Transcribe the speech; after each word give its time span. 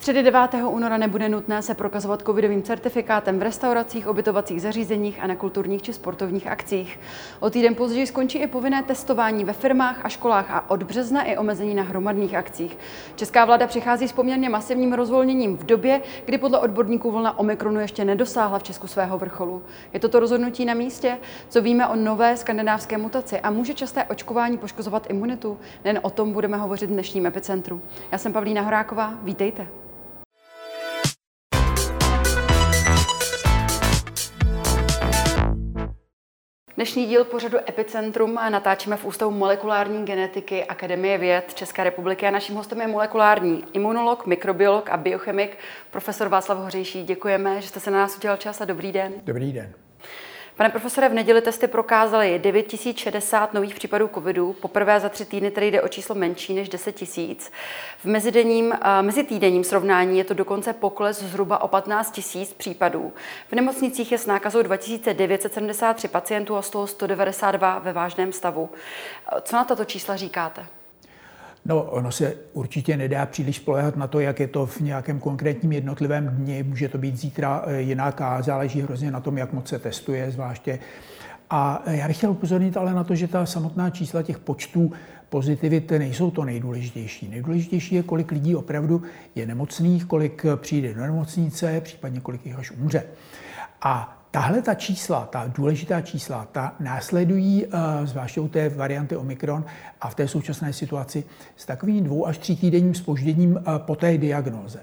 středy 0.00 0.22
9. 0.22 0.54
února 0.66 0.96
nebude 0.96 1.28
nutné 1.28 1.62
se 1.62 1.74
prokazovat 1.74 2.22
covidovým 2.22 2.62
certifikátem 2.62 3.38
v 3.38 3.42
restauracích, 3.42 4.06
obytovacích 4.06 4.62
zařízeních 4.62 5.22
a 5.22 5.26
na 5.26 5.36
kulturních 5.36 5.82
či 5.82 5.92
sportovních 5.92 6.46
akcích. 6.46 7.00
O 7.40 7.50
týden 7.50 7.74
později 7.74 8.06
skončí 8.06 8.38
i 8.38 8.46
povinné 8.46 8.82
testování 8.82 9.44
ve 9.44 9.52
firmách 9.52 10.04
a 10.04 10.08
školách 10.08 10.50
a 10.50 10.70
od 10.70 10.82
března 10.82 11.22
i 11.22 11.36
omezení 11.36 11.74
na 11.74 11.82
hromadných 11.82 12.34
akcích. 12.34 12.78
Česká 13.16 13.44
vláda 13.44 13.66
přichází 13.66 14.08
s 14.08 14.12
poměrně 14.12 14.48
masivním 14.48 14.92
rozvolněním 14.92 15.56
v 15.56 15.64
době, 15.64 16.00
kdy 16.24 16.38
podle 16.38 16.58
odborníků 16.58 17.10
vlna 17.10 17.38
Omikronu 17.38 17.80
ještě 17.80 18.04
nedosáhla 18.04 18.58
v 18.58 18.62
Česku 18.62 18.86
svého 18.86 19.18
vrcholu. 19.18 19.62
Je 19.92 20.00
toto 20.00 20.20
rozhodnutí 20.20 20.64
na 20.64 20.74
místě? 20.74 21.18
Co 21.48 21.62
víme 21.62 21.86
o 21.86 21.96
nové 21.96 22.36
skandinávské 22.36 22.98
mutaci 22.98 23.40
a 23.40 23.50
může 23.50 23.74
časté 23.74 24.04
očkování 24.04 24.58
poškozovat 24.58 25.10
imunitu? 25.10 25.58
Nen 25.84 26.00
o 26.02 26.10
tom 26.10 26.32
budeme 26.32 26.56
hovořit 26.56 26.90
v 26.90 26.92
dnešním 26.92 27.26
epicentru. 27.26 27.80
Já 28.12 28.18
jsem 28.18 28.32
Pavlína 28.32 28.62
Horáková, 28.62 29.14
vítejte. 29.22 29.66
Dnešní 36.80 37.06
díl 37.06 37.24
pořadu 37.24 37.58
Epicentrum 37.68 38.34
natáčíme 38.34 38.96
v 38.96 39.04
Ústavu 39.04 39.30
molekulární 39.30 40.04
genetiky 40.04 40.64
Akademie 40.64 41.18
věd 41.18 41.54
České 41.54 41.84
republiky 41.84 42.26
a 42.26 42.30
naším 42.30 42.56
hostem 42.56 42.80
je 42.80 42.86
molekulární 42.86 43.64
imunolog, 43.72 44.26
mikrobiolog 44.26 44.90
a 44.90 44.96
biochemik 44.96 45.56
profesor 45.90 46.28
Václav 46.28 46.58
Hořejší. 46.58 47.04
Děkujeme, 47.04 47.60
že 47.60 47.68
jste 47.68 47.80
se 47.80 47.90
na 47.90 47.98
nás 47.98 48.16
udělal 48.16 48.36
čas 48.36 48.60
a 48.60 48.64
dobrý 48.64 48.92
den. 48.92 49.12
Dobrý 49.24 49.52
den. 49.52 49.72
Pane 50.60 50.70
profesore, 50.70 51.08
v 51.08 51.14
neděli 51.14 51.42
testy 51.42 51.66
prokázaly 51.66 52.38
9060 52.38 53.54
nových 53.54 53.74
případů 53.74 54.10
covidu. 54.14 54.52
Poprvé 54.52 55.00
za 55.00 55.08
tři 55.08 55.24
týdny 55.24 55.50
tedy 55.50 55.70
jde 55.70 55.82
o 55.82 55.88
číslo 55.88 56.14
menší 56.14 56.54
než 56.54 56.68
10 56.68 56.92
tisíc. 56.92 57.52
V 57.98 58.04
mezidenním, 58.04 58.72
eh, 58.72 59.02
mezitýdenním 59.02 59.64
srovnání 59.64 60.18
je 60.18 60.24
to 60.24 60.34
dokonce 60.34 60.72
pokles 60.72 61.22
zhruba 61.22 61.62
o 61.62 61.68
15 61.68 62.10
tisíc 62.10 62.52
případů. 62.52 63.12
V 63.48 63.52
nemocnicích 63.52 64.12
je 64.12 64.18
s 64.18 64.26
nákazou 64.26 64.62
2973 64.62 66.08
pacientů 66.08 66.56
a 66.56 66.62
z 66.62 66.70
toho 66.70 66.86
192 66.86 67.78
ve 67.78 67.92
vážném 67.92 68.32
stavu. 68.32 68.70
Eh, 69.36 69.40
co 69.40 69.56
na 69.56 69.64
tato 69.64 69.84
čísla 69.84 70.16
říkáte? 70.16 70.66
No, 71.64 71.82
ono 71.82 72.12
se 72.12 72.34
určitě 72.52 72.96
nedá 72.96 73.26
příliš 73.26 73.56
spolehat 73.56 73.96
na 73.96 74.06
to, 74.06 74.20
jak 74.20 74.40
je 74.40 74.48
to 74.48 74.66
v 74.66 74.80
nějakém 74.80 75.20
konkrétním 75.20 75.72
jednotlivém 75.72 76.28
dni. 76.28 76.62
Může 76.62 76.88
to 76.88 76.98
být 76.98 77.16
zítra 77.16 77.62
eh, 77.66 77.80
jinak 77.80 78.20
a 78.20 78.42
záleží 78.42 78.82
hrozně 78.82 79.10
na 79.10 79.20
tom, 79.20 79.38
jak 79.38 79.52
moc 79.52 79.68
se 79.68 79.78
testuje, 79.78 80.30
zvláště. 80.30 80.78
A 81.50 81.82
já 81.86 82.08
bych 82.08 82.16
chtěl 82.16 82.30
upozornit 82.30 82.76
ale 82.76 82.94
na 82.94 83.04
to, 83.04 83.14
že 83.14 83.28
ta 83.28 83.46
samotná 83.46 83.90
čísla 83.90 84.22
těch 84.22 84.38
počtů 84.38 84.92
pozitivit 85.28 85.90
nejsou 85.90 86.30
to 86.30 86.44
nejdůležitější. 86.44 87.28
Nejdůležitější 87.28 87.94
je, 87.94 88.02
kolik 88.02 88.30
lidí 88.30 88.56
opravdu 88.56 89.02
je 89.34 89.46
nemocných, 89.46 90.04
kolik 90.04 90.44
přijde 90.56 90.94
do 90.94 91.00
nemocnice, 91.00 91.80
případně 91.80 92.20
kolik 92.20 92.46
jich 92.46 92.58
až 92.58 92.70
umře. 92.70 93.04
A 93.82 94.19
Tahle 94.32 94.62
ta 94.62 94.74
čísla, 94.74 95.26
ta 95.26 95.52
důležitá 95.56 96.00
čísla, 96.00 96.48
ta 96.52 96.74
následují 96.80 97.66
eh, 97.66 98.06
zvláště 98.06 98.40
u 98.40 98.48
té 98.48 98.68
varianty 98.68 99.16
Omikron 99.16 99.64
a 100.00 100.10
v 100.10 100.14
té 100.14 100.28
současné 100.28 100.72
situaci 100.72 101.24
s 101.56 101.66
takovým 101.66 102.04
dvou 102.04 102.26
až 102.26 102.38
tří 102.38 102.56
týdenním 102.56 102.94
spožděním 102.94 103.58
eh, 103.58 103.62
po 103.78 103.96
té 103.96 104.18
diagnoze. 104.18 104.80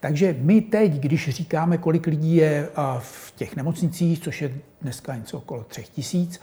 Takže 0.00 0.36
my 0.40 0.60
teď, 0.60 0.92
když 0.92 1.28
říkáme, 1.28 1.78
kolik 1.78 2.06
lidí 2.06 2.36
je 2.36 2.68
eh, 2.68 2.82
v 2.98 3.32
těch 3.36 3.56
nemocnicích, 3.56 4.20
což 4.20 4.42
je 4.42 4.52
dneska 4.82 5.16
něco 5.16 5.38
okolo 5.38 5.64
třech 5.64 5.88
tisíc, 5.88 6.40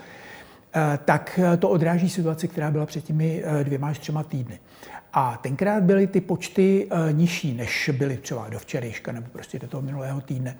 tak 1.05 1.39
to 1.59 1.69
odráží 1.69 2.09
situaci, 2.09 2.47
která 2.47 2.71
byla 2.71 2.85
před 2.85 3.03
těmi 3.03 3.43
dvěma 3.63 3.87
až 3.87 3.99
třema 3.99 4.23
týdny. 4.23 4.59
A 5.13 5.37
tenkrát 5.41 5.83
byly 5.83 6.07
ty 6.07 6.21
počty 6.21 6.89
nižší, 7.11 7.53
než 7.53 7.89
byly 7.93 8.17
třeba 8.17 8.49
do 8.49 8.59
včerejška 8.59 9.11
nebo 9.11 9.27
prostě 9.31 9.59
do 9.59 9.67
toho 9.67 9.81
minulého 9.81 10.21
týdne. 10.21 10.55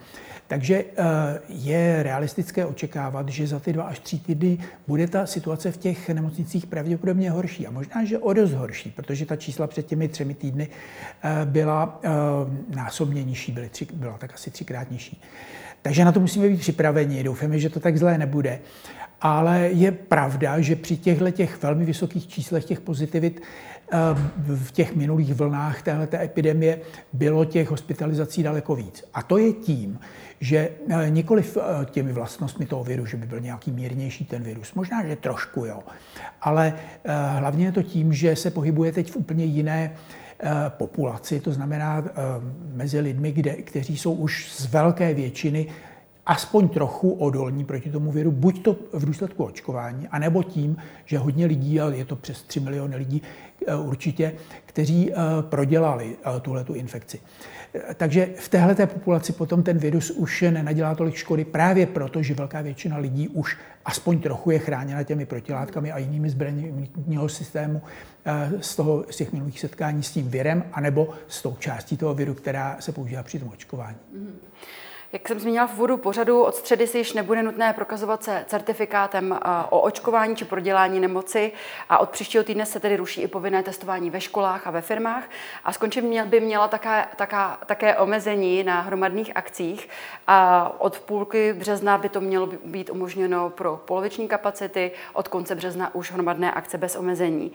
Takže 0.48 0.86
eh, 0.98 1.40
je 1.50 2.04
realistické 2.04 2.66
očekávat, 2.66 3.30
že 3.30 3.48
za 3.48 3.60
ty 3.60 3.74
dva 3.74 3.84
až 3.84 4.00
tři 4.00 4.20
týdny 4.20 4.58
bude 4.88 5.08
ta 5.08 5.26
situace 5.26 5.72
v 5.72 5.78
těch 5.78 6.10
nemocnicích 6.10 6.66
pravděpodobně 6.66 7.32
horší. 7.32 7.68
A 7.68 7.72
možná, 7.72 8.06
že 8.06 8.18
o 8.18 8.34
dost 8.34 8.52
horší, 8.52 8.90
protože 8.92 9.26
ta 9.26 9.36
čísla 9.36 9.68
před 9.68 9.86
těmi 9.86 10.08
třemi 10.08 10.34
týdny 10.34 10.68
eh, 11.24 11.46
byla 11.46 12.00
eh, 12.04 12.10
násobně 12.76 13.24
nižší, 13.24 13.52
byly 13.52 13.70
tři, 13.70 13.88
byla 13.94 14.18
tak 14.18 14.34
asi 14.34 14.52
třikrát 14.52 14.92
nižší. 14.92 15.22
Takže 15.82 16.06
na 16.06 16.12
to 16.12 16.20
musíme 16.20 16.50
být 16.50 16.60
připraveni. 16.60 17.24
Doufáme, 17.24 17.60
že 17.60 17.70
to 17.70 17.80
tak 17.80 17.98
zlé 17.98 18.18
nebude. 18.18 18.60
Ale 19.22 19.60
je 19.60 19.92
pravda, 19.92 20.62
že 20.62 20.76
při 20.76 20.98
těchto 20.98 21.32
těch 21.32 21.64
velmi 21.64 21.86
vysokých 21.86 22.28
číslech 22.28 22.66
těch 22.66 22.82
pozitivit 22.82 23.42
v 24.38 24.72
těch 24.72 24.96
minulých 24.96 25.34
vlnách 25.34 25.82
téhleté 25.82 26.24
epidemie 26.24 26.80
bylo 27.14 27.46
těch 27.46 27.70
hospitalizací 27.70 28.44
daleko 28.44 28.76
víc. 28.76 29.04
A 29.14 29.24
to 29.24 29.38
je 29.38 29.54
tím, 29.54 30.00
že 30.44 30.70
eh, 30.90 31.10
nikoli 31.10 31.44
eh, 31.44 31.62
těmi 31.86 32.14
vlastnostmi 32.14 32.66
toho 32.66 32.84
viru, 32.84 33.06
že 33.06 33.18
by 33.18 33.26
byl 33.26 33.40
nějaký 33.40 33.72
mírnější 33.72 34.26
ten 34.26 34.44
virus, 34.44 34.74
možná, 34.74 35.06
že 35.06 35.16
trošku, 35.16 35.66
jo, 35.66 35.80
ale 36.42 36.74
eh, 37.04 37.12
hlavně 37.40 37.66
je 37.66 37.72
to 37.72 37.84
tím, 37.84 38.14
že 38.14 38.36
se 38.36 38.52
pohybuje 38.52 38.92
teď 38.92 39.12
v 39.12 39.16
úplně 39.16 39.46
jiné 39.46 39.94
populaci, 40.70 41.40
to 41.40 41.52
znamená 41.52 42.04
mezi 42.74 43.00
lidmi, 43.00 43.32
kde, 43.32 43.54
kteří 43.54 43.98
jsou 43.98 44.14
už 44.14 44.52
z 44.52 44.66
velké 44.66 45.14
většiny 45.14 45.68
aspoň 46.26 46.70
trochu 46.70 47.12
odolní 47.12 47.66
proti 47.66 47.92
tomu 47.92 48.12
viru, 48.12 48.32
buď 48.32 48.64
to 48.64 48.76
v 48.94 49.06
důsledku 49.06 49.44
očkování, 49.44 50.08
anebo 50.08 50.44
tím, 50.44 50.78
že 51.06 51.18
hodně 51.18 51.46
lidí, 51.46 51.82
a 51.82 51.90
je 51.90 52.06
to 52.06 52.16
přes 52.16 52.44
3 52.44 52.60
miliony 52.60 52.96
lidí 52.96 53.22
určitě, 53.84 54.34
kteří 54.66 55.12
prodělali 55.42 56.16
tuhletu 56.42 56.74
infekci. 56.74 57.20
Takže 57.96 58.30
v 58.38 58.50
téhle 58.50 58.76
populaci 58.76 59.34
potom 59.34 59.64
ten 59.64 59.78
virus 59.78 60.12
už 60.12 60.42
nenadělá 60.42 60.96
tolik 60.96 61.16
škody 61.16 61.46
právě 61.46 61.86
proto, 61.86 62.24
že 62.24 62.34
velká 62.34 62.62
většina 62.62 62.98
lidí 62.98 63.28
už 63.28 63.58
aspoň 63.86 64.20
trochu 64.20 64.52
je 64.52 64.60
chráněna 64.60 65.04
těmi 65.04 65.26
protilátkami 65.26 65.92
a 65.92 65.98
jinými 65.98 66.30
zbraněmi 66.30 66.68
imunitního 66.68 67.30
systému 67.30 67.82
eh, 68.26 68.52
z, 68.62 68.76
toho, 68.76 69.06
z 69.10 69.16
těch 69.16 69.34
minulých 69.34 69.60
setkání 69.60 70.04
s 70.04 70.12
tím 70.12 70.30
virem, 70.30 70.64
anebo 70.72 71.10
s 71.28 71.42
tou 71.42 71.56
částí 71.60 71.98
toho 71.98 72.14
viru, 72.14 72.34
která 72.34 72.78
se 72.80 72.92
používá 72.92 73.24
při 73.24 73.40
tom 73.40 73.50
očkování. 73.50 73.98
Mm-hmm. 74.16 74.34
Jak 75.14 75.28
jsem 75.28 75.40
zmínila 75.40 75.68
v 75.68 75.74
úvodu 75.74 75.98
pořadu, 75.98 76.44
od 76.44 76.56
středy 76.56 76.88
si 76.88 76.98
již 76.98 77.14
nebude 77.14 77.44
nutné 77.44 77.74
prokazovat 77.74 78.24
se 78.24 78.46
certifikátem 78.48 79.40
o 79.70 79.80
očkování 79.80 80.36
či 80.36 80.46
prodělání 80.46 81.00
nemoci 81.00 81.52
a 81.90 81.98
od 81.98 82.10
příštího 82.10 82.44
týdne 82.44 82.66
se 82.66 82.80
tedy 82.80 82.98
ruší 82.98 83.22
i 83.22 83.28
povinné 83.28 83.64
testování 83.64 84.10
ve 84.10 84.22
školách 84.22 84.68
a 84.68 84.72
ve 84.72 84.82
firmách 84.82 85.24
a 85.64 85.74
skončit 85.74 86.06
by 86.26 86.40
měla 86.40 86.68
také, 86.68 87.06
taká, 87.16 87.58
také 87.66 87.96
omezení 87.98 88.64
na 88.64 88.82
hromadných 88.82 89.32
akcích 89.36 89.90
a 90.28 90.72
od 90.78 91.00
půlky 91.00 91.54
března 91.54 91.98
by 91.98 92.10
to 92.10 92.22
mělo 92.22 92.50
být 92.66 92.90
umožněno 92.90 93.50
pro 93.50 93.82
poloviční 93.86 94.28
kapacity, 94.28 94.92
od 95.14 95.28
konce 95.28 95.56
března 95.56 95.96
už 95.96 96.12
hromadné 96.12 96.52
akce 96.52 96.78
bez 96.78 96.96
omezení. 96.96 97.52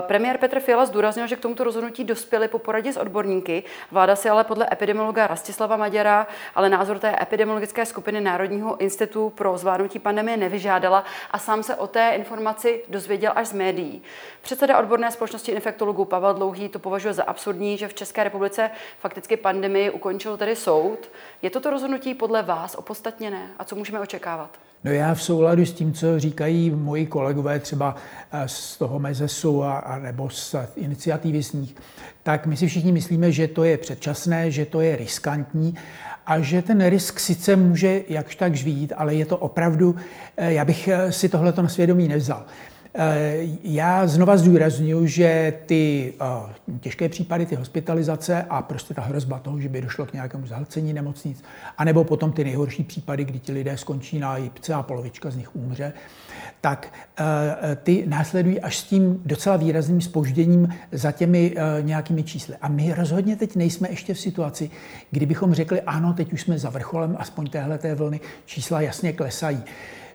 Premiér 0.00 0.38
Petr 0.38 0.60
Fiala 0.60 0.86
zdůraznil, 0.86 1.26
že 1.26 1.36
k 1.36 1.40
tomuto 1.40 1.64
rozhodnutí 1.64 2.04
dospěli 2.04 2.48
po 2.48 2.58
poradě 2.58 2.92
s 2.92 2.96
odborníky. 2.96 3.62
Vláda 3.90 4.16
si 4.16 4.28
ale 4.28 4.44
podle 4.44 4.68
epidemiologa 4.72 5.26
Rastislava 5.26 5.76
Maděra 5.76 6.26
ale 6.54 6.77
názor 6.78 6.98
té 6.98 7.22
epidemiologické 7.22 7.86
skupiny 7.86 8.20
Národního 8.20 8.76
institutu 8.76 9.30
pro 9.30 9.58
zvládnutí 9.58 9.98
pandemie 9.98 10.36
nevyžádala 10.36 11.04
a 11.30 11.38
sám 11.38 11.62
se 11.62 11.74
o 11.74 11.86
té 11.86 12.10
informaci 12.10 12.84
dozvěděl 12.88 13.32
až 13.34 13.46
z 13.46 13.52
médií. 13.52 14.02
Předseda 14.42 14.78
odborné 14.78 15.10
společnosti 15.10 15.52
infektologů 15.52 16.04
Pavel 16.04 16.34
Dlouhý 16.34 16.68
to 16.68 16.78
považuje 16.78 17.14
za 17.14 17.24
absurdní, 17.24 17.78
že 17.78 17.88
v 17.88 17.94
České 17.94 18.24
republice 18.24 18.70
fakticky 18.98 19.36
pandemii 19.36 19.90
ukončil 19.90 20.36
tedy 20.36 20.56
soud. 20.56 21.10
Je 21.42 21.50
toto 21.50 21.70
rozhodnutí 21.70 22.14
podle 22.14 22.42
vás 22.42 22.74
opodstatněné 22.74 23.50
a 23.58 23.64
co 23.64 23.76
můžeme 23.76 24.00
očekávat? 24.00 24.67
No 24.84 24.92
já 24.92 25.14
v 25.14 25.22
souladu 25.22 25.66
s 25.66 25.72
tím, 25.72 25.92
co 25.92 26.20
říkají 26.20 26.70
moji 26.70 27.06
kolegové 27.06 27.58
třeba 27.58 27.96
eh, 28.32 28.48
z 28.48 28.78
toho 28.78 28.98
Mezesu 28.98 29.62
a, 29.62 29.78
a 29.78 29.98
nebo 29.98 30.30
z 30.30 30.54
iniciativy 30.76 31.42
s 31.42 31.52
nich, 31.52 31.74
tak 32.22 32.46
my 32.46 32.56
si 32.56 32.66
všichni 32.66 32.92
myslíme, 32.92 33.32
že 33.32 33.48
to 33.48 33.64
je 33.64 33.78
předčasné, 33.78 34.50
že 34.50 34.64
to 34.64 34.80
je 34.80 34.96
riskantní 34.96 35.74
a 36.26 36.40
že 36.40 36.62
ten 36.62 36.86
risk 36.88 37.20
sice 37.20 37.56
může 37.56 38.02
jakž 38.08 38.36
tak 38.36 38.54
žvít, 38.54 38.92
ale 38.96 39.14
je 39.14 39.26
to 39.26 39.36
opravdu, 39.36 39.96
eh, 40.36 40.52
já 40.52 40.64
bych 40.64 40.88
eh, 40.88 41.12
si 41.12 41.28
tohleto 41.28 41.62
na 41.62 41.68
svědomí 41.68 42.08
nevzal. 42.08 42.44
Eh, 43.00 43.36
já 43.64 44.06
znova 44.06 44.36
zdůraznuju, 44.36 45.06
že 45.06 45.52
ty 45.66 46.14
těžké 46.80 47.08
případy, 47.08 47.46
ty 47.46 47.54
hospitalizace 47.54 48.42
a 48.50 48.62
prostě 48.62 48.94
ta 48.94 49.02
hrozba 49.02 49.38
toho, 49.38 49.60
že 49.60 49.68
by 49.68 49.80
došlo 49.80 50.06
k 50.06 50.12
nějakému 50.12 50.46
zahlcení 50.46 50.92
nemocnic, 50.92 51.42
anebo 51.78 52.04
potom 52.04 52.32
ty 52.32 52.44
nejhorší 52.44 52.84
případy, 52.84 53.24
kdy 53.24 53.38
ti 53.38 53.52
lidé 53.52 53.76
skončí 53.76 54.18
na 54.18 54.36
jipce 54.36 54.74
a 54.74 54.82
polovička 54.82 55.30
z 55.30 55.36
nich 55.36 55.56
umře, 55.56 55.92
tak 56.60 56.92
eh, 57.18 57.76
ty 57.82 58.04
následují 58.06 58.60
až 58.60 58.78
s 58.78 58.84
tím 58.84 59.22
docela 59.24 59.56
výrazným 59.56 60.00
spožděním 60.00 60.68
za 60.92 61.12
těmi 61.12 61.54
eh, 61.56 61.82
nějakými 61.82 62.22
čísly. 62.22 62.54
A 62.60 62.68
my 62.68 62.94
rozhodně 62.94 63.36
teď 63.36 63.56
nejsme 63.56 63.90
ještě 63.90 64.14
v 64.14 64.20
situaci, 64.20 64.70
kdybychom 65.10 65.54
řekli, 65.54 65.80
ano, 65.80 66.12
teď 66.12 66.32
už 66.32 66.42
jsme 66.42 66.58
za 66.58 66.70
vrcholem, 66.70 67.16
aspoň 67.18 67.50
téhle 67.50 67.78
té 67.78 67.94
vlny 67.94 68.20
čísla 68.46 68.80
jasně 68.80 69.12
klesají. 69.12 69.62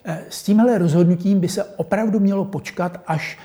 Eh, 0.05 0.23
s 0.29 0.43
tímhle 0.43 0.77
rozhodnutím 0.77 1.39
by 1.39 1.47
se 1.47 1.63
opravdu 1.63 2.19
mělo 2.19 2.45
počkat 2.45 3.01
až 3.07 3.39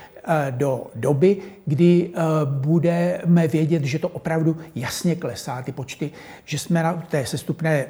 do 0.50 0.86
doby, 0.94 1.36
kdy 1.66 2.10
budeme 2.44 3.48
vědět, 3.48 3.84
že 3.84 3.98
to 3.98 4.08
opravdu 4.08 4.56
jasně 4.74 5.14
klesá, 5.14 5.62
ty 5.62 5.72
počty, 5.72 6.10
že 6.44 6.58
jsme 6.58 6.82
na 6.82 6.92
té 6.92 7.26
sestupné 7.26 7.86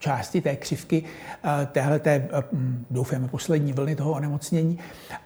části 0.00 0.40
té 0.40 0.56
křivky, 0.56 1.04
eh, 1.44 1.66
téhle, 1.66 1.98
té, 1.98 2.10
eh, 2.10 2.42
doufáme, 2.90 3.28
poslední 3.28 3.72
vlny 3.72 3.96
toho 3.96 4.12
onemocnění 4.12 4.78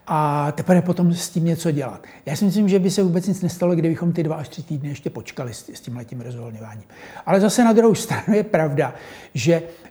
a 0.07 0.53
teprve 0.53 0.83
potom 0.83 1.15
s 1.15 1.31
tím 1.31 1.45
něco 1.45 1.71
dělat. 1.71 2.07
Já 2.27 2.37
si 2.37 2.45
myslím, 2.45 2.69
že 2.69 2.79
by 2.79 2.91
se 2.91 3.03
vůbec 3.03 3.27
nic 3.27 3.43
nestalo, 3.43 3.75
kdybychom 3.75 4.13
ty 4.13 4.23
dva 4.23 4.37
až 4.37 4.49
tři 4.49 4.63
týdny 4.63 4.89
ještě 4.89 5.11
počkali 5.11 5.55
s, 5.55 5.81
tím 5.81 5.97
letím 5.97 6.21
rozvolňováním. 6.21 6.85
Ale 7.27 7.41
zase 7.41 7.65
na 7.65 7.73
druhou 7.73 7.95
stranu 7.95 8.35
je 8.35 8.43
pravda, 8.43 8.95
že 9.35 9.55
eh, 9.55 9.84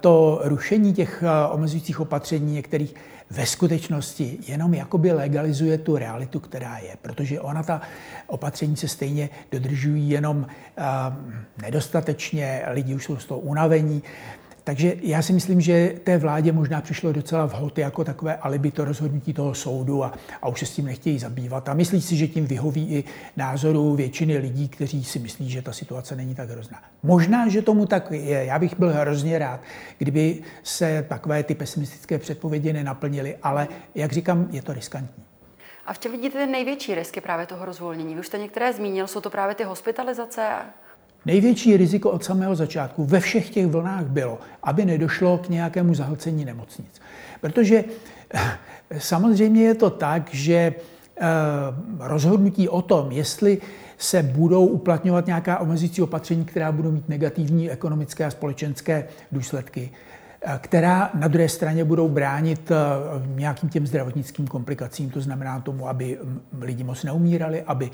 to 0.00 0.40
rušení 0.44 0.92
těch 0.92 1.24
omezujících 1.50 2.00
opatření 2.00 2.54
některých 2.54 2.94
ve 3.32 3.46
skutečnosti 3.46 4.38
jenom 4.46 4.74
jakoby 4.74 5.12
legalizuje 5.12 5.78
tu 5.78 5.96
realitu, 5.96 6.40
která 6.40 6.78
je, 6.78 6.96
protože 7.02 7.40
ona 7.40 7.62
ta 7.62 7.80
opatření 8.26 8.76
se 8.76 8.88
stejně 8.88 9.30
dodržují 9.52 10.10
jenom 10.10 10.36
uh, 10.38 10.84
nedostatečně, 11.62 12.62
lidi 12.70 12.94
už 12.94 13.04
jsou 13.04 13.16
z 13.16 13.24
toho 13.24 13.40
unavení. 13.40 14.02
Takže 14.64 14.94
já 15.00 15.22
si 15.22 15.32
myslím, 15.32 15.60
že 15.60 15.94
té 16.04 16.18
vládě 16.18 16.52
možná 16.52 16.80
přišlo 16.80 17.12
docela 17.12 17.46
vhod 17.46 17.78
jako 17.78 18.04
takové 18.04 18.36
alibi 18.36 18.70
to 18.70 18.84
rozhodnutí 18.84 19.32
toho 19.32 19.54
soudu 19.54 20.04
a, 20.04 20.12
a 20.42 20.48
už 20.48 20.60
se 20.60 20.66
s 20.66 20.74
tím 20.74 20.84
nechtějí 20.84 21.18
zabývat. 21.18 21.68
A 21.68 21.74
myslí 21.74 22.02
si, 22.02 22.16
že 22.16 22.28
tím 22.28 22.46
vyhoví 22.46 22.94
i 22.94 23.04
názoru 23.36 23.94
většiny 23.94 24.38
lidí, 24.38 24.68
kteří 24.68 25.04
si 25.04 25.18
myslí, 25.18 25.50
že 25.50 25.62
ta 25.62 25.72
situace 25.72 26.16
není 26.16 26.34
tak 26.34 26.50
hrozná. 26.50 26.82
Možná, 27.02 27.48
že 27.48 27.62
tomu 27.62 27.86
tak 27.86 28.10
je. 28.10 28.44
Já 28.44 28.58
bych 28.58 28.78
byl 28.78 28.92
hrozně 28.92 29.38
rád, 29.38 29.60
kdyby 29.98 30.42
se 30.62 31.06
takové 31.08 31.42
ty 31.42 31.54
pesimistické 31.54 32.18
předpovědi 32.18 32.72
nenaplnily, 32.72 33.36
ale 33.42 33.68
jak 33.94 34.12
říkám, 34.12 34.48
je 34.50 34.62
to 34.62 34.72
riskantní. 34.72 35.24
A 35.86 35.92
v 35.92 35.98
čem 35.98 36.12
vidíte 36.12 36.46
ty 36.46 36.52
největší 36.52 36.94
risky 36.94 37.20
právě 37.20 37.46
toho 37.46 37.64
rozvolnění? 37.64 38.14
Vy 38.14 38.20
už 38.20 38.26
jste 38.26 38.38
některé 38.38 38.72
zmínil, 38.72 39.06
jsou 39.06 39.20
to 39.20 39.30
právě 39.30 39.54
ty 39.54 39.64
hospitalizace 39.64 40.48
Největší 41.26 41.76
riziko 41.76 42.10
od 42.10 42.24
samého 42.24 42.54
začátku 42.54 43.04
ve 43.04 43.20
všech 43.20 43.50
těch 43.50 43.66
vlnách 43.66 44.04
bylo, 44.04 44.38
aby 44.62 44.84
nedošlo 44.84 45.38
k 45.38 45.48
nějakému 45.48 45.94
zahlcení 45.94 46.44
nemocnic. 46.44 47.00
Protože 47.40 47.84
eh, 48.34 48.58
samozřejmě 48.98 49.62
je 49.62 49.74
to 49.74 49.90
tak, 49.90 50.34
že 50.34 50.54
eh, 50.54 51.24
rozhodnutí 51.98 52.68
o 52.68 52.82
tom, 52.82 53.12
jestli 53.12 53.58
se 53.98 54.22
budou 54.22 54.66
uplatňovat 54.66 55.26
nějaká 55.26 55.58
omezující 55.58 56.02
opatření, 56.02 56.44
která 56.44 56.72
budou 56.72 56.90
mít 56.90 57.08
negativní 57.08 57.70
ekonomické 57.70 58.24
a 58.24 58.30
společenské 58.30 59.08
důsledky, 59.32 59.90
která 60.58 61.10
na 61.14 61.28
druhé 61.28 61.48
straně 61.48 61.84
budou 61.84 62.08
bránit 62.08 62.70
eh, 62.70 62.76
nějakým 63.34 63.68
těm 63.68 63.86
zdravotnickým 63.86 64.46
komplikacím, 64.46 65.10
to 65.10 65.20
znamená 65.20 65.60
tomu, 65.60 65.88
aby 65.88 66.18
lidi 66.60 66.84
moc 66.84 67.04
neumírali, 67.04 67.62
aby 67.62 67.90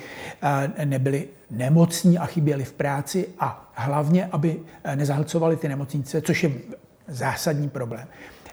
eh, 0.78 0.86
nebyli 0.86 1.28
nemocní 1.50 2.18
a 2.18 2.26
chyběli 2.26 2.64
v 2.64 2.72
práci 2.72 3.28
a 3.38 3.70
hlavně, 3.74 4.26
aby 4.32 4.60
eh, 4.84 4.96
nezahlcovali 4.96 5.56
ty 5.56 5.68
nemocnice, 5.68 6.20
což 6.20 6.42
je 6.42 6.50
zásadní 7.08 7.68
problém. 7.68 8.08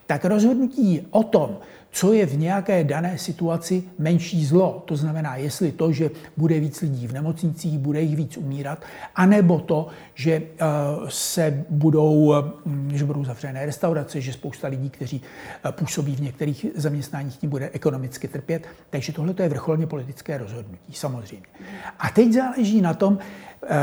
Tak 0.07 0.25
rozhodnutí 0.25 1.07
o 1.11 1.23
tom, 1.23 1.57
co 1.95 2.13
je 2.13 2.25
v 2.25 2.37
nějaké 2.37 2.83
dané 2.83 3.17
situaci 3.17 3.83
menší 3.99 4.45
zlo. 4.45 4.83
To 4.85 4.95
znamená, 4.95 5.35
jestli 5.35 5.71
to, 5.71 5.91
že 5.91 6.09
bude 6.37 6.59
víc 6.59 6.81
lidí 6.81 7.07
v 7.07 7.13
nemocnicích, 7.13 7.79
bude 7.79 8.01
jich 8.01 8.15
víc 8.15 8.37
umírat, 8.37 8.83
anebo 9.15 9.59
to, 9.59 9.87
že 10.15 10.31
eh, 10.31 10.65
se 11.07 11.65
budou, 11.69 12.33
hm, 12.65 12.91
že 12.93 13.05
budou 13.05 13.25
zavřené 13.25 13.65
restaurace, 13.65 14.21
že 14.21 14.33
spousta 14.33 14.67
lidí, 14.67 14.89
kteří 14.89 15.21
eh, 15.65 15.71
působí 15.71 16.15
v 16.15 16.21
některých 16.21 16.65
zaměstnáních, 16.75 17.37
tím 17.37 17.49
bude 17.49 17.69
ekonomicky 17.73 18.27
trpět. 18.27 18.67
Takže 18.89 19.13
tohle 19.13 19.33
je 19.43 19.49
vrcholně 19.49 19.87
politické 19.87 20.37
rozhodnutí, 20.37 20.93
samozřejmě. 20.93 21.45
A 21.99 22.09
teď 22.09 22.33
záleží 22.33 22.81
na 22.81 22.93
tom, 22.93 23.17
eh, 23.67 23.77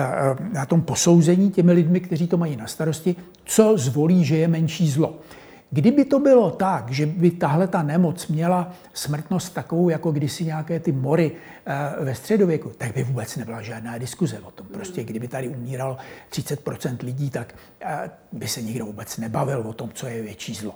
na 0.52 0.66
tom 0.66 0.82
posouzení 0.82 1.50
těmi 1.50 1.72
lidmi, 1.72 2.00
kteří 2.00 2.26
to 2.26 2.36
mají 2.36 2.56
na 2.56 2.66
starosti, 2.66 3.16
co 3.44 3.74
zvolí, 3.76 4.24
že 4.24 4.36
je 4.36 4.48
menší 4.48 4.90
zlo. 4.90 5.18
Kdyby 5.74 6.04
to 6.04 6.18
bylo 6.18 6.50
tak, 6.50 6.90
že 6.90 7.06
by 7.06 7.30
tahle 7.30 7.66
ta 7.68 7.82
nemoc 7.82 8.28
měla 8.28 8.72
smrtnost 8.92 9.54
takovou, 9.54 9.88
jako 9.88 10.12
kdysi 10.12 10.44
nějaké 10.44 10.80
ty 10.80 10.92
mory 10.92 11.32
eh, 11.66 12.04
ve 12.04 12.14
středověku, 12.14 12.72
tak 12.78 12.94
by 12.94 13.04
vůbec 13.04 13.36
nebyla 13.36 13.62
žádná 13.62 13.98
diskuze 13.98 14.40
o 14.40 14.50
tom. 14.50 14.66
Prostě 14.66 15.04
kdyby 15.04 15.28
tady 15.28 15.48
umíralo 15.48 15.96
30% 16.30 16.96
lidí, 17.02 17.30
tak 17.30 17.54
eh, 17.80 18.10
by 18.32 18.48
se 18.48 18.62
nikdo 18.62 18.86
vůbec 18.86 19.16
nebavil 19.16 19.60
o 19.60 19.72
tom, 19.72 19.90
co 19.94 20.06
je 20.06 20.22
větší 20.22 20.54
zlo. 20.54 20.74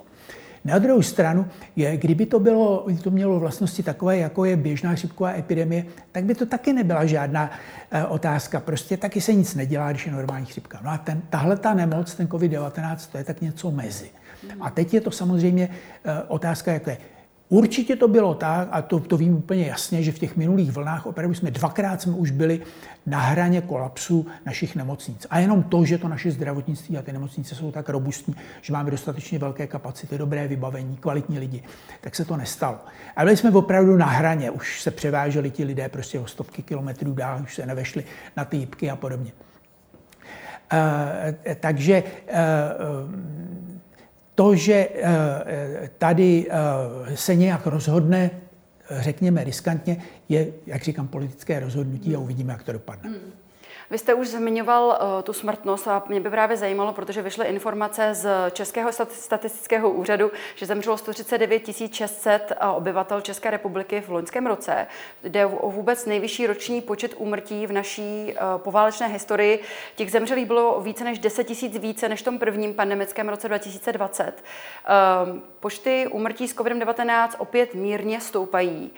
Na 0.65 0.79
druhou 0.79 1.01
stranu, 1.01 1.47
je, 1.75 1.97
kdyby 1.97 2.25
to, 2.25 2.39
bylo, 2.39 2.87
to 3.03 3.11
mělo 3.11 3.39
vlastnosti 3.39 3.83
takové, 3.83 4.17
jako 4.17 4.45
je 4.45 4.55
běžná 4.55 4.95
chřipková 4.95 5.31
epidemie, 5.31 5.85
tak 6.11 6.23
by 6.23 6.35
to 6.35 6.45
taky 6.45 6.73
nebyla 6.73 7.05
žádná 7.05 7.51
e, 7.91 8.05
otázka. 8.05 8.59
Prostě 8.59 8.97
taky 8.97 9.21
se 9.21 9.33
nic 9.33 9.55
nedělá, 9.55 9.91
když 9.91 10.05
je 10.05 10.11
normální 10.11 10.45
chřipka. 10.45 10.79
No 10.83 10.89
a 10.89 10.97
ten, 10.97 11.21
tahle 11.29 11.57
ta 11.57 11.73
nemoc, 11.73 12.15
ten 12.15 12.27
COVID-19, 12.27 12.97
to 13.11 13.17
je 13.17 13.23
tak 13.23 13.41
něco 13.41 13.71
mezi. 13.71 14.09
A 14.59 14.69
teď 14.69 14.93
je 14.93 15.01
to 15.01 15.11
samozřejmě 15.11 15.69
eh, 16.05 16.23
otázka, 16.27 16.73
jak 16.73 16.87
je. 16.87 16.97
Určitě 17.49 17.95
to 17.95 18.07
bylo 18.07 18.35
tak, 18.35 18.67
a 18.71 18.81
to, 18.81 18.99
to 18.99 19.17
vím 19.17 19.35
úplně 19.35 19.65
jasně, 19.65 20.03
že 20.03 20.11
v 20.11 20.19
těch 20.19 20.37
minulých 20.37 20.71
vlnách 20.71 21.05
opravdu 21.05 21.33
jsme 21.33 21.51
dvakrát 21.51 22.01
jsme 22.01 22.13
už 22.13 22.31
byli 22.31 22.61
na 23.05 23.19
hraně 23.19 23.61
kolapsu 23.61 24.27
našich 24.45 24.75
nemocnic. 24.75 25.27
A 25.29 25.39
jenom 25.39 25.63
to, 25.63 25.85
že 25.85 25.97
to 25.97 26.07
naše 26.07 26.31
zdravotnictví 26.31 26.97
a 26.97 27.01
ty 27.01 27.13
nemocnice 27.13 27.55
jsou 27.55 27.71
tak 27.71 27.89
robustní, 27.89 28.35
že 28.61 28.73
máme 28.73 28.91
dostatečně 28.91 29.39
velké 29.39 29.67
kapacity, 29.67 30.17
dobré 30.17 30.47
vybavení, 30.47 30.97
kvalitní 30.97 31.39
lidi, 31.39 31.63
tak 32.01 32.15
se 32.15 32.25
to 32.25 32.37
nestalo. 32.37 32.77
A 33.15 33.23
byli 33.23 33.37
jsme 33.37 33.51
opravdu 33.51 33.97
na 33.97 34.05
hraně, 34.05 34.51
už 34.51 34.81
se 34.81 34.91
převáželi 34.91 35.51
ti 35.51 35.63
lidé 35.63 35.89
prostě 35.89 36.19
o 36.19 36.27
stovky 36.27 36.63
kilometrů 36.63 37.13
dál, 37.13 37.39
už 37.43 37.55
se 37.55 37.65
nevešli 37.65 38.03
na 38.37 38.45
ty 38.45 38.57
jípky 38.57 38.89
a 38.89 38.95
podobně. 38.95 39.31
E, 40.71 41.55
takže 41.55 42.03
e, 42.27 42.43
to, 44.37 44.55
že 44.55 44.73
eh, 44.73 44.89
eh, 45.45 45.89
tady 45.97 46.45
eh, 46.49 47.17
se 47.17 47.35
nějak 47.35 47.65
rozhodne, 47.65 48.31
řekněme 48.89 49.43
riskantně, 49.43 49.97
je, 50.29 50.47
jak 50.65 50.83
říkám, 50.83 51.07
politické 51.07 51.59
rozhodnutí 51.59 52.15
a 52.15 52.19
uvidíme, 52.19 52.53
jak 52.53 52.63
to 52.63 52.71
dopadne. 52.71 53.09
Hmm. 53.09 53.31
Vy 53.89 53.97
jste 53.97 54.13
už 54.13 54.27
zmiňoval 54.27 54.87
uh, 54.87 55.23
tu 55.23 55.33
smrtnost 55.33 55.87
a 55.87 56.03
mě 56.07 56.19
by 56.19 56.29
právě 56.29 56.57
zajímalo, 56.57 56.93
protože 56.93 57.21
vyšly 57.21 57.47
informace 57.47 58.13
z 58.13 58.29
Českého 58.51 58.91
statistického 59.11 59.89
úřadu, 59.89 60.31
že 60.55 60.65
zemřelo 60.65 60.97
139 60.97 61.93
600 61.93 62.53
obyvatel 62.75 63.21
České 63.21 63.51
republiky 63.51 64.01
v 64.01 64.09
loňském 64.09 64.47
roce. 64.47 64.87
Jde 65.23 65.45
o 65.45 65.71
vůbec 65.71 66.05
nejvyšší 66.05 66.47
roční 66.47 66.81
počet 66.81 67.13
úmrtí 67.17 67.67
v 67.67 67.71
naší 67.71 68.33
uh, 68.33 68.61
poválečné 68.61 69.07
historii. 69.07 69.63
Těch 69.95 70.11
zemřelých 70.11 70.45
bylo 70.45 70.81
více 70.81 71.03
než 71.03 71.19
10 71.19 71.61
000 71.61 71.79
více 71.79 72.09
než 72.09 72.21
v 72.21 72.25
tom 72.25 72.39
prvním 72.39 72.73
pandemickém 72.73 73.29
roce 73.29 73.47
2020. 73.47 74.25
Uh, 74.25 74.31
ehm, 75.31 75.41
počty 75.59 76.07
úmrtí 76.11 76.47
s 76.47 76.55
COVID-19 76.55 77.29
opět 77.37 77.73
mírně 77.73 78.21
stoupají. 78.21 78.91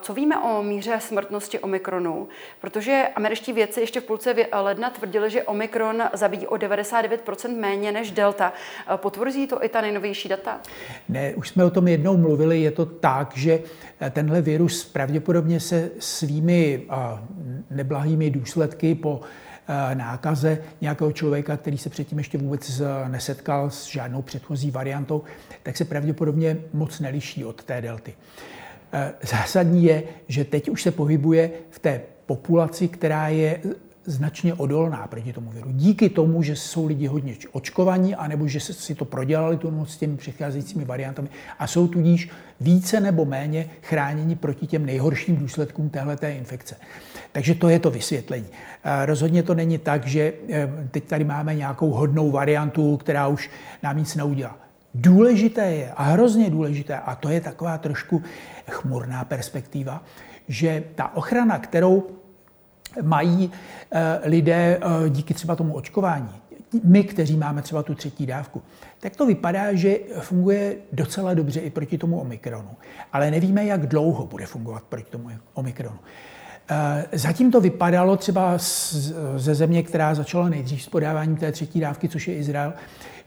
Co 0.00 0.14
víme 0.14 0.38
o 0.38 0.62
míře 0.62 1.00
smrtnosti 1.00 1.58
Omikronu? 1.58 2.28
Protože 2.60 3.08
američtí 3.14 3.52
vědci 3.52 3.80
ještě 3.80 4.00
v 4.00 4.04
půlce 4.12 4.34
ledna 4.52 4.90
tvrdili, 4.90 5.30
že 5.30 5.42
Omikron 5.42 6.02
zabíjí 6.12 6.46
o 6.46 6.54
99% 6.54 7.60
méně 7.60 7.92
než 7.92 8.10
Delta. 8.10 8.52
Potvrzí 8.96 9.46
to 9.46 9.64
i 9.64 9.68
ta 9.68 9.80
nejnovější 9.80 10.28
data? 10.28 10.60
Ne, 11.08 11.34
už 11.34 11.48
jsme 11.48 11.64
o 11.64 11.70
tom 11.70 11.88
jednou 11.88 12.16
mluvili. 12.16 12.60
Je 12.60 12.70
to 12.70 12.86
tak, 12.86 13.36
že 13.36 13.60
tenhle 14.10 14.42
virus 14.42 14.84
pravděpodobně 14.84 15.60
se 15.60 15.90
svými 15.98 16.82
neblahými 17.70 18.30
důsledky 18.30 18.94
po 18.94 19.20
nákaze 19.94 20.58
nějakého 20.80 21.12
člověka, 21.12 21.56
který 21.56 21.78
se 21.78 21.90
předtím 21.90 22.18
ještě 22.18 22.38
vůbec 22.38 22.82
nesetkal 23.08 23.70
s 23.70 23.86
žádnou 23.86 24.22
předchozí 24.22 24.70
variantou, 24.70 25.22
tak 25.62 25.76
se 25.76 25.84
pravděpodobně 25.84 26.56
moc 26.72 27.00
neliší 27.00 27.44
od 27.44 27.64
té 27.64 27.80
delty. 27.80 28.14
Zásadní 29.22 29.84
je, 29.84 30.02
že 30.28 30.44
teď 30.44 30.68
už 30.68 30.82
se 30.82 30.90
pohybuje 30.90 31.50
v 31.70 31.78
té 31.78 32.00
populaci, 32.26 32.88
která 32.88 33.28
je 33.28 33.60
značně 34.04 34.54
odolná 34.54 35.06
proti 35.06 35.32
tomu 35.32 35.50
viru. 35.50 35.70
Díky 35.72 36.08
tomu, 36.08 36.42
že 36.42 36.56
jsou 36.56 36.86
lidi 36.86 37.06
hodně 37.06 37.34
očkovaní, 37.52 38.14
anebo 38.14 38.48
že 38.48 38.60
si 38.60 38.94
to 38.94 39.04
prodělali 39.04 39.56
tu 39.56 39.70
noc 39.70 39.90
s 39.90 39.96
těmi 39.96 40.16
předcházejícími 40.16 40.84
variantami 40.84 41.28
a 41.58 41.66
jsou 41.66 41.88
tudíž 41.88 42.30
více 42.60 43.00
nebo 43.00 43.24
méně 43.24 43.66
chráněni 43.82 44.36
proti 44.36 44.66
těm 44.66 44.86
nejhorším 44.86 45.36
důsledkům 45.36 45.90
téhleté 45.90 46.32
infekce. 46.32 46.76
Takže 47.32 47.54
to 47.54 47.68
je 47.68 47.78
to 47.78 47.90
vysvětlení. 47.90 48.46
Rozhodně 49.04 49.42
to 49.42 49.54
není 49.54 49.78
tak, 49.78 50.06
že 50.06 50.32
eh, 50.50 50.68
teď 50.90 51.04
tady 51.04 51.24
máme 51.24 51.54
nějakou 51.54 51.90
hodnou 51.90 52.30
variantu, 52.30 52.96
která 52.96 53.26
už 53.26 53.50
nám 53.82 53.98
nic 53.98 54.14
neudělá. 54.14 54.58
Důležité 54.94 55.72
je, 55.72 55.92
a 55.96 56.02
hrozně 56.02 56.50
důležité, 56.50 56.98
a 56.98 57.14
to 57.14 57.28
je 57.28 57.40
taková 57.40 57.78
trošku 57.78 58.22
chmurná 58.70 59.24
perspektiva, 59.24 60.04
že 60.48 60.84
ta 60.94 61.16
ochrana, 61.16 61.58
kterou 61.58 62.21
mají 63.02 63.50
eh, 63.90 64.20
lidé 64.24 64.78
eh, 64.80 65.10
díky 65.10 65.34
třeba 65.34 65.56
tomu 65.56 65.74
očkování, 65.74 66.30
my, 66.84 67.04
kteří 67.04 67.36
máme 67.36 67.62
třeba 67.62 67.82
tu 67.82 67.94
třetí 67.94 68.26
dávku, 68.26 68.62
tak 69.00 69.16
to 69.16 69.26
vypadá, 69.26 69.74
že 69.74 69.98
funguje 70.20 70.76
docela 70.92 71.34
dobře 71.34 71.60
i 71.60 71.70
proti 71.70 71.98
tomu 71.98 72.20
Omikronu. 72.20 72.70
Ale 73.12 73.30
nevíme, 73.30 73.64
jak 73.64 73.86
dlouho 73.86 74.26
bude 74.26 74.46
fungovat 74.46 74.82
proti 74.82 75.10
tomu 75.10 75.28
Omikronu. 75.54 75.98
Eh, 76.70 77.04
zatím 77.12 77.50
to 77.50 77.60
vypadalo 77.60 78.16
třeba 78.16 78.58
ze 79.36 79.54
země, 79.54 79.82
která 79.82 80.14
začala 80.14 80.48
nejdřív 80.48 80.82
s 80.82 80.88
podáváním 80.88 81.36
té 81.36 81.52
třetí 81.52 81.80
dávky, 81.80 82.08
což 82.08 82.28
je 82.28 82.34
Izrael, 82.34 82.72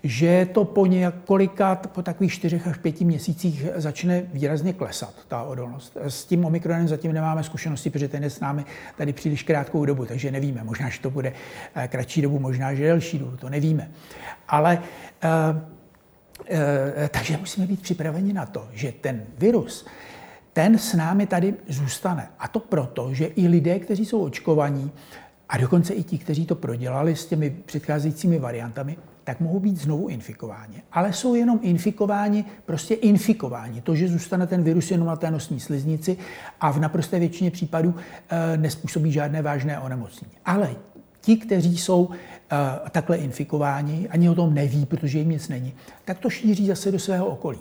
že 0.06 0.48
to 0.52 0.66
po 0.66 0.86
několika, 0.86 1.76
po 1.76 2.02
takových 2.02 2.34
čtyřech 2.34 2.68
až 2.68 2.78
pěti 2.78 3.06
měsících 3.06 3.66
začne 3.76 4.24
výrazně 4.34 4.74
klesat, 4.74 5.14
ta 5.28 5.44
odolnost. 5.44 5.98
S 6.02 6.26
tím 6.26 6.46
omikronem 6.46 6.88
zatím 6.88 7.14
nemáme 7.14 7.44
zkušenosti, 7.44 7.90
protože 7.90 8.08
ten 8.08 8.24
je 8.24 8.30
s 8.30 8.40
námi 8.40 8.66
tady 8.98 9.14
příliš 9.14 9.44
krátkou 9.44 9.86
dobu, 9.86 10.06
takže 10.06 10.32
nevíme. 10.32 10.64
Možná, 10.64 10.90
že 10.90 11.00
to 11.00 11.10
bude 11.10 11.34
eh, 11.76 11.88
kratší 11.88 12.22
dobu, 12.22 12.40
možná, 12.40 12.74
že 12.74 12.84
delší 12.84 13.20
dobu, 13.20 13.38
to 13.38 13.50
nevíme. 13.50 13.92
Ale 14.48 14.80
eh, 15.24 15.30
eh, 16.50 17.10
takže 17.12 17.38
musíme 17.38 17.68
být 17.68 17.82
připraveni 17.82 18.34
na 18.34 18.46
to, 18.46 18.68
že 18.72 18.92
ten 18.92 19.24
virus, 19.38 19.86
ten 20.54 20.78
s 20.78 20.94
námi 20.94 21.28
tady 21.28 21.54
zůstane. 21.68 22.28
A 22.40 22.48
to 22.48 22.60
proto, 22.60 23.14
že 23.14 23.26
i 23.26 23.48
lidé, 23.48 23.80
kteří 23.80 24.06
jsou 24.06 24.22
očkovaní, 24.22 24.92
a 25.50 25.58
dokonce 25.58 25.94
i 25.94 26.04
ti, 26.04 26.18
kteří 26.18 26.46
to 26.46 26.56
prodělali 26.56 27.16
s 27.16 27.26
těmi 27.26 27.50
předcházejícími 27.50 28.40
variantami, 28.40 28.98
tak 29.26 29.40
mohou 29.40 29.60
být 29.60 29.78
znovu 29.78 30.08
infikováni. 30.08 30.82
Ale 30.92 31.14
jsou 31.14 31.36
jenom 31.36 31.60
infikováni, 31.62 32.46
prostě 32.66 32.94
infikováni. 32.94 33.82
To, 33.82 33.96
že 33.96 34.08
zůstane 34.08 34.48
ten 34.48 34.64
virus 34.64 34.92
jenom 34.92 35.08
na 35.08 35.16
té 35.16 35.32
nosní 35.32 35.60
sliznici 35.60 36.18
a 36.62 36.72
v 36.72 36.80
naprosté 36.80 37.20
většině 37.20 37.52
případů 37.52 37.96
e, 38.30 38.58
nespůsobí 38.58 39.12
žádné 39.12 39.42
vážné 39.42 39.80
onemocnění. 39.80 40.34
Ale 40.46 40.76
ti, 41.22 41.38
kteří 41.38 41.78
jsou 41.78 42.10
e, 42.10 42.90
takhle 42.90 43.18
infikováni, 43.18 44.08
ani 44.10 44.30
o 44.30 44.36
tom 44.36 44.54
neví, 44.54 44.86
protože 44.86 45.20
jim 45.20 45.30
nic 45.30 45.50
není, 45.50 45.74
tak 46.06 46.20
to 46.20 46.30
šíří 46.30 46.68
zase 46.68 46.92
do 46.92 47.00
svého 47.00 47.26
okolí. 47.26 47.60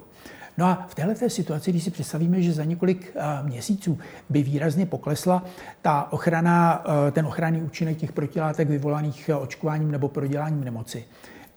No 0.59 0.66
a 0.66 0.87
v 0.88 0.94
této 0.94 1.30
situaci, 1.30 1.71
když 1.71 1.85
si 1.85 1.90
představíme, 1.90 2.42
že 2.42 2.52
za 2.52 2.64
několik 2.64 3.12
eh, 3.16 3.23
měsíců 3.42 3.99
by 4.28 4.42
výrazně 4.42 4.87
poklesla 4.87 5.44
ta 5.83 6.12
ochrana, 6.12 6.85
ten 7.12 7.26
ochranný 7.26 7.62
účinek 7.62 7.97
těch 7.97 8.12
protilátek 8.12 8.68
vyvolaných 8.68 9.30
očkováním 9.40 9.90
nebo 9.90 10.09
proděláním 10.09 10.64
nemoci, 10.64 11.04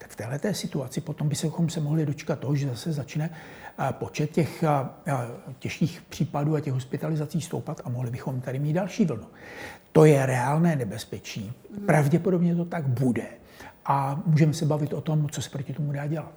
tak 0.08 0.28
v 0.28 0.42
této 0.42 0.54
situaci 0.54 1.02
potom 1.02 1.30
bychom 1.30 1.70
se 1.70 1.80
mohli 1.80 2.06
dočkat 2.06 2.40
toho, 2.40 2.56
že 2.56 2.70
zase 2.70 2.94
začne 2.94 3.30
eh, 3.80 3.88
počet 3.92 4.32
těch 4.32 4.64
eh, 4.64 4.68
eh, 5.08 5.14
těžkých 5.60 6.02
případů 6.10 6.56
a 6.56 6.60
těch 6.60 6.74
hospitalizací 6.74 7.42
stoupat 7.42 7.82
a 7.86 7.90
mohli 7.90 8.12
bychom 8.12 8.42
tady 8.42 8.60
mít 8.60 8.74
další 8.74 9.06
vlnu. 9.06 9.28
To 9.92 10.06
je 10.06 10.26
reálné 10.26 10.76
nebezpečí. 10.76 11.54
Pravděpodobně 11.86 12.56
to 12.56 12.66
tak 12.66 12.88
bude. 12.88 13.26
A 13.86 14.22
můžeme 14.26 14.54
se 14.54 14.66
bavit 14.66 14.94
o 14.94 15.02
tom, 15.02 15.30
co 15.30 15.42
se 15.42 15.50
proti 15.50 15.74
tomu 15.74 15.92
dá 15.92 16.08
dělat. 16.08 16.34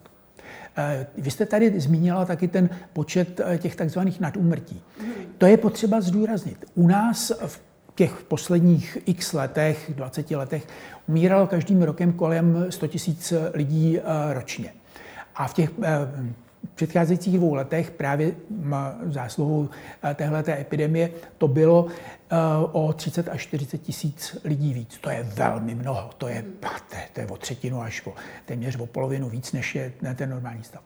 Vy 1.19 1.31
jste 1.31 1.47
tady 1.47 1.81
zmínila 1.81 2.25
taky 2.25 2.49
ten 2.49 2.71
počet 2.93 3.41
těch 3.59 3.77
takzvaných 3.77 4.21
nadúmrtí. 4.21 4.83
To 5.39 5.47
je 5.47 5.57
potřeba 5.57 6.01
zdůraznit. 6.01 6.65
U 6.75 6.89
nás 6.89 7.33
v 7.47 7.61
těch 7.95 8.23
posledních 8.23 8.99
x 9.07 9.33
letech, 9.33 9.91
20 9.95 10.31
letech, 10.31 10.67
umíralo 11.09 11.47
každým 11.47 11.83
rokem 11.83 12.13
kolem 12.13 12.67
100 12.71 12.87
tisíc 12.87 13.33
lidí 13.55 13.99
eh, 13.99 14.35
ročně. 14.35 14.73
A 15.35 15.49
v 15.49 15.55
těch 15.55 15.71
eh, 15.83 15.99
předcházejících 16.75 17.37
dvou 17.37 17.55
letech 17.55 17.91
právě 17.91 18.33
zásluhou 19.07 19.69
eh, 20.03 20.15
téhleté 20.15 20.61
epidemie 20.61 21.11
to 21.39 21.49
bylo 21.49 21.87
o 22.73 22.93
30 22.93 23.29
až 23.29 23.43
40 23.43 23.79
tisíc 23.79 24.37
lidí 24.45 24.75
víc. 24.75 24.99
To 25.01 25.11
je 25.11 25.23
velmi 25.23 25.75
mnoho. 25.75 26.11
To 26.19 26.29
je, 26.29 26.45
to 27.13 27.21
je 27.21 27.27
o 27.27 27.37
třetinu 27.37 27.83
až 27.83 28.07
o 28.07 28.15
téměř 28.47 28.77
o 28.77 28.87
polovinu 28.87 29.29
víc, 29.29 29.53
než 29.53 29.75
je 29.75 29.93
ten 30.15 30.31
normální 30.31 30.65
stav. 30.65 30.83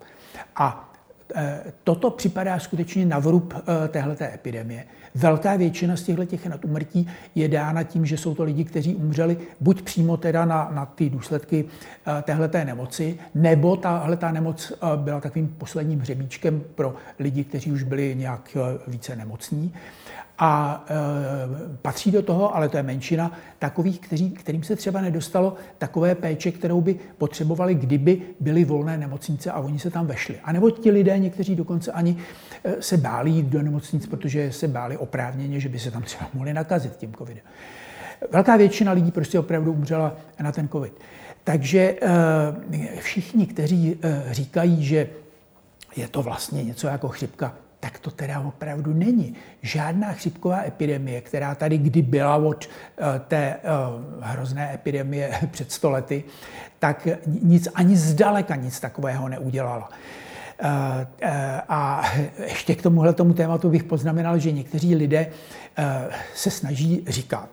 A 0.57 0.93
toto 1.85 2.11
připadá 2.11 2.59
skutečně 2.59 3.07
na 3.07 3.19
vrub 3.19 3.55
téhleté 3.89 4.35
epidemie. 4.35 4.85
Velká 5.17 5.57
většina 5.57 5.97
z 5.97 6.03
těchto 6.03 6.25
těch 6.25 6.49
umrtí 6.65 7.09
je 7.35 7.49
dána 7.49 7.83
tím, 7.83 8.07
že 8.07 8.17
jsou 8.17 8.35
to 8.35 8.45
lidi, 8.45 8.65
kteří 8.65 8.95
umřeli 8.95 9.37
buď 9.61 9.83
přímo 9.83 10.17
teda 10.17 10.45
na, 10.45 10.71
na 10.75 10.87
ty 10.87 11.11
důsledky 11.11 11.65
eh, 12.07 12.23
téhleté 12.23 12.65
nemoci, 12.65 13.19
nebo 13.35 13.77
tahle 13.77 14.17
ta 14.17 14.33
nemoc 14.33 14.73
eh, 14.73 14.87
byla 14.97 15.21
takovým 15.21 15.49
posledním 15.59 16.01
hřebíčkem 16.01 16.63
pro 16.75 16.95
lidi, 17.19 17.45
kteří 17.45 17.73
už 17.73 17.83
byli 17.83 18.15
nějak 18.19 18.57
eh, 18.57 18.79
více 18.87 19.17
nemocní. 19.17 19.73
A 20.39 20.85
e, 20.89 20.95
patří 21.83 22.11
do 22.11 22.23
toho, 22.23 22.57
ale 22.57 22.69
to 22.69 22.77
je 22.77 22.83
menšina, 22.83 23.33
takových, 23.59 24.01
kteří, 24.01 24.31
kterým 24.31 24.63
se 24.63 24.77
třeba 24.77 25.01
nedostalo 25.01 25.55
takové 25.79 26.15
péče, 26.15 26.51
kterou 26.51 26.81
by 26.81 26.97
potřebovali, 27.19 27.75
kdyby 27.75 28.23
byly 28.41 28.65
volné 28.65 28.99
nemocnice 28.99 29.51
a 29.51 29.61
oni 29.61 29.79
se 29.79 29.91
tam 29.91 30.07
vešli. 30.07 30.35
A 30.45 30.53
nebo 30.53 30.71
ti 30.71 30.91
lidé, 30.91 31.19
někteří 31.19 31.57
dokonce 31.57 31.93
ani 31.93 32.17
se 32.81 32.97
báli 32.97 33.31
jít 33.31 33.47
do 33.47 33.63
nemocnic, 33.63 34.07
protože 34.07 34.53
se 34.53 34.69
báli 34.69 34.97
oprávněně, 34.97 35.61
že 35.61 35.69
by 35.69 35.79
se 35.79 35.91
tam 35.91 36.03
třeba 36.03 36.31
mohli 36.35 36.55
nakazit 36.55 36.97
tím 36.97 37.15
covidem. 37.15 37.43
Velká 38.31 38.57
většina 38.57 38.93
lidí 38.93 39.11
prostě 39.11 39.39
opravdu 39.39 39.73
umřela 39.73 40.17
na 40.41 40.53
ten 40.53 40.69
covid. 40.69 41.01
Takže 41.45 41.79
e, 41.81 43.01
všichni, 43.01 43.47
kteří 43.47 43.99
e, 44.03 44.35
říkají, 44.35 44.85
že 44.85 45.09
je 45.97 46.09
to 46.09 46.23
vlastně 46.23 46.65
něco 46.65 46.87
jako 46.87 47.09
chřipka, 47.09 47.55
tak 47.85 47.99
to 47.99 48.11
teda 48.11 48.41
opravdu 48.41 48.95
není. 48.95 49.35
Žádná 49.63 50.13
chřipková 50.13 50.63
epidemie, 50.65 51.21
která 51.21 51.55
tady 51.55 51.79
kdy 51.79 52.03
byla 52.03 52.37
od 52.37 52.69
eh, 52.99 53.21
té 53.29 53.55
eh, 53.55 53.61
hrozné 54.21 54.75
epidemie 54.75 55.31
před 55.51 55.73
stolety, 55.73 56.25
tak 56.79 57.09
nic 57.27 57.69
ani 57.75 57.97
zdaleka 57.97 58.57
nic 58.57 58.81
takového 58.81 59.29
neudělala. 59.29 59.91
Eh, 60.59 61.63
a 61.69 62.05
ještě 62.37 62.75
k 62.75 62.83
tomuhle 62.83 63.15
tomu 63.15 63.35
tématu 63.35 63.71
bych 63.71 63.85
poznamenal, 63.85 64.39
že 64.39 64.53
někteří 64.53 64.95
lidé 64.95 65.27
se 66.35 66.51
snaží 66.51 67.05
říkat, 67.09 67.49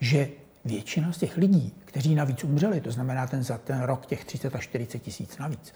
že 0.00 0.28
většina 0.66 1.12
z 1.12 1.18
těch 1.18 1.36
lidí, 1.36 1.72
kteří 1.84 2.14
navíc 2.14 2.44
umřeli, 2.44 2.80
to 2.80 2.90
znamená 2.90 3.26
ten 3.26 3.42
za 3.42 3.58
ten 3.58 3.82
rok 3.82 4.06
těch 4.06 4.24
30 4.24 4.54
až 4.54 4.64
40 4.64 4.98
tisíc 4.98 5.38
navíc, 5.38 5.74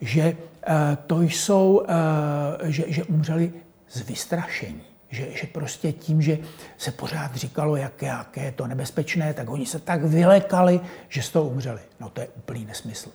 že 0.00 0.22
eh, 0.66 0.98
to 1.06 1.22
jsou, 1.22 1.82
eh, 1.88 2.72
že, 2.72 2.84
že 2.88 3.04
umřeli 3.04 3.52
z 3.88 4.00
vystrašení. 4.00 4.82
Že, 5.10 5.28
že 5.30 5.46
prostě 5.46 5.92
tím, 5.92 6.22
že 6.22 6.38
se 6.78 6.90
pořád 6.90 7.36
říkalo, 7.36 7.76
jak, 7.76 8.02
jak 8.02 8.36
je 8.36 8.52
to 8.52 8.66
nebezpečné, 8.66 9.34
tak 9.34 9.50
oni 9.50 9.66
se 9.66 9.78
tak 9.78 10.04
vylekali, 10.04 10.80
že 11.08 11.22
z 11.22 11.30
toho 11.30 11.48
umřeli. 11.48 11.80
No 12.00 12.08
to 12.08 12.20
je 12.20 12.28
úplný 12.28 12.64
nesmysl. 12.64 13.10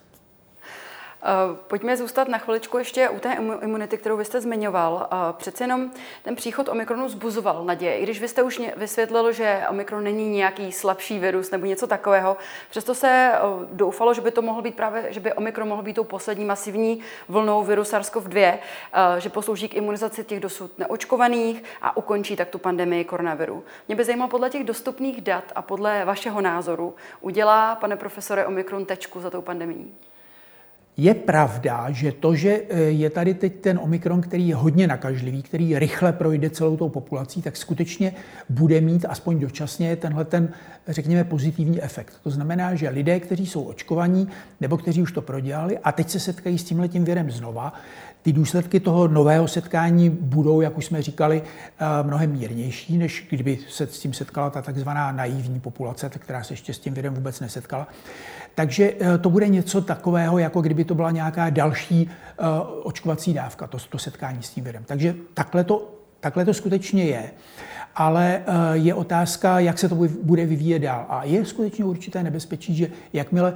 Eh, 1.25 1.57
pojďme 1.67 1.97
zůstat 1.97 2.27
na 2.27 2.37
chviličku 2.37 2.77
ještě 2.77 3.09
u 3.09 3.19
té 3.19 3.37
imunity, 3.61 3.97
kterou 3.97 4.17
vy 4.17 4.25
jste 4.25 4.41
zmiňoval. 4.41 5.07
Eh, 5.11 5.15
přece 5.37 5.63
jenom 5.63 5.91
ten 6.23 6.35
příchod 6.35 6.69
Omikronu 6.69 7.09
zbuzoval 7.09 7.65
naděje. 7.65 7.97
I 7.97 8.03
když 8.03 8.21
vy 8.21 8.27
jste 8.27 8.43
už 8.43 8.61
vysvětlil, 8.77 9.31
že 9.31 9.63
Omikron 9.69 10.03
není 10.03 10.29
nějaký 10.29 10.71
slabší 10.71 11.19
virus 11.19 11.51
nebo 11.51 11.65
něco 11.65 11.87
takového, 11.87 12.37
přesto 12.69 12.95
se 12.95 13.31
eh, 13.33 13.39
doufalo, 13.71 14.13
že 14.13 14.21
by 14.21 14.31
to 14.31 14.41
mohl 14.41 14.61
být 14.61 14.75
právě, 14.75 15.05
že 15.09 15.19
by 15.19 15.33
Omikron 15.33 15.67
mohl 15.67 15.81
být 15.81 15.93
tou 15.93 16.03
poslední 16.03 16.45
masivní 16.45 16.99
vlnou 17.29 17.63
viru 17.63 17.83
SARS-CoV-2, 17.83 18.57
že 19.17 19.29
poslouží 19.29 19.69
k 19.69 19.75
imunizaci 19.75 20.23
těch 20.23 20.39
dosud 20.39 20.79
neočkovaných 20.79 21.63
a 21.81 21.97
ukončí 21.97 22.35
tak 22.35 22.49
tu 22.49 22.57
pandemii 22.57 23.03
koronaviru. 23.03 23.63
Mě 23.87 23.95
by 23.95 24.03
zajímalo 24.03 24.29
podle 24.29 24.49
těch 24.49 24.63
dostupných 24.63 25.21
dat 25.21 25.43
a 25.55 25.61
podle 25.61 26.05
vašeho 26.05 26.41
názoru, 26.41 26.95
udělá, 27.21 27.75
pane 27.75 27.95
profesore, 27.95 28.45
Omikron 28.45 28.85
tečku 28.85 29.21
za 29.21 29.29
tou 29.29 29.41
pandemií? 29.41 29.93
Je 30.97 31.13
pravda, 31.13 31.91
že 31.91 32.11
to, 32.11 32.35
že 32.35 32.61
e, 32.69 32.79
je 32.79 33.09
tady 33.09 33.33
teď 33.33 33.53
ten 33.61 33.79
omikron, 33.83 34.21
který 34.21 34.47
je 34.47 34.55
hodně 34.55 34.87
nakažlivý, 34.87 35.43
který 35.43 35.79
rychle 35.79 36.13
projde 36.13 36.49
celou 36.49 36.77
tou 36.77 36.89
populací, 36.89 37.41
tak 37.41 37.57
skutečně 37.57 38.13
bude 38.49 38.81
mít 38.81 39.05
aspoň 39.09 39.39
dočasně 39.39 39.95
tenhle 39.95 40.25
ten, 40.25 40.49
řekněme, 40.87 41.23
pozitivní 41.23 41.83
efekt. 41.83 42.13
To 42.23 42.29
znamená, 42.29 42.75
že 42.75 42.89
lidé, 42.89 43.19
kteří 43.19 43.45
jsou 43.45 43.63
očkovaní 43.63 44.27
nebo 44.61 44.77
kteří 44.77 45.01
už 45.01 45.11
to 45.11 45.21
prodělali 45.21 45.77
a 45.77 45.91
teď 45.91 46.09
se 46.09 46.19
setkají 46.19 46.57
s 46.57 46.63
tímhle 46.63 46.87
tím 46.87 47.05
virem 47.05 47.31
znova, 47.31 47.73
ty 48.21 48.33
důsledky 48.33 48.79
toho 48.79 49.07
nového 49.07 49.47
setkání 49.47 50.09
budou, 50.09 50.61
jak 50.61 50.77
už 50.77 50.85
jsme 50.85 51.01
říkali, 51.01 51.41
e, 51.41 52.03
mnohem 52.03 52.31
mírnější, 52.31 52.97
než 52.97 53.27
kdyby 53.29 53.59
se 53.69 53.87
s 53.87 53.99
tím 53.99 54.13
setkala 54.13 54.49
ta 54.49 54.61
takzvaná 54.61 55.11
naivní 55.11 55.59
populace, 55.59 56.09
která 56.09 56.43
se 56.43 56.53
ještě 56.53 56.73
s 56.73 56.79
tím 56.79 56.93
virem 56.93 57.13
vůbec 57.13 57.39
nesetkala. 57.39 57.87
Takže 58.55 58.93
eh, 58.99 59.17
to 59.17 59.29
bude 59.29 59.47
něco 59.47 59.81
takového, 59.81 60.37
jako 60.37 60.61
kdyby 60.61 60.83
to 60.83 60.95
byla 60.95 61.11
nějaká 61.11 61.49
další 61.49 62.09
eh, 62.09 62.43
očkovací 62.83 63.33
dávka, 63.33 63.67
to, 63.67 63.77
to 63.89 63.97
setkání 63.97 64.43
s 64.43 64.49
tím 64.49 64.63
virem. 64.63 64.83
Takže 64.85 65.15
takhle 65.33 65.63
to, 65.63 65.93
takhle 66.19 66.45
to 66.45 66.53
skutečně 66.53 67.03
je. 67.03 67.31
Ale 67.95 68.41
eh, 68.45 68.51
je 68.73 68.93
otázka, 68.93 69.59
jak 69.59 69.79
se 69.79 69.89
to 69.89 69.95
bude 70.23 70.45
vyvíjet 70.45 70.79
dál. 70.79 71.05
A 71.09 71.23
je 71.23 71.45
skutečně 71.45 71.85
určité 71.85 72.23
nebezpečí, 72.23 72.75
že 72.75 72.87
jakmile 73.13 73.53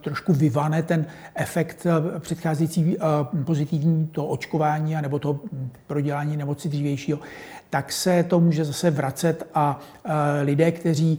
trošku 0.00 0.32
vyvane 0.32 0.82
ten 0.82 1.06
efekt 1.34 1.86
předcházející 2.18 2.96
pozitivní 3.44 4.06
to 4.06 4.26
očkování 4.26 4.96
nebo 5.02 5.18
to 5.18 5.40
prodělání 5.86 6.36
nemoci 6.36 6.68
dřívějšího, 6.68 7.18
tak 7.70 7.92
se 7.92 8.22
to 8.22 8.40
může 8.40 8.64
zase 8.64 8.90
vracet 8.90 9.46
a 9.54 9.80
lidé, 10.42 10.72
kteří 10.72 11.18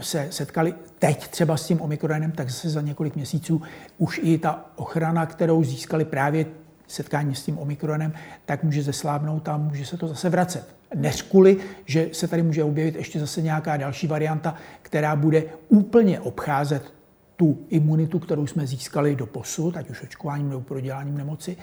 se 0.00 0.28
setkali 0.30 0.74
teď 0.98 1.28
třeba 1.28 1.56
s 1.56 1.66
tím 1.66 1.80
omikronem, 1.80 2.32
tak 2.32 2.50
zase 2.50 2.70
za 2.70 2.80
několik 2.80 3.16
měsíců 3.16 3.62
už 3.98 4.20
i 4.22 4.38
ta 4.38 4.64
ochrana, 4.76 5.26
kterou 5.26 5.64
získali 5.64 6.04
právě 6.04 6.46
setkání 6.88 7.34
s 7.34 7.44
tím 7.44 7.58
omikronem, 7.58 8.12
tak 8.46 8.64
může 8.64 8.82
zeslábnout 8.82 9.48
a 9.48 9.56
může 9.56 9.86
se 9.86 9.96
to 9.96 10.08
zase 10.08 10.28
vracet. 10.28 10.64
Než 10.94 11.22
kvůli, 11.22 11.56
že 11.84 12.08
se 12.12 12.28
tady 12.28 12.42
může 12.42 12.64
objevit 12.64 12.94
ještě 12.94 13.20
zase 13.20 13.42
nějaká 13.42 13.76
další 13.76 14.06
varianta, 14.06 14.54
která 14.82 15.16
bude 15.16 15.44
úplně 15.68 16.20
obcházet 16.20 16.92
tu 17.40 17.58
imunitu, 17.68 18.18
kterou 18.18 18.46
jsme 18.46 18.66
získali 18.66 19.16
do 19.16 19.26
posud, 19.26 19.76
ať 19.76 19.90
už 19.90 20.02
očkováním 20.02 20.48
nebo 20.48 20.60
proděláním 20.60 21.18
nemoci. 21.18 21.56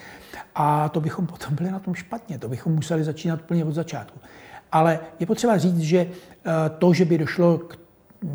A 0.56 0.90
to 0.90 1.02
bychom 1.02 1.28
potom 1.34 1.56
byli 1.56 1.72
na 1.72 1.80
tom 1.80 1.94
špatně. 1.94 2.40
To 2.40 2.50
bychom 2.50 2.74
museli 2.74 3.04
začínat 3.04 3.42
úplně 3.42 3.66
od 3.66 3.74
začátku. 3.74 4.20
Ale 4.72 5.00
je 5.20 5.26
potřeba 5.26 5.58
říct, 5.58 5.80
že 5.80 5.98
eh, 6.00 6.52
to, 6.78 6.94
že 6.94 7.06
by 7.06 7.18
došlo 7.18 7.58
k 7.58 7.78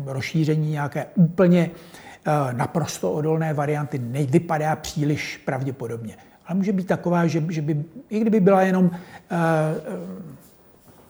rozšíření 0.05 0.71
nějaké 0.71 1.05
úplně 1.15 1.71
eh, 1.71 2.53
naprosto 2.53 3.11
odolné 3.11 3.53
varianty, 3.53 3.99
nevypadá 3.99 4.75
příliš 4.75 5.37
pravděpodobně. 5.37 6.17
Ale 6.45 6.57
může 6.57 6.71
být 6.71 6.87
taková, 6.87 7.27
že, 7.27 7.43
že 7.49 7.61
by, 7.61 7.83
i 8.09 8.19
kdyby 8.19 8.39
byla 8.39 8.61
jenom 8.61 8.85
uh, 8.85 8.91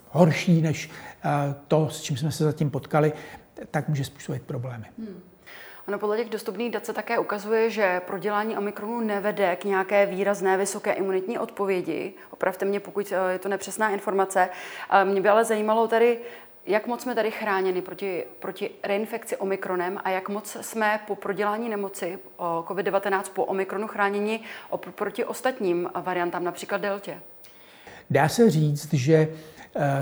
horší 0.10 0.62
než 0.62 0.90
to, 1.68 1.90
s 1.90 2.02
čím 2.02 2.18
jsme 2.18 2.32
se 2.32 2.44
zatím 2.44 2.70
potkali, 2.70 3.14
tak 3.72 3.90
může 3.90 4.04
způsobit 4.04 4.42
problémy. 4.42 4.86
Hmm. 4.98 5.33
Ono 5.88 6.00
podle 6.00 6.18
těch 6.18 6.30
dostupných 6.30 6.72
dat 6.72 6.86
se 6.86 6.94
také 6.94 7.20
ukazuje, 7.20 7.70
že 7.70 8.02
prodělání 8.08 8.58
omikronu 8.58 9.00
nevede 9.00 9.56
k 9.56 9.64
nějaké 9.64 10.06
výrazné 10.06 10.58
vysoké 10.58 10.94
imunitní 10.94 11.40
odpovědi. 11.40 12.14
Opravte 12.30 12.66
mě, 12.66 12.80
pokud 12.80 13.14
je 13.32 13.40
to 13.40 13.50
nepřesná 13.50 13.90
informace. 13.90 14.50
Mě 15.04 15.22
by 15.22 15.30
ale 15.30 15.46
zajímalo 15.46 15.88
tady, 15.88 16.20
jak 16.66 16.88
moc 16.88 17.02
jsme 17.02 17.16
tady 17.16 17.32
chráněni 17.32 17.82
proti, 17.82 18.24
proti 18.40 18.70
reinfekci 18.84 19.38
omikronem 19.38 20.00
a 20.04 20.10
jak 20.10 20.30
moc 20.30 20.58
jsme 20.62 21.00
po 21.08 21.16
prodělání 21.16 21.70
nemoci 21.70 22.20
COVID-19 22.40 23.24
po 23.34 23.46
omikronu 23.46 23.88
chráněni 23.88 24.40
proti 24.96 25.26
ostatním 25.26 25.90
variantám, 26.02 26.44
například 26.44 26.82
deltě? 26.82 27.20
Dá 28.10 28.30
se 28.30 28.50
říct, 28.50 28.94
že 28.94 29.14
eh, 29.14 29.28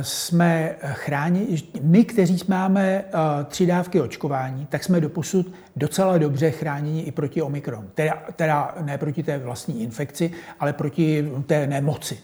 jsme 0.01 0.75
chráněni, 0.83 1.63
my, 1.81 2.05
kteří 2.05 2.39
máme 2.47 3.03
eh, 3.07 3.11
tři 3.47 3.65
dávky 3.65 4.01
očkování, 4.01 4.65
tak 4.65 4.83
jsme 4.83 5.01
doposud 5.01 5.53
docela 5.75 6.17
dobře 6.17 6.51
chráněni 6.51 7.01
i 7.01 7.11
proti 7.11 7.41
omikron. 7.41 7.87
Teda, 7.95 8.23
teda 8.35 8.75
ne 8.81 8.97
proti 8.97 9.23
té 9.23 9.37
vlastní 9.37 9.83
infekci, 9.83 10.31
ale 10.59 10.73
proti 10.73 11.31
té 11.45 11.67
nemoci. 11.67 12.17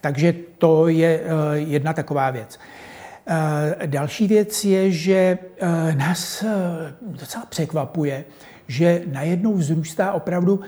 Takže 0.00 0.34
to 0.58 0.88
je 0.88 1.20
eh, 1.20 1.58
jedna 1.58 1.92
taková 1.92 2.30
věc. 2.30 2.58
Eh, 3.26 3.86
další 3.86 4.28
věc 4.28 4.64
je, 4.64 4.90
že 4.90 5.38
nás 5.96 6.44
docela 7.02 7.46
překvapuje, 7.46 8.24
že 8.68 9.02
najednou 9.12 9.54
vzrůstá 9.54 10.12
opravdu 10.12 10.60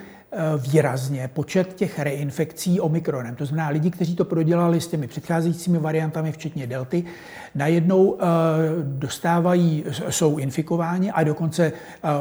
výrazně 0.58 1.30
počet 1.34 1.74
těch 1.74 1.98
reinfekcí 1.98 2.80
omikronem. 2.80 3.34
To 3.34 3.46
znamená, 3.46 3.68
lidi, 3.68 3.90
kteří 3.90 4.16
to 4.16 4.24
prodělali 4.24 4.80
s 4.80 4.86
těmi 4.86 5.06
předcházejícími 5.06 5.78
variantami, 5.78 6.32
včetně 6.32 6.66
delty, 6.66 7.04
najednou 7.54 8.18
dostávají, 8.82 9.84
jsou 10.10 10.38
infikováni 10.38 11.10
a 11.10 11.24
dokonce 11.24 11.72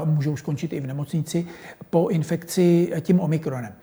můžou 0.06 0.38
skončit 0.38 0.74
i 0.74 0.80
v 0.80 0.88
nemocnici 0.88 1.46
po 1.90 2.08
infekci 2.08 2.92
tím 3.02 3.20
omikronem. 3.20 3.74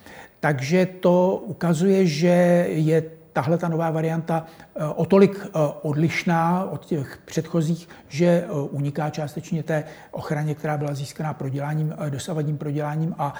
Takže 0.40 0.86
to 1.00 1.44
ukazuje, 1.46 2.06
že 2.06 2.66
je 2.68 3.02
tahle 3.32 3.58
ta 3.58 3.68
nová 3.68 3.90
varianta 3.90 4.46
eh, 4.76 4.84
o 4.84 5.06
tolik 5.06 5.40
eh, 5.46 5.58
odlišná 5.82 6.64
od 6.64 6.86
těch 6.86 7.18
předchozích, 7.24 7.88
že 8.08 8.26
eh, 8.26 8.52
uniká 8.52 9.10
částečně 9.10 9.62
té 9.62 9.84
ochraně, 10.10 10.54
která 10.54 10.76
byla 10.76 10.94
získaná 10.94 11.34
proděláním, 11.34 11.94
dosavadním 12.08 12.58
proděláním 12.58 13.14
a 13.18 13.34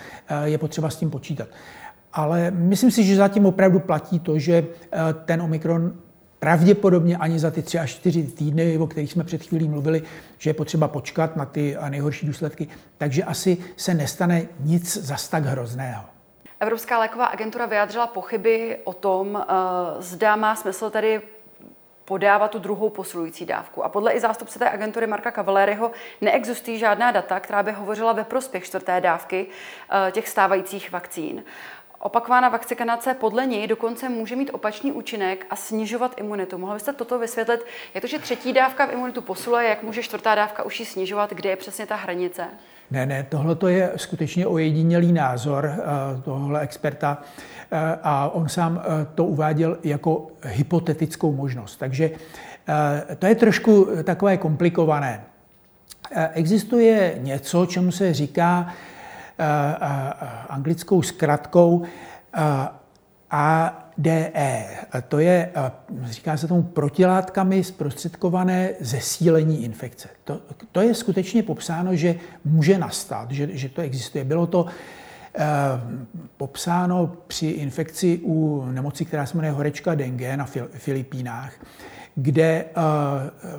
je 0.45 0.59
potřeba 0.59 0.91
s 0.91 0.97
tím 0.97 1.11
počítat. 1.11 1.49
Ale 2.13 2.51
myslím 2.51 2.91
si, 2.91 3.05
že 3.05 3.17
zatím 3.17 3.47
opravdu 3.47 3.81
platí 3.81 4.21
to, 4.21 4.39
že 4.39 4.67
ten 5.25 5.43
Omikron 5.43 5.93
pravděpodobně 6.39 7.17
ani 7.17 7.39
za 7.39 7.51
ty 7.51 7.63
tři 7.63 7.79
až 7.79 7.91
čtyři 7.91 8.23
týdny, 8.23 8.79
o 8.79 8.87
kterých 8.87 9.13
jsme 9.13 9.25
před 9.25 9.43
chvílí 9.43 9.69
mluvili, 9.69 10.03
že 10.39 10.51
je 10.51 10.55
potřeba 10.55 10.89
počkat 10.89 11.37
na 11.37 11.45
ty 11.45 11.77
nejhorší 11.89 12.27
důsledky, 12.27 12.69
takže 12.99 13.25
asi 13.25 13.59
se 13.77 13.95
nestane 13.95 14.43
nic 14.61 14.97
zas 14.97 15.29
tak 15.29 15.45
hrozného. 15.45 16.20
Evropská 16.61 16.99
léková 16.99 17.27
agentura 17.27 17.67
vyjádřila 17.67 18.07
pochyby 18.07 18.79
o 18.85 18.93
tom, 18.93 19.45
eh, 19.49 19.55
zda 19.99 20.37
má 20.37 20.57
smysl 20.57 20.91
tady 20.91 21.23
podávat 22.05 22.51
tu 22.51 22.59
druhou 22.59 22.91
posilující 22.91 23.47
dávku. 23.47 23.85
A 23.85 23.89
podle 23.89 24.13
i 24.13 24.21
zástupce 24.21 24.59
té 24.59 24.71
agentury 24.71 25.07
Marka 25.07 25.33
Cavalériho 25.33 25.91
neexistují 26.21 26.79
žádná 26.79 27.11
data, 27.11 27.41
která 27.41 27.63
by 27.63 27.73
hovořila 27.73 28.13
ve 28.13 28.25
prospěch 28.25 28.65
čtvrté 28.65 29.01
dávky 29.01 29.47
eh, 29.91 30.13
těch 30.13 30.29
stávajících 30.29 30.93
vakcín. 30.93 31.45
Opakovaná 31.99 32.49
vakcinace 32.49 33.15
podle 33.15 33.47
něj 33.47 33.67
dokonce 33.67 34.09
může 34.09 34.37
mít 34.37 34.51
opačný 34.53 34.93
účinek 34.93 35.47
a 35.51 35.57
snižovat 35.57 36.19
imunitu. 36.19 36.59
Mohl 36.59 36.75
byste 36.75 36.93
toto 36.93 37.19
vysvětlit? 37.19 37.61
Jak 37.95 38.03
to, 38.03 38.09
že 38.09 38.19
třetí 38.19 38.53
dávka 38.53 38.87
v 38.87 38.93
imunitu 38.93 39.23
posiluje, 39.23 39.69
jak 39.69 39.83
může 39.83 40.03
čtvrtá 40.03 40.35
dávka 40.35 40.63
už 40.63 40.81
ji 40.81 40.87
snižovat, 40.87 41.31
kde 41.31 41.51
je 41.51 41.57
přesně 41.57 41.87
ta 41.87 41.97
hranice? 41.97 42.49
Ne, 42.91 43.07
ne, 43.07 43.27
tohle 43.29 43.55
to 43.55 43.69
je 43.69 43.93
skutečně 43.97 44.47
ojedinělý 44.47 45.13
názor 45.13 45.73
eh, 45.73 45.83
tohle 46.23 46.61
experta 46.61 47.19
eh, 47.71 47.99
a 48.03 48.31
on 48.35 48.49
sám 48.49 48.83
eh, 48.83 49.07
to 49.15 49.25
uváděl 49.25 49.79
jako 49.85 50.27
hypotetickou 50.43 51.33
možnost. 51.33 51.77
Takže 51.77 52.11
to 53.19 53.27
je 53.27 53.35
trošku 53.35 53.89
takové 54.05 54.37
komplikované. 54.37 55.25
Existuje 56.33 57.15
něco, 57.19 57.67
čemu 57.67 57.93
se 57.93 58.15
říká 58.15 58.75
anglickou 60.49 61.03
zkratkou 61.03 61.83
ADE. 63.99 64.65
To 65.09 65.19
je, 65.19 65.53
říká 66.05 66.37
se 66.37 66.49
tomu, 66.49 66.63
protilátkami 66.63 67.65
zprostředkované 67.65 68.71
zesílení 68.81 69.65
infekce. 69.65 70.09
To, 70.25 70.41
to 70.73 70.81
je 70.81 70.95
skutečně 70.95 71.43
popsáno, 71.43 71.97
že 71.97 72.15
může 72.45 72.79
nastat, 72.79 73.31
že, 73.31 73.49
že 73.53 73.69
to 73.69 73.81
existuje. 73.81 74.25
Bylo 74.25 74.47
to 74.47 74.67
eh, 75.35 75.47
popsáno 76.37 77.13
při 77.27 77.47
infekci 77.47 78.21
u 78.23 78.65
nemoci, 78.73 79.05
která 79.05 79.27
se 79.27 79.37
jmenuje 79.37 79.53
horečka 79.53 79.95
dengue 79.95 80.37
na 80.37 80.47
Filipínách, 80.73 81.53
kde 82.15 82.65
eh, 82.65 83.51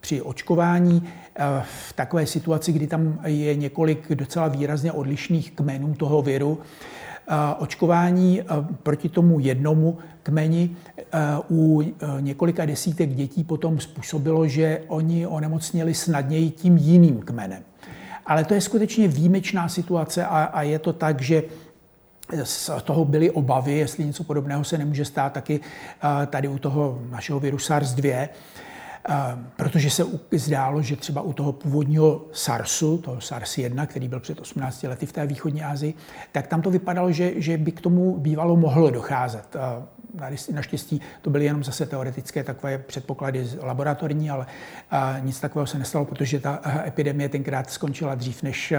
při 0.00 0.22
očkování 0.22 1.08
eh, 1.36 1.44
v 1.88 1.92
takové 1.92 2.26
situaci, 2.26 2.72
kdy 2.72 2.86
tam 2.86 3.20
je 3.24 3.54
několik 3.54 4.14
docela 4.14 4.48
výrazně 4.48 4.92
odlišných 4.92 5.50
kmenů 5.52 5.94
toho 5.94 6.22
viru, 6.22 6.58
očkování 7.58 8.42
proti 8.82 9.08
tomu 9.08 9.40
jednomu 9.40 9.98
kmeni 10.22 10.70
u 11.50 11.82
několika 12.20 12.66
desítek 12.66 13.10
dětí 13.10 13.44
potom 13.44 13.80
způsobilo, 13.80 14.48
že 14.48 14.82
oni 14.88 15.26
onemocněli 15.26 15.94
snadněji 15.94 16.50
tím 16.50 16.76
jiným 16.76 17.20
kmenem. 17.20 17.62
Ale 18.26 18.44
to 18.44 18.54
je 18.54 18.60
skutečně 18.60 19.08
výjimečná 19.08 19.68
situace 19.68 20.26
a, 20.26 20.42
a 20.42 20.62
je 20.62 20.78
to 20.78 20.92
tak, 20.92 21.22
že 21.22 21.42
z 22.44 22.70
toho 22.84 23.04
byly 23.04 23.30
obavy, 23.30 23.72
jestli 23.72 24.04
něco 24.04 24.24
podobného 24.24 24.64
se 24.64 24.78
nemůže 24.78 25.04
stát 25.04 25.32
taky 25.32 25.60
tady 26.26 26.48
u 26.48 26.58
toho 26.58 26.98
našeho 27.10 27.40
viru 27.40 27.56
SARS-2 27.56 28.28
protože 29.56 29.90
se 29.90 30.04
zdálo, 30.32 30.82
že 30.82 30.96
třeba 30.96 31.22
u 31.22 31.32
toho 31.32 31.52
původního 31.52 32.24
SARSu, 32.32 32.98
toho 32.98 33.16
SARS-1, 33.16 33.86
který 33.86 34.08
byl 34.08 34.20
před 34.20 34.40
18 34.40 34.82
lety 34.82 35.06
v 35.06 35.12
té 35.12 35.26
východní 35.26 35.62
Asii, 35.62 35.94
tak 36.32 36.46
tam 36.46 36.62
to 36.62 36.70
vypadalo, 36.70 37.12
že, 37.12 37.32
že 37.36 37.58
by 37.58 37.72
k 37.72 37.80
tomu 37.80 38.16
bývalo 38.18 38.56
mohlo 38.56 38.90
docházet. 38.90 39.56
Naštěstí 40.52 41.00
to 41.22 41.30
byly 41.30 41.44
jenom 41.44 41.64
zase 41.64 41.86
teoretické 41.86 42.44
takové 42.44 42.78
předpoklady 42.78 43.48
laboratorní, 43.62 44.30
ale 44.30 44.46
nic 45.20 45.40
takového 45.40 45.66
se 45.66 45.78
nestalo, 45.78 46.04
protože 46.04 46.40
ta 46.40 46.60
epidemie 46.86 47.28
tenkrát 47.28 47.70
skončila 47.70 48.14
dřív, 48.14 48.42
než 48.42 48.74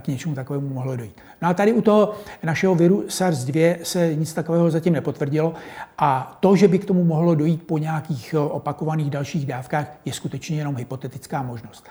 k 0.00 0.08
něčemu 0.08 0.34
takovému 0.34 0.68
mohlo 0.68 0.96
dojít. 0.96 1.20
No 1.42 1.48
a 1.48 1.54
tady 1.54 1.72
u 1.72 1.82
toho 1.82 2.14
našeho 2.42 2.74
viru 2.74 3.04
SARS-2 3.08 3.76
se 3.82 4.14
nic 4.14 4.34
takového 4.34 4.70
zatím 4.70 4.92
nepotvrdilo 4.92 5.54
a 5.98 6.38
to, 6.40 6.56
že 6.56 6.68
by 6.68 6.78
k 6.78 6.84
tomu 6.84 7.04
mohlo 7.04 7.34
dojít 7.34 7.66
po 7.66 7.78
nějakých 7.78 8.34
opakovaných 8.38 9.10
dalších 9.10 9.46
dávkách, 9.46 9.86
je 10.04 10.12
skutečně 10.12 10.58
jenom 10.58 10.76
hypotetická 10.76 11.42
možnost. 11.42 11.86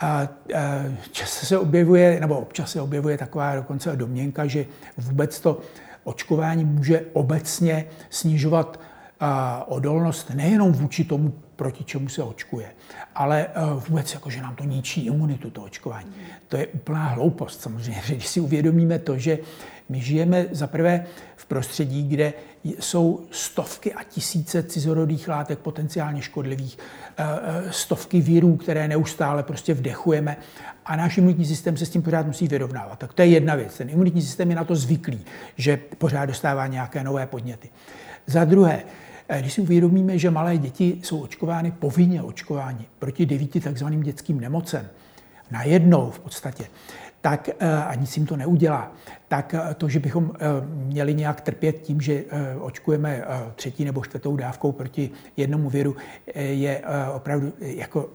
A, 0.00 0.28
čas 1.10 1.30
se 1.30 1.58
objevuje, 1.58 2.20
nebo 2.20 2.38
občas 2.38 2.70
se 2.70 2.80
objevuje 2.80 3.18
taková 3.18 3.54
dokonce 3.54 3.96
domněnka, 3.96 4.46
že 4.46 4.66
vůbec 4.98 5.40
to 5.40 5.60
očkování 6.04 6.64
může 6.64 7.04
obecně 7.12 7.84
snižovat 8.10 8.80
odolnost 9.66 10.30
nejenom 10.34 10.72
vůči 10.72 11.04
tomu 11.04 11.34
proti 11.56 11.84
čemu 11.84 12.08
se 12.08 12.22
očkuje. 12.22 12.66
Ale 13.14 13.46
vůbec 13.88 14.14
jako, 14.14 14.30
že 14.30 14.42
nám 14.42 14.56
to 14.56 14.64
ničí 14.64 15.06
imunitu, 15.06 15.50
to 15.50 15.62
očkování. 15.62 16.06
To 16.48 16.56
je 16.56 16.66
úplná 16.66 17.04
hloupost 17.06 17.60
samozřejmě, 17.60 18.02
že 18.06 18.14
když 18.14 18.26
si 18.26 18.40
uvědomíme 18.40 18.98
to, 18.98 19.18
že 19.18 19.38
my 19.88 20.00
žijeme 20.00 20.46
zaprvé 20.50 21.04
v 21.36 21.46
prostředí, 21.46 22.08
kde 22.08 22.32
jsou 22.64 23.20
stovky 23.30 23.94
a 23.94 24.02
tisíce 24.02 24.62
cizorodých 24.62 25.28
látek 25.28 25.58
potenciálně 25.58 26.22
škodlivých, 26.22 26.78
eh, 27.16 27.24
eh, 27.42 27.72
stovky 27.72 28.20
virů, 28.20 28.56
které 28.56 28.88
neustále 28.88 29.42
prostě 29.42 29.74
vdechujeme 29.74 30.36
a 30.86 30.96
náš 30.96 31.18
imunitní 31.18 31.44
systém 31.44 31.76
se 31.76 31.86
s 31.86 31.90
tím 31.90 32.02
pořád 32.02 32.26
musí 32.26 32.48
vyrovnávat. 32.48 32.98
Tak 32.98 33.12
to 33.12 33.22
je 33.22 33.28
jedna 33.28 33.54
věc. 33.54 33.78
Ten 33.78 33.90
imunitní 33.90 34.22
systém 34.22 34.50
je 34.50 34.56
na 34.56 34.64
to 34.64 34.76
zvyklý, 34.76 35.24
že 35.56 35.76
pořád 35.98 36.26
dostává 36.26 36.66
nějaké 36.66 37.04
nové 37.04 37.26
podněty. 37.26 37.68
Za 38.26 38.44
druhé, 38.44 38.82
eh, 39.28 39.40
když 39.40 39.52
si 39.52 39.60
uvědomíme, 39.60 40.18
že 40.18 40.30
malé 40.30 40.58
děti 40.58 41.00
jsou 41.02 41.20
očkovány, 41.20 41.72
povinně 41.72 42.22
očkováni 42.22 42.86
proti 42.98 43.26
devíti 43.26 43.60
takzvaným 43.60 44.02
dětským 44.02 44.40
nemocem, 44.40 44.88
najednou 45.50 46.10
v 46.10 46.20
podstatě, 46.20 46.64
tak 47.24 47.48
a 47.86 47.94
nic 47.94 48.16
jim 48.16 48.26
to 48.26 48.36
neudělá, 48.36 48.92
tak 49.28 49.54
eh, 49.54 49.74
to, 49.74 49.88
že 49.88 50.00
bychom 50.00 50.32
eh, 50.34 50.38
měli 50.66 51.14
nějak 51.14 51.40
trpět 51.40 51.80
tím, 51.80 52.00
že 52.00 52.12
eh, 52.12 52.56
očkujeme 52.56 53.24
třetí 53.54 53.84
nebo 53.84 54.04
čtvrtou 54.04 54.36
dávkou 54.36 54.72
proti 54.72 55.10
jednomu 55.36 55.70
viru, 55.70 55.96
je 56.34 56.82
opravdu 57.14 57.52
jako 57.60 58.10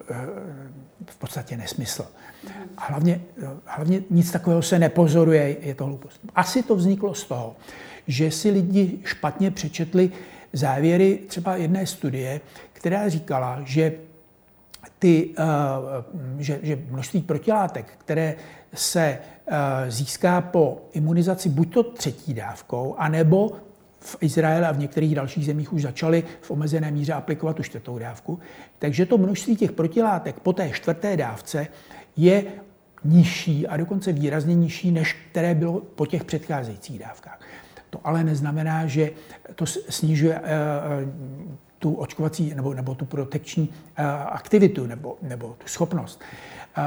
v 1.06 1.18
podstatě 1.18 1.58
nesmysl. 1.58 2.06
A 2.78 2.86
hlavně, 2.86 3.22
hlavně 3.66 4.02
nic 4.10 4.32
takového 4.32 4.62
se 4.62 4.80
nepozoruje, 4.80 5.58
je 5.62 5.76
to 5.76 5.86
hloupost. 5.86 6.22
Asi 6.36 6.64
to 6.64 6.76
vzniklo 6.76 7.14
z 7.14 7.24
toho, 7.26 7.56
že 8.08 8.32
si 8.32 8.52
lidi 8.52 9.00
špatně 9.04 9.52
přečetli 9.52 10.12
závěry 10.54 11.20
třeba 11.28 11.56
jedné 11.56 11.86
studie, 11.86 12.42
která 12.74 13.10
říkala, 13.10 13.62
že 13.66 13.94
ty, 15.00 15.30
že, 16.40 16.60
že 16.64 16.80
množství 16.90 17.22
protilátek, 17.22 17.94
které 17.98 18.36
se 18.74 19.20
Eh, 19.52 19.92
získá 19.92 20.42
po 20.42 20.82
imunizaci 20.94 21.50
buď 21.50 21.74
to 21.74 21.84
třetí 21.84 22.34
dávkou, 22.34 22.96
anebo 22.98 23.52
v 24.00 24.18
Izraeli 24.22 24.66
a 24.66 24.72
v 24.72 24.80
některých 24.80 25.16
dalších 25.16 25.46
zemích 25.46 25.74
už 25.74 25.82
začali 25.82 26.24
v 26.42 26.52
omezené 26.52 26.92
míře 26.92 27.14
aplikovat 27.14 27.56
tu 27.56 27.64
čtvrtou 27.64 27.98
dávku. 27.98 28.40
Takže 28.80 29.06
to 29.06 29.18
množství 29.18 29.56
těch 29.56 29.72
protilátek 29.72 30.40
po 30.40 30.54
té 30.54 30.70
čtvrté 30.70 31.18
dávce 31.18 31.68
je 32.18 32.44
nižší 33.04 33.68
a 33.68 33.78
dokonce 33.78 34.12
výrazně 34.12 34.56
nižší, 34.56 34.92
než 34.92 35.18
které 35.32 35.56
bylo 35.56 35.80
po 35.80 36.06
těch 36.06 36.24
předcházejících 36.24 37.00
dávkách. 37.00 37.40
To 37.90 38.00
ale 38.04 38.24
neznamená, 38.24 38.88
že 38.88 39.12
to 39.56 39.66
snižuje 39.66 40.36
eh, 40.36 40.42
eh, 40.44 41.08
tu 41.80 41.94
očkovací 41.94 42.54
nebo, 42.56 42.74
nebo 42.74 42.96
tu 42.96 43.06
protekční 43.06 43.70
aktivitu 44.26 44.86
nebo, 44.86 45.18
nebo 45.22 45.56
tu 45.58 45.68
schopnost. 45.68 46.22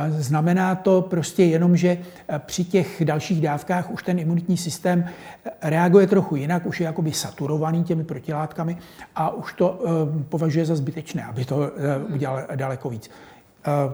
Znamená 0.09 0.75
to 0.75 1.03
prostě 1.03 1.45
jenom, 1.45 1.77
že 1.77 1.89
eh, 2.29 2.39
při 2.39 2.65
těch 2.65 3.05
dalších 3.05 3.41
dávkách 3.41 3.91
už 3.91 4.03
ten 4.03 4.19
imunitní 4.19 4.57
systém 4.57 5.05
eh, 5.05 5.51
reaguje 5.63 6.07
trochu 6.07 6.37
jinak, 6.37 6.67
už 6.67 6.81
je 6.81 6.87
jakoby 6.87 7.13
saturovaný 7.13 7.85
těmi 7.85 8.05
protilátkami 8.05 8.79
a 9.15 9.31
už 9.31 9.53
to 9.53 9.83
eh, 9.85 10.25
považuje 10.29 10.67
za 10.67 10.77
zbytečné, 10.77 11.25
aby 11.25 11.45
to 11.45 11.71
udělal 12.09 12.43
daleko 12.57 12.91
víc. 12.91 13.11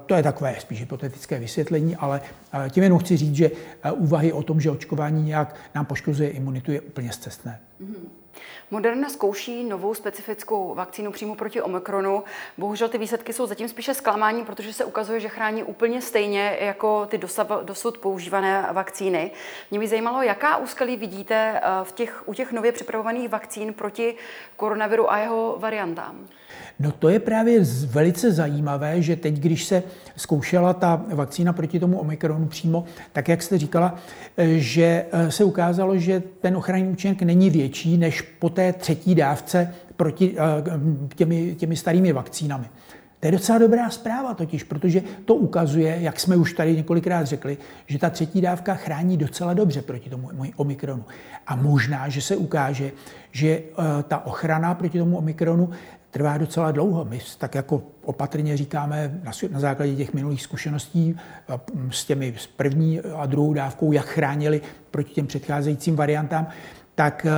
To 0.06 0.14
je 0.14 0.22
takové 0.22 0.54
spíš 0.58 0.80
hypotetické 0.80 1.38
vysvětlení, 1.38 1.96
ale 1.96 2.20
tím 2.70 2.82
jenom 2.82 2.98
chci 2.98 3.16
říct, 3.16 3.34
že 3.34 3.50
úvahy 3.92 4.32
o 4.32 4.42
tom, 4.42 4.60
že 4.60 4.70
očkování 4.70 5.22
nějak 5.22 5.54
nám 5.74 5.86
poškozuje 5.86 6.30
imunitu, 6.30 6.72
je 6.72 6.80
úplně 6.80 7.12
zcestné. 7.12 7.60
Mm-hmm. 7.82 8.08
Moderna 8.70 9.08
zkouší 9.08 9.64
novou 9.64 9.94
specifickou 9.94 10.74
vakcínu 10.74 11.12
přímo 11.12 11.34
proti 11.34 11.62
Omikronu. 11.62 12.24
Bohužel 12.58 12.88
ty 12.88 12.98
výsledky 12.98 13.32
jsou 13.32 13.46
zatím 13.46 13.68
spíše 13.68 13.94
zklamání, 13.94 14.44
protože 14.44 14.72
se 14.72 14.84
ukazuje, 14.84 15.20
že 15.20 15.28
chrání 15.28 15.62
úplně 15.64 16.02
stejně 16.02 16.56
jako 16.60 17.06
ty 17.06 17.20
dosud 17.62 17.98
používané 17.98 18.68
vakcíny. 18.72 19.30
Mě 19.70 19.80
by 19.80 19.88
zajímalo, 19.88 20.22
jaká 20.22 20.56
úskalí 20.56 20.96
vidíte 20.96 21.60
eh, 21.62 21.84
v 21.84 21.92
těch, 21.92 22.28
u 22.28 22.34
těch 22.34 22.52
nově 22.52 22.72
připravovaných 22.72 23.28
vakcín 23.28 23.74
proti 23.74 24.16
koronaviru 24.56 25.12
a 25.12 25.18
jeho 25.18 25.56
variantám. 25.58 26.28
No 26.80 26.92
to 26.92 27.08
je 27.08 27.18
právě 27.18 27.60
velice 27.86 28.32
zajímavé, 28.32 29.02
že 29.02 29.16
teď, 29.16 29.34
když 29.34 29.64
se 29.64 29.82
zkoušela 30.16 30.72
ta 30.72 31.04
vakcína 31.14 31.52
proti 31.52 31.80
tomu 31.80 31.98
omikronu 31.98 32.46
přímo, 32.46 32.84
tak 33.12 33.28
jak 33.28 33.42
jste 33.42 33.58
říkala, 33.58 33.94
eh, 34.36 34.58
že 34.58 35.06
eh, 35.12 35.30
se 35.30 35.44
ukázalo, 35.44 35.98
že 35.98 36.22
ten 36.40 36.56
ochranný 36.56 36.88
účinek 36.88 37.22
není 37.22 37.50
větší 37.50 37.96
než 37.96 38.22
po 38.22 38.50
té 38.50 38.72
třetí 38.72 39.14
dávce 39.14 39.74
proti 39.96 40.36
eh, 40.38 40.44
těmi, 41.14 41.54
těmi 41.54 41.76
starými 41.76 42.12
vakcínami. 42.12 42.66
To 43.20 43.26
je 43.26 43.32
docela 43.32 43.58
dobrá 43.58 43.90
zpráva 43.90 44.34
totiž, 44.34 44.62
protože 44.62 45.02
to 45.24 45.34
ukazuje, 45.34 45.96
jak 46.00 46.20
jsme 46.20 46.36
už 46.36 46.52
tady 46.52 46.76
několikrát 46.76 47.26
řekli, 47.26 47.58
že 47.86 47.98
ta 47.98 48.10
třetí 48.10 48.40
dávka 48.40 48.74
chrání 48.74 49.16
docela 49.16 49.54
dobře 49.54 49.82
proti 49.82 50.10
tomu 50.10 50.30
omikronu. 50.56 51.04
A 51.46 51.56
možná, 51.56 52.08
že 52.08 52.22
se 52.22 52.36
ukáže, 52.36 52.92
že 53.32 53.62
ta 54.08 54.26
ochrana 54.26 54.74
proti 54.74 54.98
tomu 54.98 55.18
omikronu 55.18 55.70
trvá 56.10 56.38
docela 56.38 56.70
dlouho. 56.70 57.04
My 57.04 57.20
tak 57.38 57.54
jako 57.54 57.82
opatrně 58.04 58.56
říkáme 58.56 59.20
na, 59.50 59.60
základě 59.60 59.96
těch 59.96 60.14
minulých 60.14 60.42
zkušeností 60.42 61.16
s 61.90 62.04
těmi 62.04 62.34
první 62.56 63.00
a 63.00 63.26
druhou 63.26 63.54
dávkou, 63.54 63.92
jak 63.92 64.06
chránili 64.06 64.60
proti 64.90 65.14
těm 65.14 65.26
předcházejícím 65.26 65.96
variantám, 65.96 66.46
tak 66.94 67.26
e, 67.26 67.30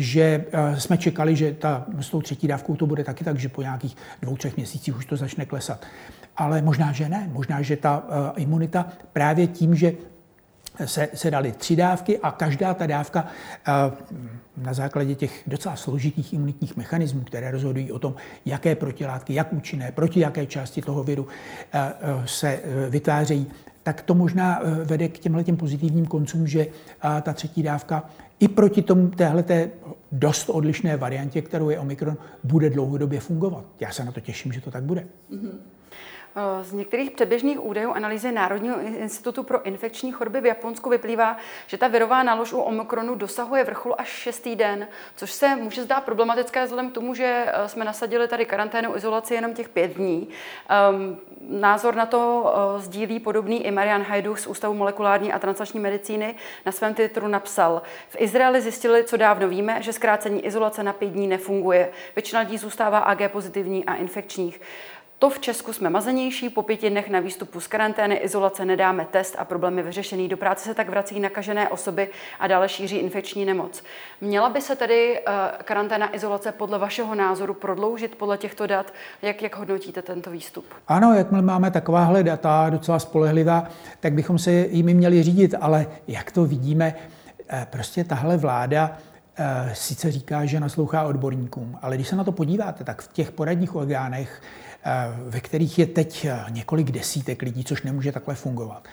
že 0.00 0.44
e, 0.52 0.80
jsme 0.80 0.98
čekali, 0.98 1.36
že 1.36 1.52
ta, 1.52 1.86
s 2.00 2.10
tou 2.10 2.22
třetí 2.22 2.48
dávkou 2.48 2.76
to 2.76 2.86
bude 2.86 3.04
taky 3.04 3.24
tak, 3.24 3.38
že 3.38 3.48
po 3.48 3.62
nějakých 3.62 3.96
dvou, 4.22 4.36
třech 4.36 4.56
měsících 4.56 4.96
už 4.96 5.06
to 5.06 5.16
začne 5.16 5.46
klesat. 5.46 5.86
Ale 6.36 6.62
možná, 6.62 6.92
že 6.92 7.08
ne. 7.08 7.30
Možná, 7.32 7.62
že 7.62 7.76
ta 7.76 8.04
e, 8.36 8.40
imunita 8.40 8.88
právě 9.12 9.46
tím, 9.46 9.74
že 9.74 9.92
se, 10.84 11.08
se 11.14 11.30
dali 11.30 11.52
tři 11.52 11.76
dávky 11.76 12.18
a 12.18 12.30
každá 12.30 12.74
ta 12.74 12.86
dávka 12.86 13.26
eh, 13.68 13.72
na 14.56 14.72
základě 14.72 15.14
těch 15.14 15.42
docela 15.46 15.76
složitých 15.76 16.32
imunitním 16.32 16.70
mechanismů, 16.76 17.20
které 17.20 17.50
rozhodují 17.50 17.92
o 17.92 17.98
tom, 17.98 18.14
jaké 18.44 18.74
protilátky, 18.74 19.34
jak 19.34 19.52
účinné, 19.52 19.92
proti 19.92 20.20
jaké 20.20 20.46
části 20.46 20.82
toho 20.82 21.04
viru 21.04 21.26
eh, 21.72 21.92
eh, 22.00 22.22
se 22.26 22.60
vytvářejí, 22.90 23.46
tak 23.82 24.02
to 24.02 24.14
možná 24.14 24.60
vede 24.84 25.08
k 25.08 25.18
těmhle 25.18 25.44
těm 25.44 25.56
pozitivním 25.56 26.06
koncům, 26.06 26.46
že 26.46 26.66
ta 27.22 27.32
třetí 27.32 27.62
dávka 27.62 28.10
i 28.40 28.48
proti 28.48 28.82
tomu 28.82 29.08
téhleté 29.08 29.70
dost 30.12 30.48
odlišné 30.48 30.96
variantě, 30.96 31.42
kterou 31.42 31.70
je 31.70 31.78
Omikron, 31.78 32.16
bude 32.44 32.70
dlouhodobě 32.70 33.20
fungovat. 33.20 33.64
Já 33.80 33.92
se 33.92 34.04
na 34.04 34.12
to 34.12 34.20
těším, 34.20 34.52
že 34.52 34.60
to 34.60 34.70
tak 34.70 34.82
bude. 34.82 35.06
Mm-hmm. 35.32 35.52
Eh, 36.38 36.64
z 36.64 36.72
některých 36.72 37.10
předběžných 37.10 37.64
údajů 37.64 37.90
analýzy 37.90 38.32
Národního 38.32 38.80
institutu 38.80 39.42
pro 39.42 39.62
infekční 39.62 40.12
choroby 40.12 40.40
v 40.40 40.46
Japonsku 40.46 40.90
vyplývá, 40.90 41.36
že 41.66 41.78
ta 41.78 41.88
virová 41.88 42.22
nálož 42.22 42.52
u 42.52 42.58
Omikronu 42.58 43.14
dosahuje 43.14 43.64
vrcholu 43.64 44.00
až 44.00 44.08
šestý 44.08 44.56
den, 44.56 44.88
což 45.16 45.32
se 45.32 45.56
může 45.56 45.82
zdát 45.82 46.00
problematické 46.00 46.64
vzhledem 46.64 46.90
k 46.90 46.94
tomu, 46.94 47.14
že 47.14 47.46
eh, 47.46 47.68
jsme 47.68 47.84
nasadili 47.84 48.28
tady 48.28 48.44
karanténu 48.44 48.96
izolaci 48.96 49.34
jenom 49.34 49.54
těch 49.54 49.68
pět 49.68 49.96
dní. 49.96 50.28
Um, 50.90 51.18
názor 51.48 51.94
na 51.94 52.06
to 52.06 52.42
uh, 52.74 52.82
sdílí 52.82 53.20
podobný 53.20 53.66
i 53.66 53.70
Marian 53.70 54.02
Hajduch 54.02 54.40
z 54.40 54.46
Ústavu 54.46 54.74
molekulární 54.74 55.32
a 55.32 55.38
translační 55.38 55.80
medicíny. 55.80 56.34
Na 56.66 56.72
svém 56.72 56.94
titulu 56.94 57.28
napsal, 57.28 57.82
v 58.08 58.16
Izraeli 58.18 58.60
zjistili, 58.60 59.04
co 59.04 59.16
dávno 59.16 59.48
víme, 59.48 59.82
že 59.82 59.92
zkrácení 59.92 60.46
izolace 60.46 60.82
na 60.82 60.92
pět 60.92 61.10
dní 61.10 61.26
nefunguje. 61.26 61.90
Většina 62.16 62.40
lidí 62.40 62.58
zůstává 62.58 62.98
AG 62.98 63.32
pozitivní 63.32 63.84
a 63.84 63.94
infekčních. 63.94 64.60
To 65.18 65.30
v 65.30 65.38
Česku 65.38 65.72
jsme 65.72 65.90
mazenější, 65.90 66.48
po 66.48 66.62
pěti 66.62 66.90
dnech 66.90 67.10
na 67.10 67.20
výstupu 67.20 67.60
z 67.60 67.66
karantény, 67.66 68.14
izolace 68.14 68.64
nedáme 68.64 69.06
test 69.10 69.36
a 69.38 69.44
problém 69.44 69.78
je 69.78 69.84
vyřešený. 69.84 70.28
Do 70.28 70.36
práce 70.36 70.64
se 70.64 70.74
tak 70.74 70.88
vrací 70.88 71.20
nakažené 71.20 71.68
osoby 71.68 72.08
a 72.40 72.46
dále 72.46 72.68
šíří 72.68 72.96
infekční 72.96 73.44
nemoc. 73.44 73.82
Měla 74.20 74.48
by 74.48 74.60
se 74.60 74.76
tedy 74.76 75.20
uh, 75.20 75.34
karanténa 75.64 76.16
izolace 76.16 76.52
podle 76.52 76.78
vašeho 76.78 77.14
názoru 77.14 77.54
prodloužit 77.54 78.14
podle 78.14 78.38
těchto 78.38 78.66
dat? 78.66 78.92
Jak, 79.22 79.42
jak 79.42 79.56
hodnotíte 79.56 80.02
tento 80.02 80.30
výstup? 80.30 80.64
Ano, 80.88 81.14
jakmile 81.14 81.42
máme 81.42 81.70
takováhle 81.70 82.22
data 82.22 82.66
docela 82.70 82.98
spolehlivá, 82.98 83.64
tak 84.00 84.12
bychom 84.12 84.38
se 84.38 84.50
jimi 84.50 84.94
měli 84.94 85.22
řídit, 85.22 85.54
ale 85.60 85.86
jak 86.08 86.32
to 86.32 86.44
vidíme, 86.44 86.94
eh, 87.48 87.66
prostě 87.70 88.04
tahle 88.04 88.36
vláda 88.36 88.98
eh, 89.38 89.70
sice 89.74 90.10
říká, 90.10 90.44
že 90.44 90.60
naslouchá 90.60 91.02
odborníkům, 91.02 91.78
ale 91.82 91.94
když 91.94 92.08
se 92.08 92.16
na 92.16 92.24
to 92.24 92.32
podíváte, 92.32 92.84
tak 92.84 93.02
v 93.02 93.12
těch 93.12 93.32
poradních 93.32 93.74
orgánech 93.74 94.42
Eh, 94.42 94.65
ve 95.28 95.40
kterých 95.40 95.78
je 95.78 95.86
teď 95.86 96.24
eh, 96.24 96.44
několik 96.50 96.90
desítek 96.90 97.42
lidí, 97.42 97.64
což 97.64 97.82
nemůže 97.82 98.12
takhle 98.12 98.34
fungovat. 98.34 98.84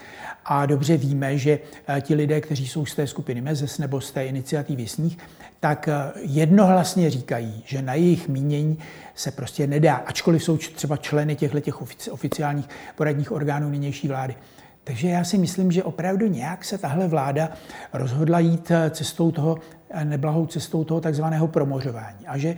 A 0.45 0.65
dobře 0.65 0.97
víme, 0.97 1.37
že 1.37 1.59
eh, 1.87 2.01
ti 2.01 2.15
lidé, 2.15 2.41
kteří 2.41 2.67
jsou 2.67 2.85
z 2.85 2.95
té 2.95 3.07
skupiny 3.07 3.41
MEZES 3.41 3.77
nebo 3.77 4.01
z 4.01 4.11
té 4.11 4.25
iniciativy 4.25 4.87
sníh, 4.87 5.17
tak 5.59 5.89
jednohlasně 6.21 7.09
říkají, 7.09 7.63
že 7.65 7.81
na 7.81 7.93
jejich 7.93 8.29
mínění 8.29 8.77
se 9.15 9.31
prostě 9.31 9.67
nedá, 9.67 9.95
ačkoliv 9.95 10.43
jsou 10.43 10.57
třeba 10.57 10.97
členy 10.97 11.35
těchto 11.35 11.59
těch 11.59 11.81
oficiálních 12.11 12.69
poradních 12.95 13.31
orgánů 13.31 13.69
nynější 13.69 14.07
vlády. 14.07 14.35
Takže 14.83 15.07
já 15.07 15.23
si 15.23 15.37
myslím, 15.37 15.71
že 15.71 15.83
opravdu 15.83 16.27
nějak 16.27 16.65
se 16.65 16.77
tahle 16.77 17.07
vláda 17.07 17.49
rozhodla 17.93 18.39
jít 18.39 18.71
cestou 18.89 19.31
toho, 19.31 19.57
neblahou 20.03 20.45
cestou 20.45 20.83
toho 20.83 21.01
takzvaného 21.01 21.47
promořování. 21.47 22.27
A 22.27 22.37
že 22.37 22.55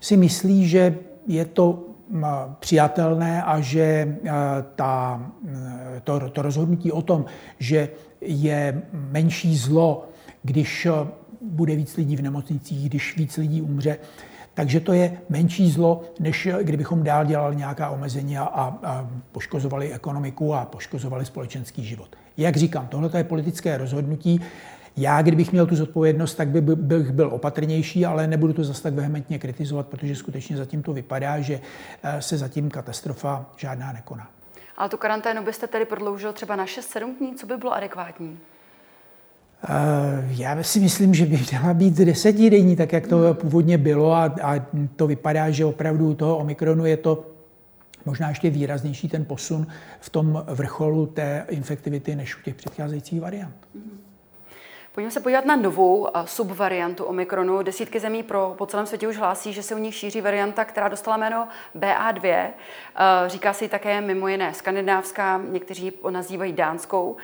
si 0.00 0.16
myslí, 0.16 0.68
že 0.68 0.94
je 1.26 1.44
to 1.44 1.93
přijatelné 2.58 3.42
a 3.42 3.60
že 3.60 4.16
ta, 4.74 5.22
to, 6.04 6.28
to 6.30 6.42
rozhodnutí 6.42 6.92
o 6.92 7.02
tom, 7.02 7.24
že 7.58 7.88
je 8.20 8.82
menší 8.92 9.56
zlo, 9.56 10.08
když 10.42 10.88
bude 11.42 11.76
víc 11.76 11.96
lidí 11.96 12.16
v 12.16 12.22
nemocnicích, 12.22 12.88
když 12.88 13.16
víc 13.16 13.36
lidí 13.36 13.62
umře, 13.62 13.98
takže 14.54 14.80
to 14.80 14.92
je 14.92 15.18
menší 15.28 15.70
zlo, 15.70 16.02
než 16.20 16.48
kdybychom 16.62 17.02
dál 17.02 17.24
dělali 17.24 17.56
nějaká 17.56 17.90
omezení 17.90 18.38
a, 18.38 18.42
a 18.44 19.08
poškozovali 19.32 19.92
ekonomiku 19.92 20.54
a 20.54 20.64
poškozovali 20.64 21.24
společenský 21.24 21.84
život. 21.84 22.08
Jak 22.36 22.56
říkám, 22.56 22.86
tohle 22.86 23.10
je 23.16 23.24
politické 23.24 23.78
rozhodnutí. 23.78 24.40
Já, 24.96 25.22
kdybych 25.22 25.52
měl 25.52 25.66
tu 25.66 25.76
zodpovědnost, 25.76 26.34
tak 26.34 26.48
by 26.48 26.60
bych 26.60 27.12
byl 27.12 27.28
opatrnější, 27.32 28.06
ale 28.06 28.26
nebudu 28.26 28.52
to 28.52 28.64
zase 28.64 28.82
tak 28.82 28.94
vehementně 28.94 29.38
kritizovat, 29.38 29.88
protože 29.88 30.16
skutečně 30.16 30.56
zatím 30.56 30.82
to 30.82 30.92
vypadá, 30.92 31.40
že 31.40 31.60
eh, 32.02 32.22
se 32.22 32.38
zatím 32.38 32.70
katastrofa 32.70 33.46
žádná 33.56 33.92
nekoná. 33.92 34.30
Ale 34.76 34.88
tu 34.88 34.96
karanténu 34.96 35.44
byste 35.44 35.66
tedy 35.66 35.84
prodloužil 35.84 36.32
třeba 36.32 36.56
na 36.56 36.64
6-7 36.64 37.18
dní, 37.18 37.34
co 37.34 37.46
by 37.46 37.56
bylo 37.56 37.74
adekvátní? 37.74 38.38
Eh, 39.68 40.28
já 40.28 40.62
si 40.62 40.80
myslím, 40.80 41.14
že 41.14 41.26
by 41.26 41.40
měla 41.50 41.74
být 41.74 41.94
desetidenní, 41.94 42.76
tak 42.76 42.92
jak 42.92 43.06
to 43.06 43.34
původně 43.34 43.78
bylo 43.78 44.12
a, 44.12 44.24
a 44.42 44.66
to 44.96 45.06
vypadá, 45.06 45.50
že 45.50 45.64
opravdu 45.64 46.10
u 46.10 46.14
toho 46.14 46.36
Omikronu 46.36 46.86
je 46.86 46.96
to 46.96 47.26
možná 48.04 48.28
ještě 48.28 48.50
výraznější 48.50 49.08
ten 49.08 49.24
posun 49.24 49.66
v 50.00 50.10
tom 50.10 50.44
vrcholu 50.48 51.06
té 51.06 51.46
infektivity 51.48 52.16
než 52.16 52.36
u 52.36 52.42
těch 52.42 52.54
předcházejících 52.54 53.20
variant. 53.20 53.54
Mm-hmm. 53.76 54.03
Pojďme 54.94 55.10
se 55.10 55.20
podívat 55.20 55.44
na 55.44 55.56
novou 55.56 56.08
subvariantu 56.24 57.04
Omikronu. 57.04 57.62
Desítky 57.62 58.00
zemí 58.00 58.22
pro, 58.22 58.54
po 58.58 58.66
celém 58.66 58.86
světě 58.86 59.08
už 59.08 59.16
hlásí, 59.16 59.52
že 59.52 59.62
se 59.62 59.74
u 59.74 59.78
nich 59.78 59.94
šíří 59.94 60.20
varianta, 60.20 60.64
která 60.64 60.88
dostala 60.88 61.16
jméno 61.16 61.48
BA2. 61.78 62.48
Říká 63.26 63.52
se 63.52 63.64
ji 63.64 63.68
také 63.68 64.00
mimo 64.00 64.28
jiné 64.28 64.54
skandinávská, 64.54 65.40
někteří 65.50 65.92
nazývají 66.10 66.52
dánskou. 66.52 67.16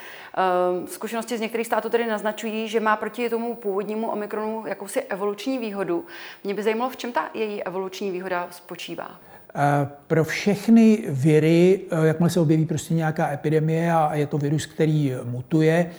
Zkušenosti 0.87 1.39
z 1.39 1.41
některých 1.41 1.67
států 1.67 1.89
tedy 1.89 2.07
naznačují, 2.07 2.69
že 2.69 2.81
má 2.81 2.97
proti 2.97 3.31
tomu 3.31 3.55
původnímu 3.55 4.11
Omikronu 4.11 4.65
jakousi 4.67 5.03
evoluční 5.03 5.59
výhodu. 5.59 6.05
Mě 6.45 6.55
by 6.55 6.63
zajímalo, 6.63 6.91
v 6.91 6.97
čem 6.97 7.13
ta 7.13 7.31
její 7.35 7.63
evoluční 7.63 8.11
výhoda 8.11 8.47
spočívá. 8.51 9.11
Pro 10.07 10.25
všechny 10.25 11.05
viry, 11.09 11.81
jakmile 12.03 12.31
se 12.31 12.41
objeví 12.41 12.67
prostě 12.67 12.95
nějaká 12.95 13.33
epidemie 13.33 13.93
a 13.93 14.15
je 14.15 14.27
to 14.27 14.39
virus, 14.39 14.67
který 14.67 15.13
mutuje, 15.25 15.91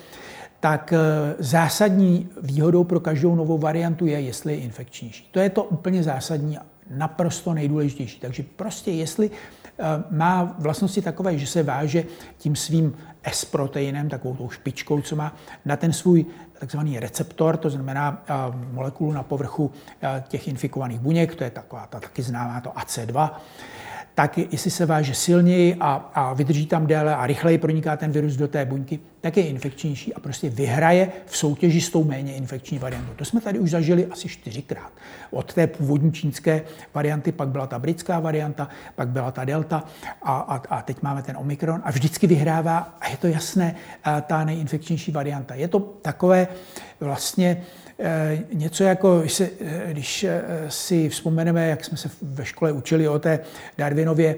tak 0.62 0.92
eh, 0.92 0.98
zásadní 1.38 2.28
výhodou 2.42 2.84
pro 2.84 3.00
každou 3.00 3.34
novou 3.34 3.58
variantu 3.58 4.06
je, 4.06 4.20
jestli 4.20 4.52
je 4.52 4.58
infekčnější. 4.58 5.28
To 5.30 5.40
je 5.40 5.50
to 5.50 5.64
úplně 5.64 6.02
zásadní, 6.02 6.58
naprosto 6.90 7.54
nejdůležitější. 7.54 8.20
Takže 8.20 8.42
prostě 8.56 8.90
jestli 8.90 9.30
eh, 9.30 9.84
má 10.10 10.56
vlastnosti 10.58 11.02
takové, 11.02 11.38
že 11.38 11.46
se 11.46 11.62
váže 11.62 12.04
tím 12.38 12.56
svým 12.56 12.94
S-proteinem, 13.22 14.08
takovou 14.08 14.34
tou 14.34 14.50
špičkou, 14.50 15.00
co 15.00 15.16
má, 15.16 15.36
na 15.64 15.76
ten 15.76 15.92
svůj 15.92 16.26
takzvaný 16.58 17.00
receptor, 17.00 17.56
to 17.56 17.70
znamená 17.70 18.22
eh, 18.26 18.34
molekulu 18.72 19.12
na 19.12 19.22
povrchu 19.22 19.70
těch 20.28 20.48
infikovaných 20.48 21.00
buněk, 21.00 21.34
to 21.34 21.44
je 21.44 21.50
taková 21.50 21.86
ta 21.86 22.00
taky 22.00 22.22
známá 22.22 22.60
to 22.60 22.70
AC2, 22.70 23.30
tak 24.14 24.38
jestli 24.38 24.70
se 24.70 24.86
váže 24.86 25.14
silněji 25.14 25.76
a, 25.80 26.10
a 26.14 26.32
vydrží 26.32 26.66
tam 26.66 26.86
déle 26.86 27.16
a 27.16 27.26
rychleji 27.26 27.58
proniká 27.58 27.96
ten 27.96 28.12
virus 28.12 28.36
do 28.36 28.48
té 28.48 28.64
buňky, 28.64 29.00
tak 29.20 29.36
je 29.36 29.46
infekčnější 29.46 30.14
a 30.14 30.20
prostě 30.20 30.50
vyhraje 30.50 31.12
v 31.26 31.36
soutěži 31.36 31.80
s 31.80 31.90
tou 31.90 32.04
méně 32.04 32.34
infekční 32.34 32.78
variantou. 32.78 33.12
To 33.16 33.24
jsme 33.24 33.40
tady 33.40 33.58
už 33.58 33.70
zažili 33.70 34.06
asi 34.06 34.28
čtyřikrát. 34.28 34.92
Od 35.30 35.54
té 35.54 35.66
původní 35.66 36.12
čínské 36.12 36.62
varianty 36.94 37.32
pak 37.32 37.48
byla 37.48 37.66
ta 37.66 37.78
britská 37.78 38.20
varianta, 38.20 38.68
pak 38.94 39.08
byla 39.08 39.30
ta 39.30 39.44
delta 39.44 39.84
a, 40.22 40.36
a, 40.36 40.76
a 40.76 40.82
teď 40.82 41.02
máme 41.02 41.22
ten 41.22 41.36
omikron 41.36 41.80
a 41.84 41.90
vždycky 41.90 42.26
vyhrává, 42.26 42.96
a 43.00 43.08
je 43.08 43.16
to 43.16 43.26
jasné, 43.26 43.74
ta 44.26 44.44
nejinfekčnější 44.44 45.12
varianta. 45.12 45.54
Je 45.54 45.68
to 45.68 45.80
takové 45.80 46.48
vlastně 47.00 47.62
Eh, 47.91 47.91
něco 48.52 48.84
jako, 48.84 49.20
když, 49.20 49.32
se, 49.32 49.50
eh, 49.60 49.92
když 49.92 50.24
eh, 50.24 50.42
si 50.68 51.08
vzpomeneme, 51.08 51.68
jak 51.68 51.84
jsme 51.84 51.96
se 51.96 52.10
ve 52.22 52.44
škole 52.44 52.72
učili 52.72 53.08
o 53.08 53.18
té 53.18 53.38
Darwinově 53.78 54.36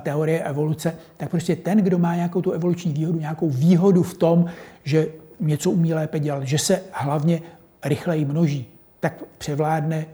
teorie 0.00 0.42
evoluce, 0.42 0.96
tak 1.16 1.28
prostě 1.28 1.56
ten, 1.56 1.78
kdo 1.78 1.98
má 1.98 2.16
nějakou 2.16 2.42
tu 2.42 2.50
evoluční 2.50 2.92
výhodu, 2.92 3.18
nějakou 3.18 3.50
výhodu 3.50 4.02
v 4.02 4.14
tom, 4.14 4.46
že 4.84 5.06
něco 5.40 5.70
umí 5.70 5.94
lépe 5.94 6.18
dělat, 6.18 6.42
že 6.42 6.58
se 6.58 6.80
hlavně 6.92 7.40
rychleji 7.84 8.24
množí, 8.24 8.66
tak 9.00 9.22
převládne 9.38 10.06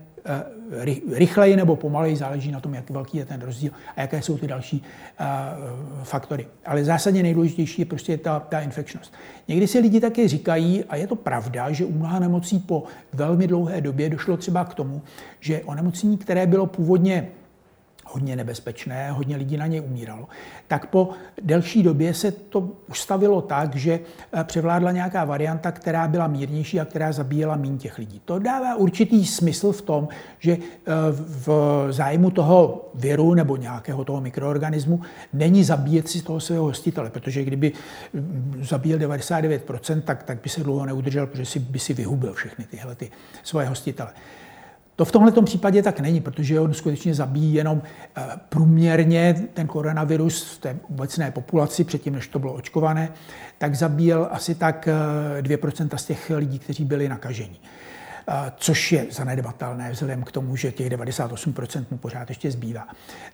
rychleji 1.12 1.56
nebo 1.56 1.76
pomaleji, 1.76 2.16
záleží 2.16 2.52
na 2.52 2.60
tom, 2.60 2.74
jak 2.74 2.90
velký 2.90 3.18
je 3.18 3.24
ten 3.24 3.40
rozdíl 3.40 3.72
a 3.96 4.00
jaké 4.00 4.22
jsou 4.22 4.38
ty 4.38 4.46
další 4.46 4.82
faktory. 6.02 6.46
Ale 6.66 6.84
zásadně 6.84 7.22
nejdůležitější 7.22 7.82
je 7.82 7.86
prostě 7.86 8.18
ta, 8.18 8.40
ta 8.40 8.60
infekčnost. 8.60 9.14
Někdy 9.48 9.66
si 9.66 9.78
lidi 9.78 10.00
také 10.00 10.28
říkají, 10.28 10.84
a 10.84 10.96
je 10.96 11.06
to 11.06 11.16
pravda, 11.16 11.72
že 11.72 11.84
u 11.84 11.92
mnoha 11.92 12.18
nemocí 12.18 12.58
po 12.58 12.84
velmi 13.12 13.46
dlouhé 13.46 13.80
době 13.80 14.10
došlo 14.10 14.36
třeba 14.36 14.64
k 14.64 14.74
tomu, 14.74 15.02
že 15.40 15.62
onemocnění, 15.64 16.18
které 16.18 16.46
bylo 16.46 16.66
původně 16.66 17.28
hodně 18.12 18.36
nebezpečné, 18.36 19.12
hodně 19.12 19.36
lidí 19.36 19.56
na 19.56 19.66
něj 19.66 19.80
umíralo, 19.80 20.28
tak 20.68 20.86
po 20.86 21.10
delší 21.42 21.82
době 21.82 22.14
se 22.14 22.32
to 22.32 22.68
ustavilo 22.90 23.42
tak, 23.42 23.76
že 23.76 24.00
eh, 24.32 24.44
převládla 24.44 24.92
nějaká 24.92 25.24
varianta, 25.24 25.72
která 25.72 26.08
byla 26.08 26.26
mírnější 26.26 26.80
a 26.80 26.84
která 26.84 27.12
zabíjela 27.12 27.56
méně 27.56 27.78
těch 27.78 27.98
lidí. 27.98 28.20
To 28.24 28.38
dává 28.38 28.76
určitý 28.76 29.26
smysl 29.26 29.72
v 29.72 29.82
tom, 29.82 30.08
že 30.38 30.52
eh, 30.52 30.92
v 31.46 31.48
zájmu 31.90 32.30
toho 32.30 32.90
viru 32.94 33.34
nebo 33.34 33.56
nějakého 33.56 34.04
toho 34.04 34.20
mikroorganismu 34.20 35.00
není 35.32 35.64
zabíjet 35.64 36.08
si 36.08 36.22
toho 36.22 36.40
svého 36.40 36.64
hostitele, 36.64 37.10
protože 37.10 37.44
kdyby 37.44 37.72
mm, 38.12 38.60
zabíjel 38.62 38.98
99%, 38.98 40.00
tak, 40.00 40.22
tak 40.22 40.38
by 40.42 40.48
se 40.48 40.62
dlouho 40.62 40.86
neudržel, 40.86 41.26
protože 41.26 41.44
si, 41.44 41.58
by 41.58 41.78
si 41.78 41.94
vyhubil 41.94 42.32
všechny 42.32 42.64
tyhle 42.64 42.94
ty 42.94 43.10
svoje 43.42 43.66
hostitele. 43.66 44.10
To 45.00 45.04
v 45.04 45.12
tomhle 45.12 45.32
případě 45.42 45.82
tak 45.82 46.00
není, 46.00 46.20
protože 46.20 46.60
on 46.60 46.74
skutečně 46.74 47.14
zabíjí 47.14 47.54
jenom 47.54 47.82
eh, 48.16 48.22
průměrně 48.48 49.34
ten 49.54 49.66
koronavirus 49.66 50.42
v 50.42 50.58
té 50.58 50.76
obecné 50.90 51.30
populaci, 51.30 51.84
předtím, 51.84 52.14
než 52.14 52.28
to 52.28 52.38
bylo 52.38 52.52
očkované, 52.52 53.12
tak 53.58 53.74
zabíjel 53.74 54.28
asi 54.30 54.54
tak 54.54 54.88
2% 55.40 55.88
eh, 55.92 55.98
z 55.98 56.04
těch 56.04 56.30
lidí, 56.36 56.58
kteří 56.58 56.84
byli 56.84 57.08
nakaženi. 57.08 57.56
Eh, 58.28 58.52
což 58.56 58.92
je 58.92 59.06
zanedbatelné 59.10 59.90
vzhledem 59.90 60.22
k 60.22 60.32
tomu, 60.32 60.56
že 60.56 60.72
těch 60.72 60.90
98% 60.90 61.86
mu 61.90 61.98
pořád 61.98 62.28
ještě 62.28 62.50
zbývá. 62.50 62.88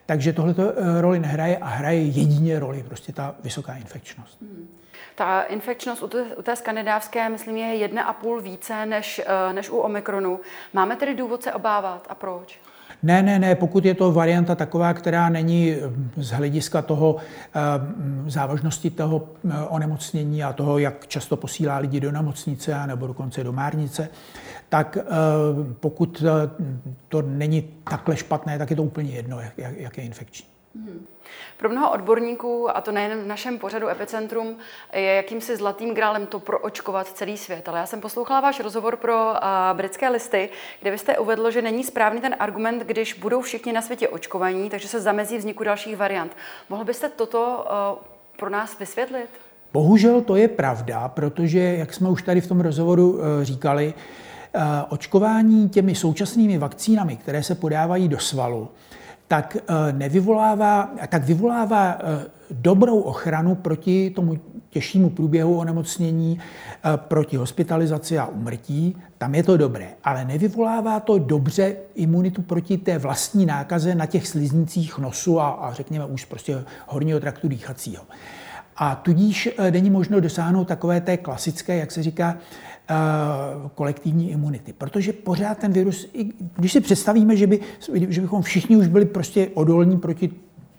Takže 0.06 0.32
tohle 0.32 0.54
roli 1.00 1.20
nehraje 1.20 1.56
a 1.56 1.66
hraje 1.66 2.02
jedině 2.02 2.58
roli 2.58 2.82
prostě 2.82 3.12
ta 3.12 3.34
vysoká 3.44 3.74
infekčnost. 3.74 4.40
Hmm. 4.40 4.68
Ta 5.14 5.42
infekčnost 5.42 6.02
u 6.02 6.42
té, 6.42 6.56
skandinávské, 6.56 7.28
myslím, 7.28 7.56
je 7.56 7.74
jedna 7.74 8.02
a 8.02 8.12
půl 8.12 8.40
více 8.40 8.86
než, 8.86 9.20
eh, 9.26 9.52
než 9.52 9.70
u 9.70 9.76
Omikronu. 9.76 10.40
Máme 10.72 10.96
tedy 10.96 11.14
důvod 11.14 11.42
se 11.42 11.52
obávat 11.52 12.06
a 12.08 12.14
proč? 12.14 12.60
Ne, 13.06 13.22
ne, 13.22 13.38
ne, 13.38 13.54
pokud 13.54 13.84
je 13.84 13.94
to 13.94 14.12
varianta 14.12 14.54
taková, 14.54 14.94
která 14.94 15.28
není 15.28 15.72
eh, 15.72 15.78
z 16.16 16.30
hlediska 16.30 16.82
toho 16.82 17.16
eh, 17.16 17.60
závažnosti 18.30 18.90
toho 18.90 19.28
onemocnění 19.68 20.44
a 20.44 20.52
toho, 20.52 20.78
jak 20.78 21.06
často 21.06 21.36
posílá 21.36 21.78
lidi 21.78 22.00
do 22.00 22.12
nemocnice 22.12 22.86
nebo 22.86 23.06
dokonce 23.06 23.44
do 23.44 23.52
márnice, 23.52 24.08
tak 24.68 24.98
pokud 25.80 26.24
to 27.08 27.22
není 27.22 27.62
takhle 27.90 28.16
špatné, 28.16 28.58
tak 28.58 28.70
je 28.70 28.76
to 28.76 28.82
úplně 28.82 29.10
jedno, 29.10 29.40
jak 29.56 29.98
je 29.98 30.04
infekční. 30.04 30.55
Hmm. 30.84 31.06
Pro 31.56 31.68
mnoho 31.68 31.90
odborníků, 31.92 32.76
a 32.76 32.80
to 32.80 32.92
nejen 32.92 33.18
v 33.18 33.26
našem 33.26 33.58
pořadu 33.58 33.88
Epicentrum, 33.88 34.56
je 34.92 35.14
jakýmsi 35.14 35.56
zlatým 35.56 35.94
grálem 35.94 36.26
to 36.26 36.40
proočkovat 36.40 37.06
celý 37.06 37.36
svět. 37.36 37.68
Ale 37.68 37.78
já 37.78 37.86
jsem 37.86 38.00
poslouchala 38.00 38.40
váš 38.40 38.60
rozhovor 38.60 38.96
pro 38.96 39.14
uh, 39.14 39.76
britské 39.76 40.08
listy, 40.08 40.48
kde 40.80 40.90
vy 40.90 40.98
jste 40.98 41.18
uvedl, 41.18 41.50
že 41.50 41.62
není 41.62 41.84
správný 41.84 42.20
ten 42.20 42.36
argument, 42.38 42.82
když 42.82 43.14
budou 43.14 43.40
všichni 43.40 43.72
na 43.72 43.82
světě 43.82 44.08
očkovaní, 44.08 44.70
takže 44.70 44.88
se 44.88 45.00
zamezí 45.00 45.38
vzniku 45.38 45.64
dalších 45.64 45.96
variant. 45.96 46.36
Mohl 46.68 46.84
byste 46.84 47.08
toto 47.08 47.66
uh, 47.98 48.04
pro 48.36 48.50
nás 48.50 48.78
vysvětlit? 48.78 49.30
Bohužel 49.72 50.20
to 50.20 50.36
je 50.36 50.48
pravda, 50.48 51.08
protože, 51.08 51.58
jak 51.58 51.94
jsme 51.94 52.08
už 52.08 52.22
tady 52.22 52.40
v 52.40 52.46
tom 52.46 52.60
rozhovoru 52.60 53.10
uh, 53.10 53.20
říkali, 53.42 53.94
očkování 54.88 55.68
těmi 55.68 55.94
současnými 55.94 56.58
vakcínami, 56.58 57.16
které 57.16 57.42
se 57.42 57.54
podávají 57.54 58.08
do 58.08 58.18
svalu, 58.18 58.68
tak 59.28 59.56
eh, 59.56 59.92
nevyvolává, 59.92 60.90
tak 61.08 61.24
vyvolává 61.24 61.98
eh, 61.98 62.26
dobrou 62.50 63.00
ochranu 63.00 63.54
proti 63.54 64.10
tomu 64.10 64.38
těžšímu 64.70 65.10
průběhu 65.10 65.58
onemocnění, 65.58 66.38
eh, 66.40 66.96
proti 66.96 67.36
hospitalizaci 67.36 68.18
a 68.18 68.26
umrtí. 68.26 68.96
Tam 69.18 69.34
je 69.34 69.42
to 69.42 69.56
dobré, 69.56 69.88
ale 70.04 70.24
nevyvolává 70.24 71.00
to 71.00 71.18
dobře 71.18 71.76
imunitu 71.94 72.42
proti 72.42 72.78
té 72.78 72.98
vlastní 72.98 73.46
nákaze 73.46 73.94
na 73.94 74.06
těch 74.06 74.26
sliznicích 74.26 74.98
nosu 74.98 75.40
a, 75.40 75.48
a 75.48 75.72
řekněme 75.72 76.04
už 76.04 76.24
prostě 76.24 76.64
horního 76.86 77.20
traktu 77.20 77.48
dýchacího. 77.48 78.04
A 78.76 78.94
tudíž 78.94 79.48
není 79.70 79.90
možno 79.90 80.20
dosáhnout 80.20 80.68
takové 80.68 81.00
té 81.00 81.16
klasické, 81.16 81.76
jak 81.76 81.92
se 81.92 82.02
říká, 82.02 82.36
kolektivní 83.74 84.30
imunity. 84.30 84.72
Protože 84.72 85.12
pořád 85.12 85.58
ten 85.58 85.72
virus, 85.72 86.08
když 86.56 86.72
si 86.72 86.80
představíme, 86.80 87.36
že, 87.36 87.46
by, 87.46 87.60
že 88.08 88.20
bychom 88.20 88.42
všichni 88.42 88.76
už 88.76 88.86
byli 88.86 89.04
prostě 89.04 89.48
odolní 89.54 89.98
proti 89.98 90.30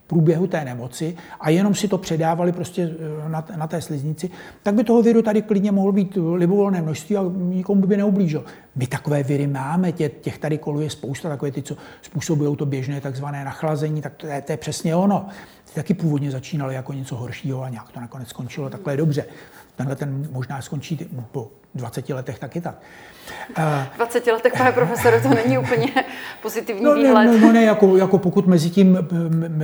průběhu 0.08 0.48
té 0.48 0.66
nemoci 0.66 1.16
a 1.40 1.50
jenom 1.50 1.76
si 1.76 1.88
to 1.88 1.98
předávali 1.98 2.52
prostě 2.52 2.96
eh, 3.26 3.30
na, 3.30 3.46
na 3.56 3.68
té 3.68 3.82
sliznici, 3.82 4.30
tak 4.64 4.76
by 4.76 4.84
toho 4.84 5.02
viru 5.02 5.22
tady 5.22 5.42
klidně 5.42 5.72
mohlo 5.72 5.92
být 5.92 6.18
libovolné 6.36 6.82
množství 6.82 7.18
a 7.18 7.24
nikomu 7.38 7.82
by 7.82 7.98
neublížil. 7.98 8.46
My 8.76 8.88
takové 8.88 9.24
viry 9.24 9.48
máme, 9.48 9.92
tě, 9.92 10.10
těch 10.10 10.38
tady 10.38 10.58
koluje 10.58 10.90
spousta, 10.90 11.30
takové 11.30 11.52
ty, 11.52 11.62
co 11.62 11.78
způsobují 12.02 12.56
to 12.56 12.66
běžné 12.66 13.02
takzvané 13.02 13.46
nachlazení, 13.46 14.02
tak 14.02 14.16
to 14.16 14.28
je, 14.28 14.42
to 14.42 14.52
je 14.52 14.58
přesně 14.58 14.96
ono. 14.96 15.26
Ty 15.66 15.74
taky 15.74 15.94
původně 15.94 16.32
začínaly 16.32 16.76
jako 16.76 16.94
něco 16.94 17.16
horšího 17.16 17.64
a 17.64 17.70
nějak 17.70 17.92
to 17.92 18.00
nakonec 18.00 18.28
skončilo 18.28 18.70
takhle 18.70 18.98
dobře. 18.98 19.26
Tenhle 19.76 19.96
ten 19.96 20.28
možná 20.32 20.62
skončí 20.62 21.00
po 21.32 21.52
20 21.76 22.10
letech 22.10 22.40
taky 22.40 22.62
tak. 22.62 22.82
V 23.94 23.98
20 23.98 24.28
letech, 24.28 24.54
pane 24.58 24.72
profesore, 24.72 25.22
to 25.22 25.30
není 25.30 25.58
úplně 25.58 25.88
pozitivní 26.42 26.84
no, 26.84 26.96
výhled. 26.96 27.26
Ne, 27.26 27.40
no 27.40 27.52
ne, 27.52 27.64
jako, 27.64 27.98
jako 27.98 28.18
pokud 28.18 28.48
mezi 28.48 28.70
tím 28.70 28.98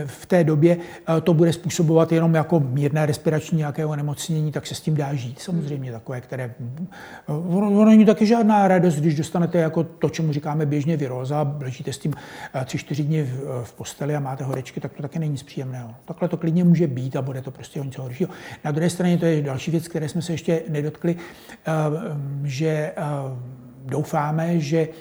v 0.05 0.25
té 0.25 0.43
době 0.43 0.77
eh, 1.17 1.21
to 1.21 1.33
bude 1.33 1.53
způsobovat 1.53 2.11
jenom 2.11 2.35
jako 2.35 2.59
mírné 2.59 3.05
respirační 3.05 3.57
nějaké 3.57 3.85
onemocnění, 3.85 4.51
tak 4.51 4.67
se 4.67 4.75
s 4.75 4.81
tím 4.81 4.95
dá 4.95 5.13
žít. 5.13 5.39
Samozřejmě 5.39 5.91
takové, 5.91 6.21
které... 6.21 6.43
Eh, 6.43 7.33
ono, 7.33 7.67
ono 7.67 7.85
není 7.85 8.05
taky 8.05 8.25
žádná 8.25 8.67
radost, 8.67 8.95
když 8.95 9.15
dostanete 9.15 9.57
jako 9.57 9.83
to, 9.83 10.09
čemu 10.09 10.33
říkáme 10.33 10.65
běžně 10.65 10.97
viróza, 10.97 11.55
ležíte 11.59 11.93
s 11.93 11.97
tím 11.97 12.13
eh, 12.53 12.65
tři, 12.65 12.77
čtyři 12.77 13.03
dny 13.03 13.23
v, 13.23 13.63
v 13.63 13.73
posteli 13.73 14.15
a 14.15 14.19
máte 14.19 14.43
horečky, 14.43 14.79
tak 14.79 14.93
to 14.93 15.01
taky 15.01 15.19
není 15.19 15.31
nic 15.31 15.43
příjemného. 15.43 15.95
Takhle 16.05 16.27
to 16.27 16.37
klidně 16.37 16.63
může 16.63 16.87
být 16.87 17.15
a 17.15 17.21
bude 17.21 17.41
to 17.41 17.51
prostě 17.51 17.79
o 17.79 17.83
něco 17.83 18.01
horšího. 18.01 18.29
Na 18.63 18.71
druhé 18.71 18.89
straně 18.89 19.17
to 19.17 19.25
je 19.25 19.41
další 19.41 19.71
věc, 19.71 19.87
které 19.87 20.09
jsme 20.09 20.21
se 20.21 20.33
ještě 20.33 20.61
nedotkli, 20.69 21.15
že 22.43 22.93
doufáme, 23.85 24.59
že 24.59 24.79
eh, 24.79 24.91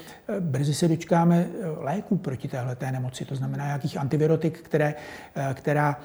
brzy 0.40 0.74
se 0.74 0.88
dočkáme 0.88 1.46
eh, 1.46 1.66
léků 1.76 2.16
proti 2.16 2.48
téhle 2.48 2.76
nemoci, 2.90 3.24
to 3.24 3.36
znamená 3.36 3.66
nějakých 3.66 3.96
antivirotik, 3.96 4.60
které, 4.60 4.94
eh, 5.36 5.54
která 5.54 6.00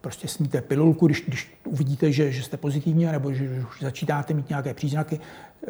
prostě 0.00 0.28
sníte 0.28 0.60
pilulku, 0.60 1.06
když, 1.06 1.24
když 1.26 1.54
uvidíte, 1.64 2.12
že, 2.12 2.32
že 2.32 2.42
jste 2.42 2.56
pozitivní, 2.56 3.04
nebo 3.04 3.32
že, 3.32 3.64
už 3.68 3.82
začínáte 3.82 4.34
mít 4.34 4.48
nějaké 4.48 4.74
příznaky, 4.74 5.20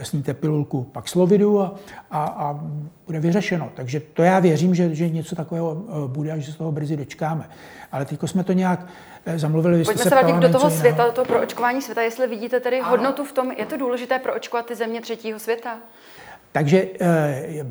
sníte 0.02 0.34
pilulku 0.34 0.82
pak 0.82 1.08
slovidu 1.08 1.60
a, 1.60 1.74
a, 2.10 2.24
a 2.24 2.60
bude 3.06 3.20
vyřešeno. 3.20 3.70
Takže 3.74 4.00
to 4.00 4.22
já 4.22 4.38
věřím, 4.38 4.74
že, 4.74 4.94
že 4.94 5.08
něco 5.08 5.36
takového 5.36 5.74
bude 6.06 6.32
a 6.32 6.38
že 6.38 6.52
se 6.52 6.58
toho 6.58 6.72
brzy 6.72 6.96
dočkáme. 6.96 7.48
Ale 7.92 8.04
teď 8.04 8.20
jsme 8.26 8.44
to 8.44 8.52
nějak 8.52 8.86
zamluvili. 9.36 9.84
Pojďme 9.84 10.02
se 10.02 10.10
vrátit 10.10 10.36
do 10.36 10.48
toho 10.48 10.70
světa, 10.70 11.06
do 11.06 11.12
toho 11.12 11.24
proočkování 11.24 11.82
světa. 11.82 12.02
Jestli 12.02 12.26
vidíte 12.26 12.60
tedy 12.60 12.80
hodnotu 12.80 13.24
v 13.24 13.32
tom, 13.32 13.52
je 13.52 13.66
to 13.66 13.76
důležité 13.76 14.18
proočkovat 14.18 14.66
ty 14.66 14.74
země 14.74 15.00
třetího 15.00 15.38
světa? 15.38 15.78
Takže 16.52 16.86
eh, 17.00 17.66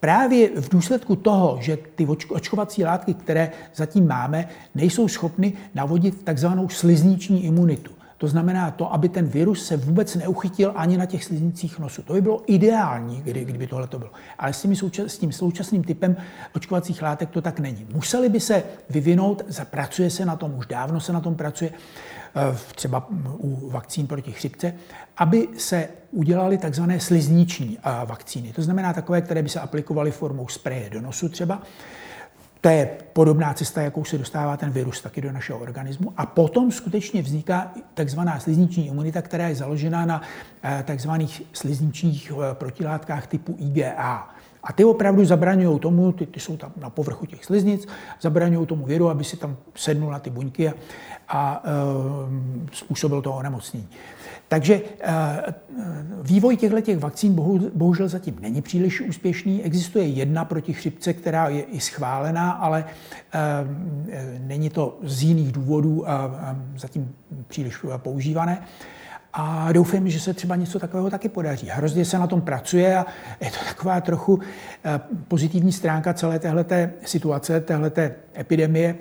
právě 0.00 0.60
v 0.60 0.68
důsledku 0.68 1.16
toho, 1.16 1.58
že 1.60 1.78
ty 1.94 2.06
očkovací 2.28 2.84
látky, 2.84 3.14
které 3.14 3.50
zatím 3.74 4.06
máme, 4.06 4.48
nejsou 4.74 5.08
schopny 5.08 5.52
navodit 5.74 6.22
takzvanou 6.24 6.68
slizniční 6.68 7.44
imunitu. 7.44 7.92
To 8.22 8.28
znamená 8.28 8.70
to, 8.70 8.94
aby 8.94 9.08
ten 9.08 9.26
virus 9.26 9.66
se 9.66 9.76
vůbec 9.76 10.14
neuchytil 10.14 10.72
ani 10.76 10.96
na 10.96 11.06
těch 11.06 11.24
sliznicích 11.24 11.78
nosu. 11.78 12.02
To 12.02 12.12
by 12.12 12.20
bylo 12.20 12.42
ideální, 12.46 13.22
kdy, 13.22 13.44
kdyby 13.44 13.66
tohle 13.66 13.86
to 13.86 13.98
bylo. 13.98 14.10
Ale 14.38 14.52
s, 14.52 14.74
součas, 14.74 15.12
s 15.12 15.18
tím 15.18 15.32
současným 15.32 15.84
typem 15.84 16.16
očkovacích 16.54 17.02
látek 17.02 17.30
to 17.30 17.42
tak 17.42 17.60
není. 17.60 17.86
Museli 17.94 18.28
by 18.28 18.40
se 18.40 18.62
vyvinout, 18.90 19.42
pracuje 19.70 20.10
se 20.10 20.24
na 20.24 20.36
tom, 20.36 20.54
už 20.54 20.66
dávno 20.66 21.00
se 21.00 21.12
na 21.12 21.20
tom 21.20 21.34
pracuje, 21.34 21.70
třeba 22.74 23.06
u 23.38 23.70
vakcín 23.70 24.06
proti 24.06 24.32
chřipce, 24.32 24.74
aby 25.16 25.48
se 25.56 25.88
udělaly 26.10 26.58
takzvané 26.58 27.00
slizniční 27.00 27.78
eh, 27.78 28.06
vakcíny. 28.06 28.52
To 28.52 28.62
znamená 28.62 28.92
takové, 28.92 29.20
které 29.20 29.42
by 29.42 29.48
se 29.48 29.60
aplikovaly 29.60 30.10
formou 30.10 30.48
spreje 30.48 30.90
do 30.90 31.00
nosu 31.00 31.28
třeba. 31.28 31.62
To 32.60 32.68
je 32.68 32.90
podobná 33.12 33.54
cesta, 33.54 33.82
jakou 33.82 34.04
se 34.04 34.18
dostává 34.18 34.56
ten 34.56 34.70
virus 34.70 35.00
taky 35.00 35.20
do 35.20 35.32
našeho 35.32 35.58
organismu. 35.58 36.12
A 36.16 36.26
potom 36.26 36.72
skutečně 36.72 37.22
vzniká 37.22 37.72
takzvaná 37.94 38.40
slizniční 38.40 38.86
imunita, 38.86 39.22
která 39.22 39.48
je 39.48 39.54
založena 39.54 40.06
na 40.06 40.22
eh, 40.62 40.82
takzvaných 40.86 41.42
slizničních 41.52 42.32
protilátkách 42.52 43.26
typu 43.26 43.56
IgA. 43.58 44.28
A 44.62 44.72
ty 44.72 44.84
opravdu 44.84 45.24
zabraňují 45.24 45.78
tomu, 45.78 46.12
ty, 46.12 46.26
ty 46.26 46.40
jsou 46.40 46.56
tam 46.56 46.72
na 46.76 46.90
povrchu 46.90 47.26
těch 47.26 47.44
sliznic, 47.44 47.86
zabraňují 48.20 48.66
tomu 48.66 48.86
viru, 48.86 49.08
aby 49.10 49.24
si 49.24 49.36
tam 49.36 49.56
sednul 49.74 50.10
na 50.10 50.18
ty 50.18 50.30
buňky 50.30 50.68
a, 50.68 50.74
a 51.28 51.62
e, 51.64 51.70
způsobil 52.72 53.22
to 53.22 53.32
onemocnění. 53.32 53.88
Takže 54.48 54.74
e, 54.74 55.12
vývoj 56.22 56.56
těchto 56.56 56.80
těch 56.80 56.98
vakcín 56.98 57.34
bohu, 57.34 57.70
bohužel 57.74 58.08
zatím 58.08 58.36
není 58.40 58.62
příliš 58.62 59.00
úspěšný. 59.00 59.62
Existuje 59.62 60.06
jedna 60.06 60.44
proti 60.44 60.72
chřipce, 60.72 61.12
která 61.12 61.48
je 61.48 61.62
i 61.62 61.80
schválená, 61.80 62.50
ale 62.50 62.84
e, 62.84 63.38
není 64.38 64.70
to 64.70 64.98
z 65.02 65.22
jiných 65.22 65.52
důvodů 65.52 66.04
zatím 66.76 67.14
příliš 67.48 67.84
používané. 67.96 68.62
A 69.32 69.72
doufám, 69.72 70.08
že 70.08 70.20
se 70.20 70.34
třeba 70.34 70.56
něco 70.56 70.78
takového 70.78 71.10
taky 71.10 71.28
podaří. 71.28 71.66
Hrozně 71.66 72.04
se 72.04 72.18
na 72.18 72.26
tom 72.26 72.40
pracuje 72.40 72.96
a 72.96 73.06
je 73.40 73.50
to 73.50 73.56
taková 73.68 74.00
trochu 74.00 74.40
pozitivní 75.28 75.72
stránka 75.72 76.14
celé 76.14 76.38
téhleté 76.38 76.92
situace, 77.04 77.60
téhleté 77.60 78.14
epidemie, 78.38 78.94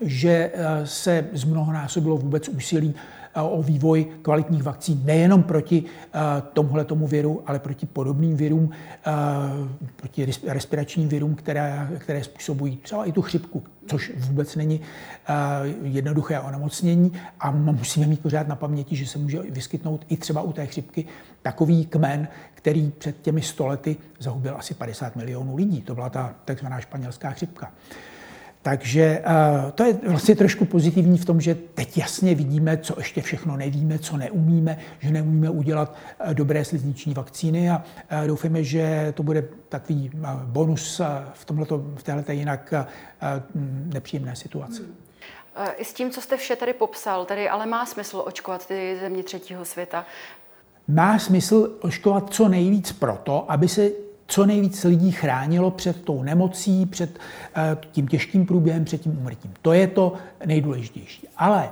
že 0.00 0.50
eh, 0.54 0.86
se 0.86 1.26
zmnohonásobilo 1.32 2.16
vůbec 2.16 2.48
úsilí 2.48 2.94
eh, 2.96 3.23
o 3.42 3.62
vývoj 3.62 4.06
kvalitních 4.22 4.62
vakcín 4.62 5.00
nejenom 5.04 5.42
proti 5.42 5.84
eh, 5.84 6.18
tomuhle 6.52 6.84
tomu 6.84 7.06
viru, 7.06 7.42
ale 7.46 7.58
proti 7.58 7.86
podobným 7.86 8.36
virům, 8.36 8.70
proti 9.96 10.26
respiračním 10.46 11.08
virům, 11.08 11.34
které, 11.34 11.88
které 11.98 12.24
způsobují 12.24 12.76
třeba 12.76 13.04
i 13.04 13.12
tu 13.12 13.22
chřipku, 13.22 13.62
což 13.86 14.12
vůbec 14.16 14.56
není 14.56 14.80
jednoduché 15.82 16.40
onemocnění 16.40 17.12
a 17.40 17.50
musíme 17.50 18.06
mít 18.06 18.20
pořád 18.20 18.48
na 18.48 18.56
paměti, 18.56 18.96
že 18.96 19.06
se 19.06 19.18
může 19.18 19.42
vyskytnout 19.42 20.04
i 20.08 20.16
třeba 20.16 20.42
u 20.42 20.52
té 20.52 20.66
chřipky 20.66 21.04
takový 21.42 21.86
kmen, 21.86 22.28
který 22.54 22.90
před 22.98 23.22
těmi 23.22 23.42
stolety 23.42 23.96
zahubil 24.18 24.56
asi 24.56 24.74
50 24.74 25.16
milionů 25.16 25.56
lidí. 25.56 25.82
To 25.82 25.94
byla 25.94 26.10
ta 26.10 26.34
takzvaná 26.44 26.80
španělská 26.80 27.30
chřipka. 27.30 27.72
Takže 28.64 29.22
eh, 29.24 29.72
to 29.72 29.84
je 29.84 29.98
vlastně 30.08 30.36
trošku 30.36 30.64
pozitivní 30.64 31.18
v 31.18 31.24
tom, 31.24 31.40
že 31.40 31.54
teď 31.54 31.98
jasně 31.98 32.34
vidíme, 32.34 32.78
co 32.78 32.94
ještě 32.98 33.22
všechno 33.22 33.56
nevíme, 33.56 33.98
co 33.98 34.16
neumíme, 34.16 34.78
že 35.00 35.10
neumíme 35.10 35.50
udělat 35.50 35.96
eh, 36.20 36.34
dobré 36.34 36.64
slizniční 36.64 37.14
vakcíny 37.14 37.70
a 37.70 37.84
eh, 38.08 38.26
doufáme, 38.26 38.64
že 38.64 39.12
to 39.16 39.22
bude 39.22 39.48
takový 39.68 40.10
bonus 40.44 41.00
v, 41.32 41.44
tomhleto, 41.44 41.78
v 41.96 42.02
této 42.02 42.32
jinak 42.32 42.74
nepříjemné 43.94 44.36
situaci. 44.36 44.82
I 45.76 45.84
s 45.84 45.92
tím, 45.92 46.10
co 46.10 46.20
jste 46.20 46.36
vše 46.36 46.56
tady 46.56 46.72
popsal, 46.72 47.24
tady 47.24 47.48
ale 47.48 47.66
má 47.66 47.86
smysl 47.86 48.22
očkovat 48.26 48.66
ty 48.66 48.96
země 49.00 49.22
třetího 49.22 49.64
světa? 49.64 50.06
Má 50.88 51.18
smysl 51.18 51.78
očkovat 51.80 52.34
co 52.34 52.48
nejvíc 52.48 52.92
proto, 52.92 53.52
aby 53.52 53.68
se 53.68 53.90
co 54.26 54.46
nejvíc 54.46 54.84
lidí 54.84 55.10
chránilo 55.10 55.70
před 55.70 56.04
tou 56.04 56.22
nemocí, 56.22 56.86
před 56.86 57.18
eh, 57.54 57.76
tím 57.92 58.08
těžkým 58.08 58.46
průběhem, 58.46 58.84
před 58.84 59.00
tím 59.00 59.18
umrtím. 59.18 59.52
To 59.62 59.72
je 59.72 59.86
to 59.86 60.12
nejdůležitější. 60.46 61.28
Ale 61.36 61.70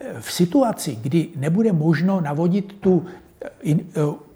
eh, 0.00 0.20
v 0.20 0.32
situaci, 0.32 0.98
kdy 1.02 1.28
nebude 1.36 1.72
možno 1.72 2.20
navodit 2.20 2.72
tu 2.80 3.06
eh, 3.66 3.76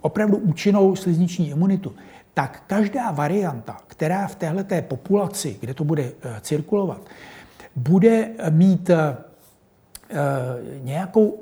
opravdu 0.00 0.36
účinnou 0.36 0.96
slizniční 0.96 1.50
imunitu, 1.50 1.94
tak 2.34 2.62
každá 2.66 3.10
varianta, 3.10 3.76
která 3.86 4.26
v 4.26 4.34
této 4.34 4.82
populaci, 4.82 5.56
kde 5.60 5.74
to 5.74 5.84
bude 5.84 6.12
cirkulovat, 6.40 7.00
bude 7.76 8.28
mít 8.50 8.90
nějakou 10.82 11.38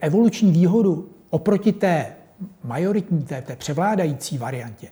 evoluční 0.00 0.52
výhodu 0.52 1.08
oproti 1.30 1.72
té 1.72 2.15
majoritní, 2.64 3.22
té, 3.22 3.42
té 3.42 3.56
převládající 3.56 4.38
variantě. 4.38 4.88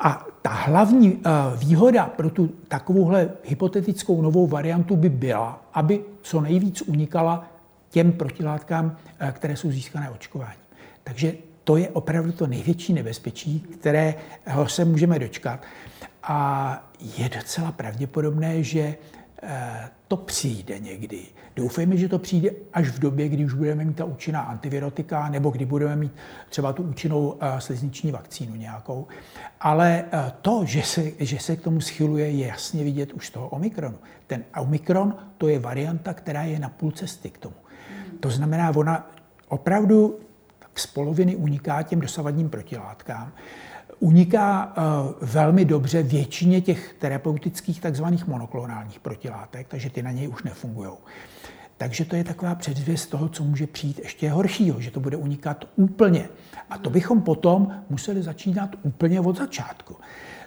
A 0.00 0.26
ta 0.42 0.50
hlavní 0.50 1.12
uh, 1.12 1.22
výhoda 1.56 2.06
pro 2.06 2.30
tu 2.30 2.46
takovouhle 2.68 3.30
hypotetickou 3.44 4.22
novou 4.22 4.46
variantu 4.46 4.96
by 4.96 5.08
byla, 5.08 5.62
aby 5.74 6.04
co 6.22 6.40
nejvíc 6.40 6.82
unikala 6.82 7.46
těm 7.90 8.12
protilátkám, 8.12 8.86
uh, 8.86 9.30
které 9.30 9.56
jsou 9.56 9.70
získané 9.70 10.10
očkováním. 10.10 10.60
Takže 11.04 11.34
to 11.64 11.76
je 11.76 11.88
opravdu 11.88 12.32
to 12.32 12.46
největší 12.46 12.92
nebezpečí, 12.92 13.60
kterého 13.60 14.68
se 14.68 14.84
můžeme 14.84 15.18
dočkat. 15.18 15.60
A 16.22 16.90
je 17.18 17.28
docela 17.28 17.72
pravděpodobné, 17.72 18.62
že 18.62 18.94
Eh, 19.17 19.17
to 20.08 20.16
přijde 20.16 20.78
někdy. 20.78 21.22
Doufejme, 21.56 21.96
že 21.96 22.08
to 22.08 22.18
přijde 22.18 22.50
až 22.72 22.88
v 22.88 22.98
době, 22.98 23.28
kdy 23.28 23.44
už 23.44 23.54
budeme 23.54 23.84
mít 23.84 23.96
ta 23.96 24.04
účinná 24.04 24.40
antivirotika, 24.40 25.28
nebo 25.28 25.50
kdy 25.50 25.64
budeme 25.64 25.96
mít 25.96 26.12
třeba 26.48 26.72
tu 26.72 26.82
účinnou 26.82 27.36
eh, 27.40 27.60
slizniční 27.60 28.12
vakcínu 28.12 28.54
nějakou. 28.54 29.06
Ale 29.60 30.04
eh, 30.12 30.32
to, 30.42 30.62
že 30.64 30.82
se, 30.82 31.02
že 31.18 31.38
se 31.38 31.56
k 31.56 31.62
tomu 31.62 31.80
schyluje, 31.80 32.30
je 32.30 32.46
jasně 32.46 32.84
vidět 32.84 33.12
už 33.12 33.26
z 33.26 33.30
toho 33.30 33.48
Omikronu. 33.48 33.98
Ten 34.26 34.44
Omikron, 34.60 35.16
to 35.38 35.48
je 35.48 35.58
varianta, 35.58 36.14
která 36.14 36.42
je 36.42 36.58
na 36.58 36.68
půl 36.68 36.90
cesty 36.90 37.30
k 37.30 37.38
tomu. 37.38 37.56
To 38.20 38.30
znamená, 38.30 38.76
ona 38.76 39.10
opravdu 39.48 40.18
z 40.74 40.86
poloviny 40.86 41.36
uniká 41.36 41.82
těm 41.82 42.00
dosavadním 42.00 42.50
protilátkám. 42.50 43.32
Uniká 44.00 44.72
eh, 44.76 44.80
velmi 45.20 45.64
dobře 45.64 46.02
většině 46.02 46.60
těch 46.60 46.94
terapeutických 46.98 47.80
takzvaných 47.80 48.26
monoklonálních 48.26 49.00
protilátek, 49.00 49.68
takže 49.68 49.90
ty 49.90 50.02
na 50.02 50.10
něj 50.10 50.28
už 50.28 50.42
nefungují. 50.42 50.90
Takže 51.76 52.04
to 52.04 52.16
je 52.16 52.24
taková 52.24 52.54
předzvěst 52.54 53.10
toho, 53.10 53.28
co 53.28 53.44
může 53.44 53.66
přijít 53.66 53.98
ještě 53.98 54.30
horšího, 54.30 54.80
že 54.80 54.90
to 54.90 55.00
bude 55.00 55.16
unikat 55.16 55.64
úplně. 55.76 56.28
A 56.70 56.78
to 56.78 56.90
bychom 56.90 57.22
potom 57.22 57.74
museli 57.90 58.22
začínat 58.22 58.76
úplně 58.82 59.20
od 59.20 59.38
začátku 59.38 59.96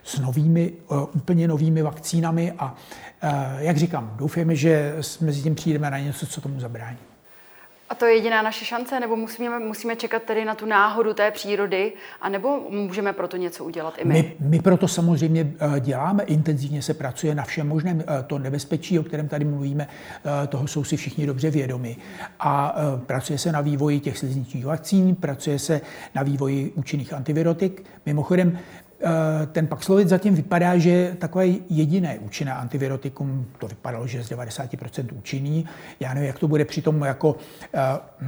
s 0.04 0.20
novými, 0.20 0.74
uh, 0.92 1.04
úplně 1.16 1.48
novými 1.48 1.82
vakcínami 1.82 2.52
a 2.52 2.76
uh, 3.24 3.30
jak 3.58 3.78
říkám, 3.78 4.14
doufáme, 4.18 4.56
že 4.56 4.96
mezi 5.22 5.42
tím 5.42 5.56
přijdeme 5.56 5.92
na 5.92 6.00
něco, 6.00 6.28
co 6.28 6.42
tomu 6.42 6.60
zabrání. 6.60 7.11
A 7.92 7.96
to 7.96 8.06
je 8.06 8.16
jediná 8.16 8.42
naše 8.42 8.66
šance, 8.66 9.00
nebo 9.00 9.16
musíme, 9.16 9.60
musíme 9.60 9.96
čekat 9.96 10.24
tedy 10.24 10.46
na 10.46 10.56
tu 10.56 10.66
náhodu 10.66 11.14
té 11.14 11.32
přírody, 11.32 11.94
a 12.22 12.30
nebo 12.30 12.60
můžeme 12.70 13.14
proto 13.14 13.38
něco 13.38 13.66
udělat 13.66 13.94
i 13.98 14.06
my? 14.06 14.14
My, 14.14 14.36
my 14.40 14.60
proto 14.60 14.88
samozřejmě 14.88 15.54
eh, 15.60 15.80
děláme, 15.80 16.24
intenzivně 16.24 16.82
se 16.82 16.94
pracuje 16.94 17.36
na 17.36 17.44
všem 17.44 17.68
možném. 17.68 18.04
Eh, 18.08 18.24
to 18.24 18.40
nebezpečí, 18.40 19.00
o 19.00 19.04
kterém 19.04 19.28
tady 19.28 19.46
mluvíme, 19.46 19.88
eh, 20.44 20.48
toho 20.48 20.68
jsou 20.68 20.84
si 20.84 20.98
všichni 20.98 21.26
dobře 21.26 21.52
vědomi. 21.52 21.98
A 22.40 22.76
pracuje 23.06 23.40
se 23.40 23.52
na 23.52 23.62
vývoji 23.62 24.00
těch 24.00 24.18
slizničních 24.18 24.66
vakcín, 24.66 25.16
pracuje 25.16 25.60
se 25.60 25.82
na 26.16 26.24
vývoji 26.24 26.72
účinných 26.76 27.14
antivirotik. 27.14 27.86
Mimochodem, 28.06 28.60
ten 29.52 29.68
Paxlovid 29.68 30.08
zatím 30.08 30.36
vypadá, 30.36 30.78
že 30.78 31.16
takové 31.20 31.48
jediné 31.70 32.20
účinné 32.20 32.54
antivirotikum. 32.54 33.46
To 33.58 33.68
vypadalo, 33.68 34.08
že 34.08 34.18
je 34.18 34.24
z 34.24 34.32
90% 34.32 35.08
účinný. 35.14 35.66
Já 36.00 36.14
nevím, 36.14 36.28
jak 36.28 36.40
to 36.40 36.48
bude 36.48 36.66
při 36.66 36.82
tom 36.82 37.02
jako 37.02 37.32
uh, 37.32 38.28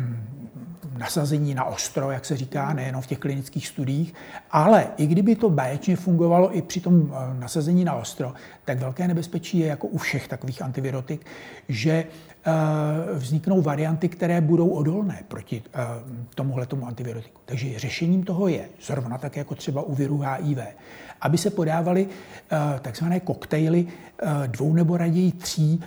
nasazení 0.98 1.54
na 1.54 1.66
ostro, 1.66 2.12
jak 2.12 2.26
se 2.26 2.38
říká, 2.38 2.74
nejenom 2.74 3.02
v 3.02 3.08
těch 3.08 3.20
klinických 3.20 3.68
studiích, 3.68 4.14
ale 4.52 4.88
i 4.98 5.08
kdyby 5.08 5.36
to 5.36 5.50
báječně 5.50 5.96
fungovalo 5.96 6.58
i 6.58 6.62
při 6.62 6.80
tom 6.80 7.12
eh, 7.14 7.40
nasazení 7.40 7.86
na 7.86 7.94
ostro, 7.94 8.34
tak 8.66 8.80
velké 8.80 9.08
nebezpečí 9.08 9.60
je 9.60 9.68
jako 9.68 9.88
u 9.88 9.98
všech 9.98 10.28
takových 10.28 10.62
antivirotik, 10.62 11.26
že 11.70 11.92
eh, 11.92 12.52
vzniknou 13.14 13.62
varianty, 13.62 14.10
které 14.10 14.42
budou 14.42 14.70
odolné 14.70 15.24
proti 15.28 15.64
eh, 15.74 15.80
tomuhle 16.36 16.66
tomu 16.66 16.88
antivirotiku. 16.88 17.42
Takže 17.46 17.80
řešením 17.80 18.24
toho 18.24 18.48
je, 18.48 18.66
zrovna 18.82 19.18
tak 19.18 19.38
jako 19.38 19.56
třeba 19.56 19.82
u 19.82 19.96
viru 19.96 20.18
HIV, 20.18 20.58
aby 21.22 21.38
se 21.38 21.50
podávaly 21.50 22.08
takzvané 22.82 23.20
koktejly 23.20 23.88
dvou 24.48 24.74
nebo 24.74 24.98
raději 24.98 25.32
tří 25.32 25.84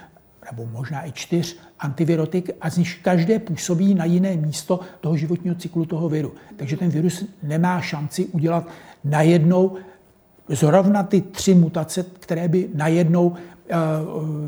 nebo 0.50 0.66
možná 0.66 1.06
i 1.06 1.12
čtyř 1.12 1.56
antivirotik 1.78 2.50
a 2.60 2.70
z 2.70 2.76
nich 2.76 2.98
každé 3.02 3.38
působí 3.38 3.94
na 3.94 4.04
jiné 4.04 4.36
místo 4.36 4.80
toho 5.00 5.16
životního 5.16 5.56
cyklu 5.56 5.84
toho 5.84 6.08
viru. 6.08 6.34
Takže 6.56 6.76
ten 6.76 6.90
virus 6.90 7.24
nemá 7.42 7.80
šanci 7.80 8.26
udělat 8.26 8.68
najednou 9.04 9.76
zrovna 10.48 11.02
ty 11.02 11.20
tři 11.20 11.54
mutace, 11.54 12.02
které 12.20 12.48
by 12.48 12.68
najednou 12.74 13.34
eh, 13.34 13.76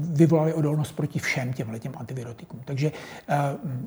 vyvolaly 0.00 0.54
odolnost 0.54 0.92
proti 0.92 1.18
všem 1.18 1.52
těmhle 1.52 1.78
těm 1.78 1.92
antivirotikům. 1.96 2.60
Takže 2.64 2.92
eh, 3.28 3.36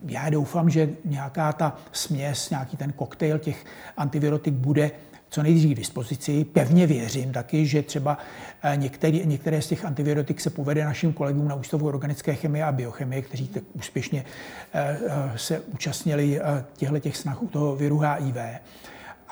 já 0.05 0.29
doufám, 0.29 0.69
že 0.69 0.89
nějaká 1.05 1.53
ta 1.53 1.77
směs, 1.91 2.49
nějaký 2.49 2.77
ten 2.77 2.91
koktejl 2.91 3.39
těch 3.39 3.65
antivirotik 3.97 4.53
bude 4.53 4.91
co 5.31 5.43
nejdřív 5.43 5.71
k 5.71 5.79
dispozici. 5.79 6.45
Pevně 6.45 6.87
věřím 6.87 7.31
taky, 7.31 7.65
že 7.65 7.81
třeba 7.81 8.17
eh, 8.63 8.77
některý, 8.77 9.25
některé 9.25 9.61
z 9.61 9.67
těch 9.67 9.85
antivirotik 9.85 10.41
se 10.41 10.49
povede 10.49 10.85
našim 10.85 11.13
kolegům 11.13 11.47
na 11.47 11.55
Ústavu 11.55 11.87
organické 11.87 12.35
chemie 12.35 12.65
a 12.65 12.71
biochemie, 12.71 13.21
kteří 13.21 13.47
tak 13.47 13.63
úspěšně 13.73 14.25
eh, 14.73 14.97
eh, 15.07 15.37
se 15.37 15.59
účastnili 15.59 16.39
těchto 16.77 16.99
těch 16.99 17.17
snah 17.17 17.43
u 17.43 17.47
toho 17.47 17.75
viru 17.75 17.99
HIV. 17.99 18.35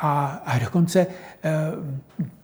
A, 0.01 0.25
a 0.45 0.59
dokonce 0.59 1.07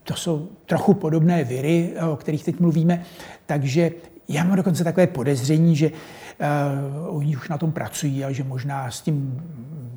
to 0.03 0.15
jsou 0.15 0.49
trochu 0.65 0.93
podobné 0.93 1.43
viry, 1.43 1.93
o 2.11 2.15
kterých 2.15 2.43
teď 2.43 2.59
mluvíme, 2.59 3.03
takže 3.45 3.91
já 4.27 4.43
mám 4.43 4.55
dokonce 4.55 4.83
takové 4.83 5.07
podezření, 5.07 5.75
že 5.75 5.91
uh, 5.91 7.17
oni 7.17 7.37
už 7.37 7.49
na 7.49 7.57
tom 7.57 7.71
pracují 7.71 8.25
a 8.25 8.31
že 8.31 8.43
možná 8.43 8.91
s 8.91 9.01
tím 9.01 9.43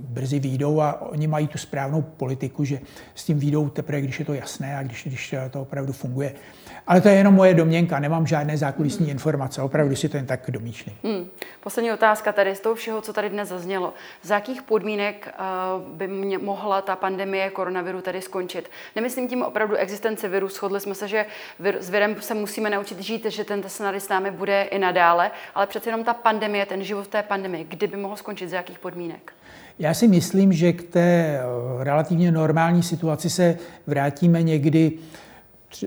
brzy 0.08 0.38
výjdou 0.38 0.80
a 0.80 1.00
oni 1.00 1.26
mají 1.26 1.48
tu 1.48 1.58
správnou 1.58 2.02
politiku, 2.02 2.64
že 2.64 2.80
s 3.14 3.24
tím 3.24 3.38
výjdou 3.38 3.68
teprve, 3.68 4.00
když 4.00 4.18
je 4.18 4.24
to 4.24 4.34
jasné 4.34 4.76
a 4.76 4.82
když, 4.82 5.04
když 5.04 5.34
to 5.50 5.62
opravdu 5.62 5.92
funguje. 5.92 6.34
Ale 6.86 7.00
to 7.00 7.08
je 7.08 7.14
jenom 7.14 7.34
moje 7.34 7.54
domněnka, 7.54 7.98
nemám 7.98 8.26
žádné 8.26 8.56
zákulisní 8.56 9.06
hmm. 9.06 9.10
informace, 9.10 9.62
opravdu 9.62 9.96
si 9.96 10.08
to 10.08 10.16
jen 10.16 10.26
tak 10.26 10.50
domýšlím. 10.50 10.96
Hmm. 11.04 11.28
Poslední 11.60 11.92
otázka 11.92 12.32
tady 12.32 12.54
z 12.54 12.60
toho 12.60 12.74
všeho, 12.74 13.00
co 13.00 13.12
tady 13.12 13.28
dnes 13.28 13.48
zaznělo. 13.48 13.94
Z 14.22 14.30
jakých 14.30 14.62
podmínek 14.62 15.34
uh, 15.78 15.96
by 15.96 16.08
mě 16.08 16.38
mohla 16.38 16.82
ta 16.82 16.96
pandemie 16.96 17.50
koronaviru 17.50 18.00
tady 18.00 18.22
skončit? 18.22 18.70
Nemyslím 18.96 19.28
tím 19.28 19.42
opravdu 19.42 19.76
existenci 19.76 20.28
viru, 20.28 20.48
shodli 20.48 20.80
jsme 20.80 20.94
se, 20.94 21.08
že 21.08 21.26
vir, 21.60 21.76
s 21.80 21.90
virem 21.90 22.22
se 22.22 22.34
musíme 22.34 22.70
naučit 22.70 23.00
žít, 23.00 23.24
že 23.24 23.44
ten 23.44 23.62
scenarius 23.66 24.04
s 24.04 24.08
námi 24.08 24.30
bude 24.30 24.62
i 24.62 24.78
nadále, 24.78 25.30
ale 25.54 25.66
přece 25.66 25.88
jenom 25.88 26.04
ta 26.04 26.14
pandemie, 26.14 26.66
ten 26.66 26.84
život 26.84 27.04
v 27.04 27.08
té 27.08 27.22
pandemii, 27.22 27.64
kdy 27.64 27.86
by 27.86 27.96
mohl 27.96 28.16
skončit, 28.16 28.48
z 28.48 28.52
jakých 28.52 28.78
podmínek? 28.78 29.32
Já 29.78 29.94
si 29.94 30.08
myslím, 30.08 30.52
že 30.52 30.72
k 30.72 30.82
té 30.82 31.00
eh, 31.00 31.84
relativně 31.84 32.32
normální 32.32 32.82
situaci 32.82 33.30
se 33.30 33.58
vrátíme 33.86 34.42
někdy, 34.42 34.92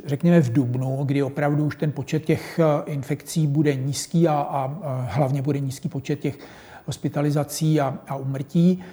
řekněme 0.05 0.41
v 0.41 0.53
dubnu, 0.53 1.03
kdy 1.03 1.23
opravdu 1.23 1.65
už 1.65 1.75
ten 1.75 1.91
počet 1.91 2.25
těch 2.25 2.59
eh, 2.59 2.91
infekcí 2.91 3.47
bude 3.47 3.75
nízký 3.75 4.27
a, 4.27 4.33
a 4.33 4.77
hlavně 5.09 5.41
bude 5.41 5.59
nízký 5.59 5.89
počet 5.89 6.19
těch 6.19 6.39
hospitalizací 6.85 7.81
a, 7.81 7.99
a 8.07 8.15
umrtí. 8.15 8.83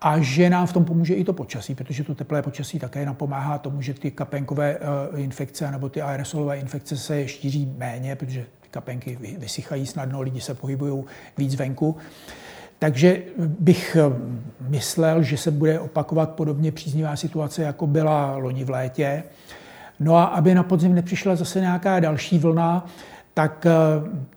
A 0.00 0.20
že 0.20 0.50
nám 0.50 0.66
v 0.66 0.72
tom 0.72 0.84
pomůže 0.84 1.14
i 1.14 1.24
to 1.24 1.32
počasí, 1.32 1.74
protože 1.74 2.04
to 2.04 2.14
teplé 2.14 2.42
počasí 2.42 2.78
také 2.78 3.06
napomáhá 3.06 3.58
tomu, 3.58 3.82
že 3.82 3.94
ty 3.94 4.10
kapenkové 4.10 4.78
eh, 4.78 5.20
infekce 5.20 5.70
nebo 5.70 5.88
ty 5.88 6.02
aerosolové 6.02 6.58
infekce 6.58 6.96
se 6.96 7.28
šíří 7.28 7.74
méně, 7.76 8.16
protože 8.16 8.46
ty 8.60 8.68
kapenky 8.70 9.18
vysychají 9.38 9.86
snadno, 9.86 10.20
lidi 10.20 10.40
se 10.40 10.54
pohybují 10.54 11.04
víc 11.38 11.54
venku. 11.54 11.96
Takže 12.78 13.22
bych 13.38 13.96
eh, 13.96 14.16
myslel, 14.68 15.22
že 15.22 15.36
se 15.36 15.50
bude 15.50 15.80
opakovat 15.80 16.30
podobně 16.30 16.72
příznivá 16.72 17.16
situace, 17.16 17.62
jako 17.62 17.86
byla 17.86 18.36
loni 18.36 18.64
v 18.64 18.70
létě. 18.70 19.22
No 20.00 20.16
a 20.16 20.24
aby 20.24 20.54
na 20.54 20.62
podzim 20.62 20.94
nepřišla 20.94 21.36
zase 21.36 21.60
nějaká 21.60 22.00
další 22.00 22.38
vlna, 22.38 22.86
tak 23.34 23.66
eh, 23.66 23.72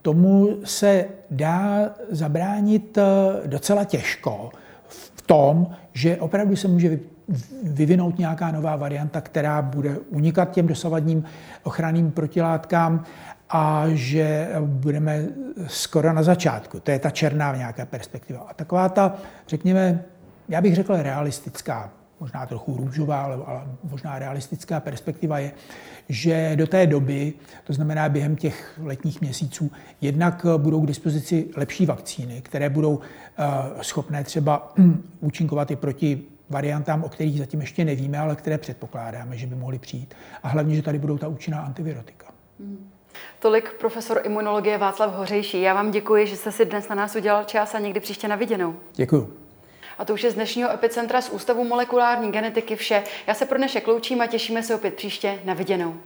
tomu 0.01 0.57
se 0.63 1.05
dá 1.31 1.89
zabránit 2.09 2.97
eh, 2.97 3.03
docela 3.47 3.83
těžko 3.83 4.49
v 4.87 5.21
tom, 5.21 5.67
že 5.93 6.17
opravdu 6.17 6.55
se 6.55 6.67
může 6.67 6.99
vyvinout 7.63 8.19
nějaká 8.19 8.51
nová 8.51 8.75
varianta, 8.75 9.21
která 9.21 9.61
bude 9.61 9.97
unikat 10.09 10.51
těm 10.51 10.67
dosavadním 10.67 11.23
ochranným 11.63 12.11
protilátkám 12.11 13.03
a 13.51 13.85
že 13.93 14.49
budeme 14.59 15.25
skoro 15.67 16.13
na 16.13 16.23
začátku. 16.23 16.79
To 16.79 16.91
je 16.91 16.99
ta 16.99 17.09
černá 17.09 17.55
nějaká 17.55 17.85
perspektiva. 17.85 18.39
A 18.39 18.53
taková 18.53 18.89
ta, 18.89 19.15
řekněme, 19.47 20.03
já 20.49 20.61
bych 20.61 20.75
řekl 20.75 20.95
realistická, 20.95 21.91
možná 22.19 22.45
trochu 22.45 22.77
růžová, 22.77 23.21
ale, 23.21 23.37
ale 23.45 23.61
možná 23.83 24.19
realistická 24.19 24.79
perspektiva 24.79 25.39
je, 25.39 25.51
že 26.09 26.51
do 26.55 26.67
té 26.67 26.87
doby, 26.87 27.33
to 27.63 27.73
znamená 27.73 28.09
během 28.09 28.35
těch 28.35 28.79
letních 28.83 29.21
měsíců, 29.21 29.71
jednak 30.01 30.45
budou 30.57 30.81
k 30.81 30.87
dispozici 30.87 31.47
lepší 31.57 31.85
vakcíny, 31.85 32.41
které 32.41 32.69
budou 32.69 32.95
uh, 32.95 33.01
schopné 33.81 34.23
třeba 34.23 34.73
účinkovat 35.19 35.71
i 35.71 35.75
proti 35.75 36.21
variantám, 36.49 37.03
o 37.03 37.09
kterých 37.09 37.39
zatím 37.39 37.61
ještě 37.61 37.85
nevíme, 37.85 38.19
ale 38.19 38.35
které 38.35 38.57
předpokládáme, 38.57 39.37
že 39.37 39.47
by 39.47 39.55
mohly 39.55 39.79
přijít. 39.79 40.13
A 40.43 40.47
hlavně, 40.47 40.75
že 40.75 40.81
tady 40.81 40.99
budou 40.99 41.17
ta 41.17 41.27
účinná 41.27 41.61
antivirotika. 41.61 42.27
Hmm. 42.59 42.89
Tolik 43.39 43.73
profesor 43.73 44.21
imunologie 44.23 44.77
Václav 44.77 45.13
Hořejší. 45.13 45.61
Já 45.61 45.73
vám 45.73 45.91
děkuji, 45.91 46.27
že 46.27 46.37
jste 46.37 46.51
si 46.51 46.65
dnes 46.65 46.89
na 46.89 46.95
nás 46.95 47.15
udělal 47.15 47.43
čas 47.43 47.75
a 47.75 47.79
někdy 47.79 47.99
příště 47.99 48.27
na 48.27 48.35
viděnou. 48.35 48.75
Děkuji. 48.93 49.37
A 49.97 50.05
to 50.05 50.13
už 50.13 50.23
je 50.23 50.31
z 50.31 50.35
dnešního 50.35 50.71
Epicentra 50.71 51.21
z 51.21 51.29
Ústavu 51.29 51.63
molekulární 51.63 52.31
genetiky 52.31 52.75
vše. 52.75 53.03
Já 53.27 53.33
se 53.33 53.45
pro 53.45 53.57
dnešek 53.57 53.87
loučím 53.87 54.21
a 54.21 54.27
těšíme 54.27 54.63
se 54.63 54.75
opět 54.75 54.93
příště 54.93 55.39
na 55.45 55.53
viděnou. 55.53 55.97